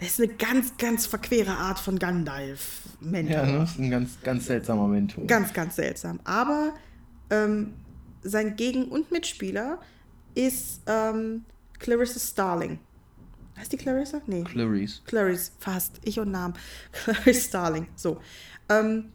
der 0.00 0.06
ist 0.06 0.20
eine 0.20 0.32
ganz, 0.34 0.76
ganz 0.78 1.06
verquere 1.06 1.52
Art 1.52 1.78
von 1.78 1.98
Gandalf. 1.98 2.82
Mentor. 3.00 3.36
Ja, 3.36 3.58
das 3.58 3.70
ist 3.72 3.78
ein 3.78 3.90
ganz, 3.90 4.10
ganz 4.22 4.46
seltsamer 4.46 4.88
Mentor. 4.88 5.26
Ganz, 5.26 5.52
ganz 5.52 5.76
seltsam. 5.76 6.18
Aber 6.24 6.74
ähm, 7.30 7.74
sein 8.22 8.56
Gegen- 8.56 8.86
und 8.86 9.12
Mitspieler 9.12 9.78
ist 10.34 10.82
ähm, 10.86 11.44
Clarissa 11.78 12.18
Starling. 12.18 12.78
Heißt 13.56 13.72
die 13.72 13.76
Clarissa? 13.76 14.20
Nee. 14.26 14.44
Clarice. 14.44 15.02
Clarice, 15.06 15.52
fast. 15.58 16.00
Ich 16.02 16.18
und 16.18 16.30
Namen. 16.30 16.54
Clarice 16.92 17.44
Starling. 17.44 17.88
So. 17.96 18.20
Ähm, 18.68 19.12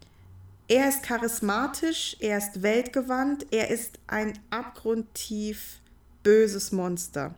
er 0.68 0.88
ist 0.88 1.04
charismatisch, 1.04 2.16
er 2.22 2.38
ist 2.38 2.62
weltgewandt, 2.62 3.46
er 3.52 3.70
ist 3.70 4.00
ein 4.08 4.40
abgrundtief 4.50 5.82
böses 6.24 6.72
Monster. 6.72 7.36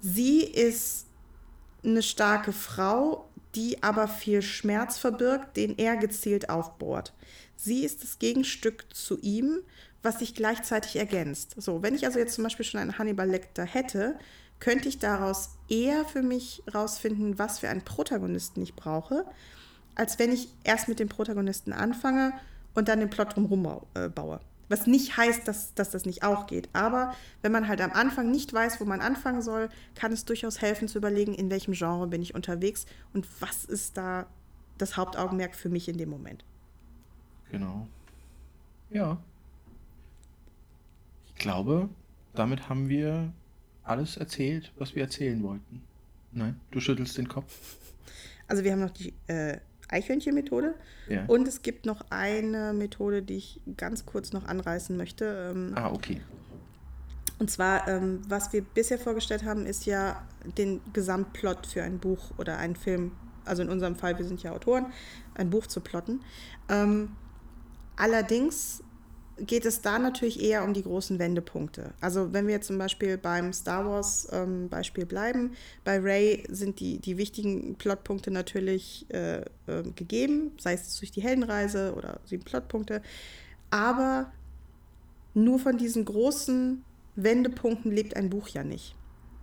Sie 0.00 0.40
ist 0.40 1.06
eine 1.84 2.02
starke 2.02 2.52
Frau, 2.52 3.28
die 3.54 3.82
aber 3.82 4.08
viel 4.08 4.42
Schmerz 4.42 4.98
verbirgt, 4.98 5.56
den 5.56 5.76
er 5.76 5.96
gezielt 5.96 6.48
aufbohrt. 6.48 7.12
Sie 7.56 7.84
ist 7.84 8.02
das 8.02 8.18
Gegenstück 8.18 8.86
zu 8.94 9.20
ihm, 9.20 9.58
was 10.02 10.18
sich 10.18 10.34
gleichzeitig 10.34 10.96
ergänzt. 10.96 11.54
So, 11.58 11.82
wenn 11.82 11.94
ich 11.94 12.06
also 12.06 12.18
jetzt 12.18 12.34
zum 12.34 12.44
Beispiel 12.44 12.64
schon 12.64 12.80
einen 12.80 12.98
Hannibal 12.98 13.28
Lecter 13.28 13.64
hätte, 13.64 14.18
könnte 14.62 14.88
ich 14.88 15.00
daraus 15.00 15.56
eher 15.68 16.04
für 16.04 16.22
mich 16.22 16.62
rausfinden, 16.72 17.36
was 17.36 17.58
für 17.58 17.68
einen 17.68 17.82
Protagonisten 17.82 18.62
ich 18.62 18.76
brauche, 18.76 19.26
als 19.96 20.20
wenn 20.20 20.30
ich 20.30 20.54
erst 20.62 20.86
mit 20.86 21.00
dem 21.00 21.08
Protagonisten 21.08 21.72
anfange 21.72 22.32
und 22.72 22.86
dann 22.86 23.00
den 23.00 23.10
Plot 23.10 23.34
drumherum 23.34 23.80
äh, 23.94 24.08
baue. 24.08 24.38
Was 24.68 24.86
nicht 24.86 25.16
heißt, 25.16 25.48
dass, 25.48 25.74
dass 25.74 25.90
das 25.90 26.06
nicht 26.06 26.22
auch 26.22 26.46
geht. 26.46 26.68
Aber 26.74 27.12
wenn 27.42 27.50
man 27.50 27.66
halt 27.66 27.80
am 27.80 27.90
Anfang 27.90 28.30
nicht 28.30 28.52
weiß, 28.52 28.80
wo 28.80 28.84
man 28.84 29.00
anfangen 29.00 29.42
soll, 29.42 29.68
kann 29.96 30.12
es 30.12 30.24
durchaus 30.26 30.62
helfen 30.62 30.86
zu 30.86 30.98
überlegen, 30.98 31.34
in 31.34 31.50
welchem 31.50 31.74
Genre 31.74 32.06
bin 32.06 32.22
ich 32.22 32.36
unterwegs 32.36 32.86
und 33.12 33.26
was 33.40 33.64
ist 33.64 33.96
da 33.96 34.26
das 34.78 34.96
Hauptaugenmerk 34.96 35.56
für 35.56 35.70
mich 35.70 35.88
in 35.88 35.98
dem 35.98 36.08
Moment. 36.08 36.44
Genau. 37.50 37.88
Ja. 38.90 39.18
Ich 41.26 41.34
glaube, 41.34 41.88
damit 42.32 42.68
haben 42.68 42.88
wir 42.88 43.32
alles 43.84 44.16
erzählt, 44.16 44.72
was 44.76 44.94
wir 44.94 45.02
erzählen 45.02 45.42
wollten. 45.42 45.82
Nein, 46.32 46.60
du 46.70 46.80
schüttelst 46.80 47.18
den 47.18 47.28
Kopf. 47.28 47.76
Also 48.46 48.64
wir 48.64 48.72
haben 48.72 48.80
noch 48.80 48.90
die 48.90 49.12
äh, 49.26 49.58
Eichhörnchen-Methode 49.88 50.74
ja. 51.08 51.24
und 51.26 51.46
es 51.46 51.62
gibt 51.62 51.86
noch 51.86 52.04
eine 52.10 52.72
Methode, 52.72 53.22
die 53.22 53.36
ich 53.36 53.60
ganz 53.76 54.06
kurz 54.06 54.32
noch 54.32 54.44
anreißen 54.46 54.96
möchte. 54.96 55.52
Ähm, 55.54 55.72
ah, 55.74 55.92
okay. 55.92 56.20
Und 57.38 57.50
zwar, 57.50 57.88
ähm, 57.88 58.20
was 58.28 58.52
wir 58.52 58.62
bisher 58.62 58.98
vorgestellt 58.98 59.44
haben, 59.44 59.66
ist 59.66 59.84
ja 59.84 60.22
den 60.56 60.80
Gesamtplot 60.92 61.66
für 61.66 61.82
ein 61.82 61.98
Buch 61.98 62.30
oder 62.38 62.58
einen 62.58 62.76
Film, 62.76 63.12
also 63.44 63.62
in 63.62 63.68
unserem 63.68 63.96
Fall, 63.96 64.16
wir 64.18 64.24
sind 64.24 64.42
ja 64.42 64.52
Autoren, 64.52 64.86
ein 65.34 65.50
Buch 65.50 65.66
zu 65.66 65.80
plotten. 65.80 66.20
Ähm, 66.68 67.16
allerdings 67.96 68.82
geht 69.46 69.66
es 69.66 69.80
da 69.80 69.98
natürlich 69.98 70.42
eher 70.42 70.64
um 70.64 70.72
die 70.72 70.82
großen 70.82 71.18
Wendepunkte. 71.18 71.92
Also 72.00 72.32
wenn 72.32 72.46
wir 72.46 72.54
jetzt 72.54 72.68
zum 72.68 72.78
Beispiel 72.78 73.18
beim 73.18 73.52
Star 73.52 73.84
Wars 73.86 74.28
ähm, 74.32 74.68
Beispiel 74.68 75.04
bleiben, 75.04 75.52
bei 75.84 75.98
Ray 75.98 76.44
sind 76.48 76.80
die, 76.80 76.98
die 76.98 77.18
wichtigen 77.18 77.74
Plotpunkte 77.76 78.30
natürlich 78.30 79.06
äh, 79.10 79.40
äh, 79.40 79.82
gegeben, 79.96 80.52
sei 80.58 80.74
es 80.74 80.98
durch 80.98 81.10
die 81.10 81.22
Heldenreise 81.22 81.94
oder 81.96 82.20
sieben 82.24 82.44
Plotpunkte. 82.44 83.02
Aber 83.70 84.32
nur 85.34 85.58
von 85.58 85.76
diesen 85.76 86.04
großen 86.04 86.84
Wendepunkten 87.16 87.90
lebt 87.90 88.16
ein 88.16 88.30
Buch 88.30 88.48
ja 88.48 88.62
nicht. 88.62 88.94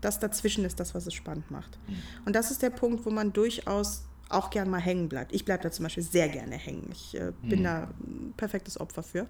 Das 0.01 0.19
dazwischen 0.19 0.63
ist 0.63 0.79
das, 0.79 0.95
was 0.95 1.07
es 1.07 1.13
spannend 1.13 1.51
macht. 1.51 1.77
Mhm. 1.87 1.95
Und 2.25 2.35
das 2.35 2.51
ist 2.51 2.61
der 2.61 2.69
Punkt, 2.69 3.05
wo 3.05 3.09
man 3.09 3.33
durchaus 3.33 4.03
auch 4.29 4.51
gern 4.51 4.69
mal 4.69 4.79
hängen 4.79 5.09
bleibt. 5.09 5.33
Ich 5.33 5.43
bleibe 5.43 5.63
da 5.63 5.71
zum 5.71 5.83
Beispiel 5.83 6.03
sehr 6.03 6.29
gerne 6.29 6.55
hängen. 6.55 6.89
Ich 6.91 7.15
äh, 7.15 7.33
bin 7.41 7.59
mhm. 7.59 7.63
da 7.63 7.89
ein 7.99 8.33
perfektes 8.37 8.79
Opfer 8.79 9.03
für. 9.03 9.27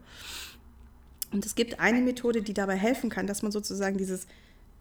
Und 1.32 1.46
es 1.46 1.56
gibt 1.56 1.80
eine 1.80 2.02
Methode, 2.02 2.42
die 2.42 2.54
dabei 2.54 2.76
helfen 2.76 3.10
kann, 3.10 3.28
dass 3.28 3.42
man 3.42 3.52
sozusagen 3.52 3.98
dieses 3.98 4.28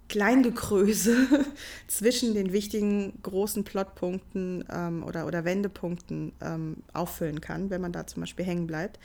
Kleingekröse 0.08 1.26
zwischen 1.86 2.34
den 2.34 2.52
wichtigen 2.52 3.20
großen 3.22 3.64
Plotpunkten 3.64 4.64
ähm, 4.70 5.04
oder, 5.04 5.26
oder 5.26 5.44
Wendepunkten 5.44 6.32
ähm, 6.40 6.78
auffüllen 6.92 7.40
kann, 7.40 7.70
wenn 7.70 7.80
man 7.80 7.92
da 7.92 8.06
zum 8.06 8.20
Beispiel 8.20 8.46
hängen 8.46 8.66
bleibt. 8.66 8.98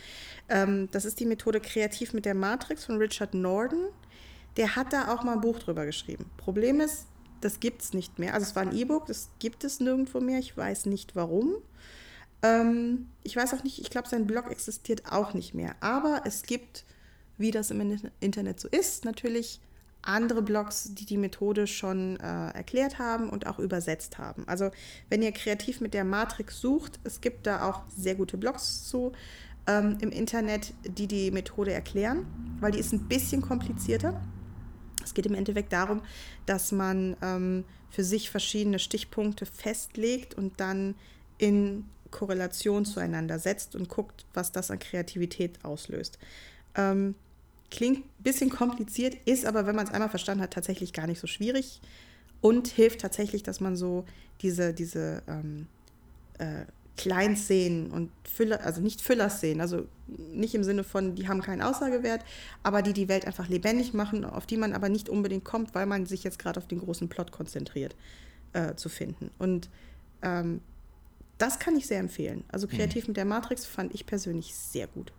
Ähm, 0.49 0.87
das 0.91 1.05
ist 1.05 1.19
die 1.19 1.25
Methode 1.25 1.59
Kreativ 1.59 2.13
mit 2.13 2.25
der 2.25 2.35
Matrix 2.35 2.85
von 2.85 2.97
Richard 2.97 3.33
Norden. 3.33 3.87
Der 4.55 4.75
hat 4.75 4.93
da 4.93 5.13
auch 5.13 5.23
mal 5.23 5.33
ein 5.33 5.41
Buch 5.41 5.59
drüber 5.59 5.85
geschrieben. 5.85 6.25
Problem 6.37 6.79
ist, 6.79 7.07
das 7.41 7.59
gibt 7.59 7.81
es 7.81 7.93
nicht 7.93 8.19
mehr. 8.19 8.33
Also 8.33 8.45
es 8.45 8.55
war 8.55 8.63
ein 8.63 8.75
E-Book, 8.75 9.07
das 9.07 9.29
gibt 9.39 9.65
es 9.65 9.81
nirgendwo 9.81 10.21
mehr. 10.21 10.39
Ich 10.39 10.55
weiß 10.55 10.85
nicht 10.85 11.15
warum. 11.17 11.55
Ähm, 12.41 13.09
ich 13.23 13.35
weiß 13.35 13.53
auch 13.53 13.63
nicht, 13.63 13.79
ich 13.79 13.89
glaube, 13.89 14.07
sein 14.07 14.25
Blog 14.25 14.49
existiert 14.49 15.11
auch 15.11 15.33
nicht 15.33 15.53
mehr. 15.53 15.75
Aber 15.81 16.21
es 16.25 16.43
gibt 16.43 16.85
wie 17.38 17.51
das 17.51 17.71
im 17.71 17.99
Internet 18.19 18.59
so 18.59 18.67
ist, 18.67 19.05
natürlich 19.05 19.59
andere 20.03 20.41
Blogs, 20.41 20.93
die 20.93 21.05
die 21.05 21.17
Methode 21.17 21.65
schon 21.65 22.19
äh, 22.19 22.49
erklärt 22.51 22.99
haben 22.99 23.29
und 23.29 23.47
auch 23.47 23.59
übersetzt 23.59 24.17
haben. 24.17 24.47
Also 24.47 24.69
wenn 25.09 25.21
ihr 25.21 25.31
kreativ 25.31 25.81
mit 25.81 25.93
der 25.93 26.03
Matrix 26.03 26.59
sucht, 26.59 26.99
es 27.03 27.21
gibt 27.21 27.47
da 27.47 27.69
auch 27.69 27.84
sehr 27.88 28.15
gute 28.15 28.38
Blogs 28.38 28.84
zu 28.88 29.13
ähm, 29.65 29.97
im 30.01 30.11
Internet, 30.11 30.73
die 30.84 31.07
die 31.07 31.31
Methode 31.31 31.71
erklären, 31.71 32.25
weil 32.59 32.71
die 32.71 32.79
ist 32.79 32.91
ein 32.91 33.07
bisschen 33.07 33.41
komplizierter. 33.41 34.21
Es 35.03 35.13
geht 35.13 35.25
im 35.25 35.36
Endeffekt 35.36 35.71
darum, 35.73 36.01
dass 36.45 36.71
man 36.71 37.15
ähm, 37.21 37.63
für 37.89 38.03
sich 38.03 38.29
verschiedene 38.29 38.79
Stichpunkte 38.79 39.45
festlegt 39.45 40.34
und 40.34 40.59
dann 40.59 40.95
in 41.38 41.86
Korrelation 42.11 42.86
zueinander 42.86 43.39
setzt 43.39 43.75
und 43.75 43.89
guckt, 43.89 44.25
was 44.34 44.51
das 44.51 44.69
an 44.69 44.79
Kreativität 44.79 45.63
auslöst. 45.63 46.19
Ähm, 46.76 47.15
klingt 47.71 47.99
ein 47.99 48.24
bisschen 48.24 48.49
kompliziert, 48.49 49.15
ist 49.26 49.45
aber, 49.45 49.65
wenn 49.65 49.76
man 49.76 49.86
es 49.86 49.91
einmal 49.91 50.09
verstanden 50.09 50.43
hat, 50.43 50.51
tatsächlich 50.51 50.93
gar 50.93 51.07
nicht 51.07 51.19
so 51.19 51.28
schwierig 51.28 51.82
und 52.41 52.67
hilft 52.67 53.01
tatsächlich, 53.01 53.41
dass 53.41 53.59
man 53.61 53.76
so 53.76 54.05
diese, 54.41 54.74
diese 54.74 55.24
ähm, 55.28 55.67
äh, 56.38 56.65
Kleinszenen 56.97 57.89
und 57.89 58.11
Füller, 58.24 58.63
also 58.63 58.80
nicht 58.80 59.01
Füllerszenen, 59.01 59.61
also 59.61 59.88
nicht 60.07 60.53
im 60.53 60.63
Sinne 60.63 60.84
von, 60.84 61.15
die 61.15 61.28
haben 61.28 61.41
keinen 61.41 61.63
Aussagewert, 61.63 62.24
aber 62.61 62.84
die 62.84 62.93
die 62.93 63.07
Welt 63.07 63.26
einfach 63.26 63.49
lebendig 63.49 63.93
machen, 63.93 64.26
auf 64.26 64.45
die 64.45 64.57
man 64.57 64.74
aber 64.74 64.89
nicht 64.89 65.09
unbedingt 65.09 65.43
kommt, 65.43 65.74
weil 65.74 65.88
man 65.88 66.05
sich 66.05 66.24
jetzt 66.24 66.38
gerade 66.38 66.59
auf 66.59 66.67
den 66.67 66.80
großen 66.80 67.09
Plot 67.09 67.32
konzentriert, 67.32 67.95
äh, 68.53 68.76
zu 68.76 68.89
finden. 68.89 69.32
Und 69.39 69.69
ähm, 70.21 70.61
das 71.39 71.57
kann 71.57 71.76
ich 71.76 71.88
sehr 71.88 71.99
empfehlen. 71.99 72.43
Also 72.49 72.67
kreativ 72.67 73.05
mhm. 73.05 73.11
mit 73.11 73.17
der 73.17 73.26
Matrix 73.26 73.65
fand 73.65 73.95
ich 73.95 74.05
persönlich 74.05 74.53
sehr 74.53 74.88
gut. 74.88 75.11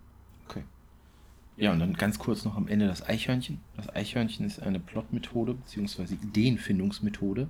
Ja, 1.56 1.72
und 1.72 1.78
dann 1.78 1.94
ganz 1.94 2.18
kurz 2.18 2.44
noch 2.44 2.56
am 2.56 2.66
Ende 2.66 2.86
das 2.86 3.06
Eichhörnchen. 3.08 3.60
Das 3.76 3.88
Eichhörnchen 3.88 4.44
ist 4.44 4.60
eine 4.60 4.80
Plotmethode 4.80 5.54
bzw. 5.54 6.14
Ideenfindungsmethode, 6.14 7.48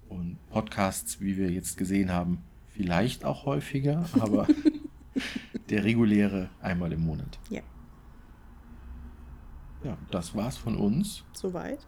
Und 0.09 0.39
Podcasts, 0.51 1.21
wie 1.21 1.37
wir 1.37 1.51
jetzt 1.51 1.77
gesehen 1.77 2.11
haben, 2.13 2.43
vielleicht 2.69 3.25
auch 3.25 3.47
häufiger, 3.47 4.07
aber 4.21 4.47
der 5.71 5.85
reguläre 5.85 6.51
einmal 6.61 6.93
im 6.93 7.05
Monat. 7.05 7.39
Ja. 7.51 7.63
Ja, 9.85 9.97
das 10.11 10.35
war's 10.35 10.57
von 10.57 10.77
uns. 10.77 11.25
Soweit. 11.33 11.87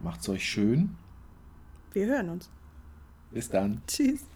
Macht's 0.00 0.28
euch 0.28 0.44
schön. 0.48 0.96
Wir 1.92 2.06
hören 2.06 2.28
uns. 2.28 2.50
Bis 3.30 3.48
dann. 3.48 3.82
Tschüss. 3.86 4.26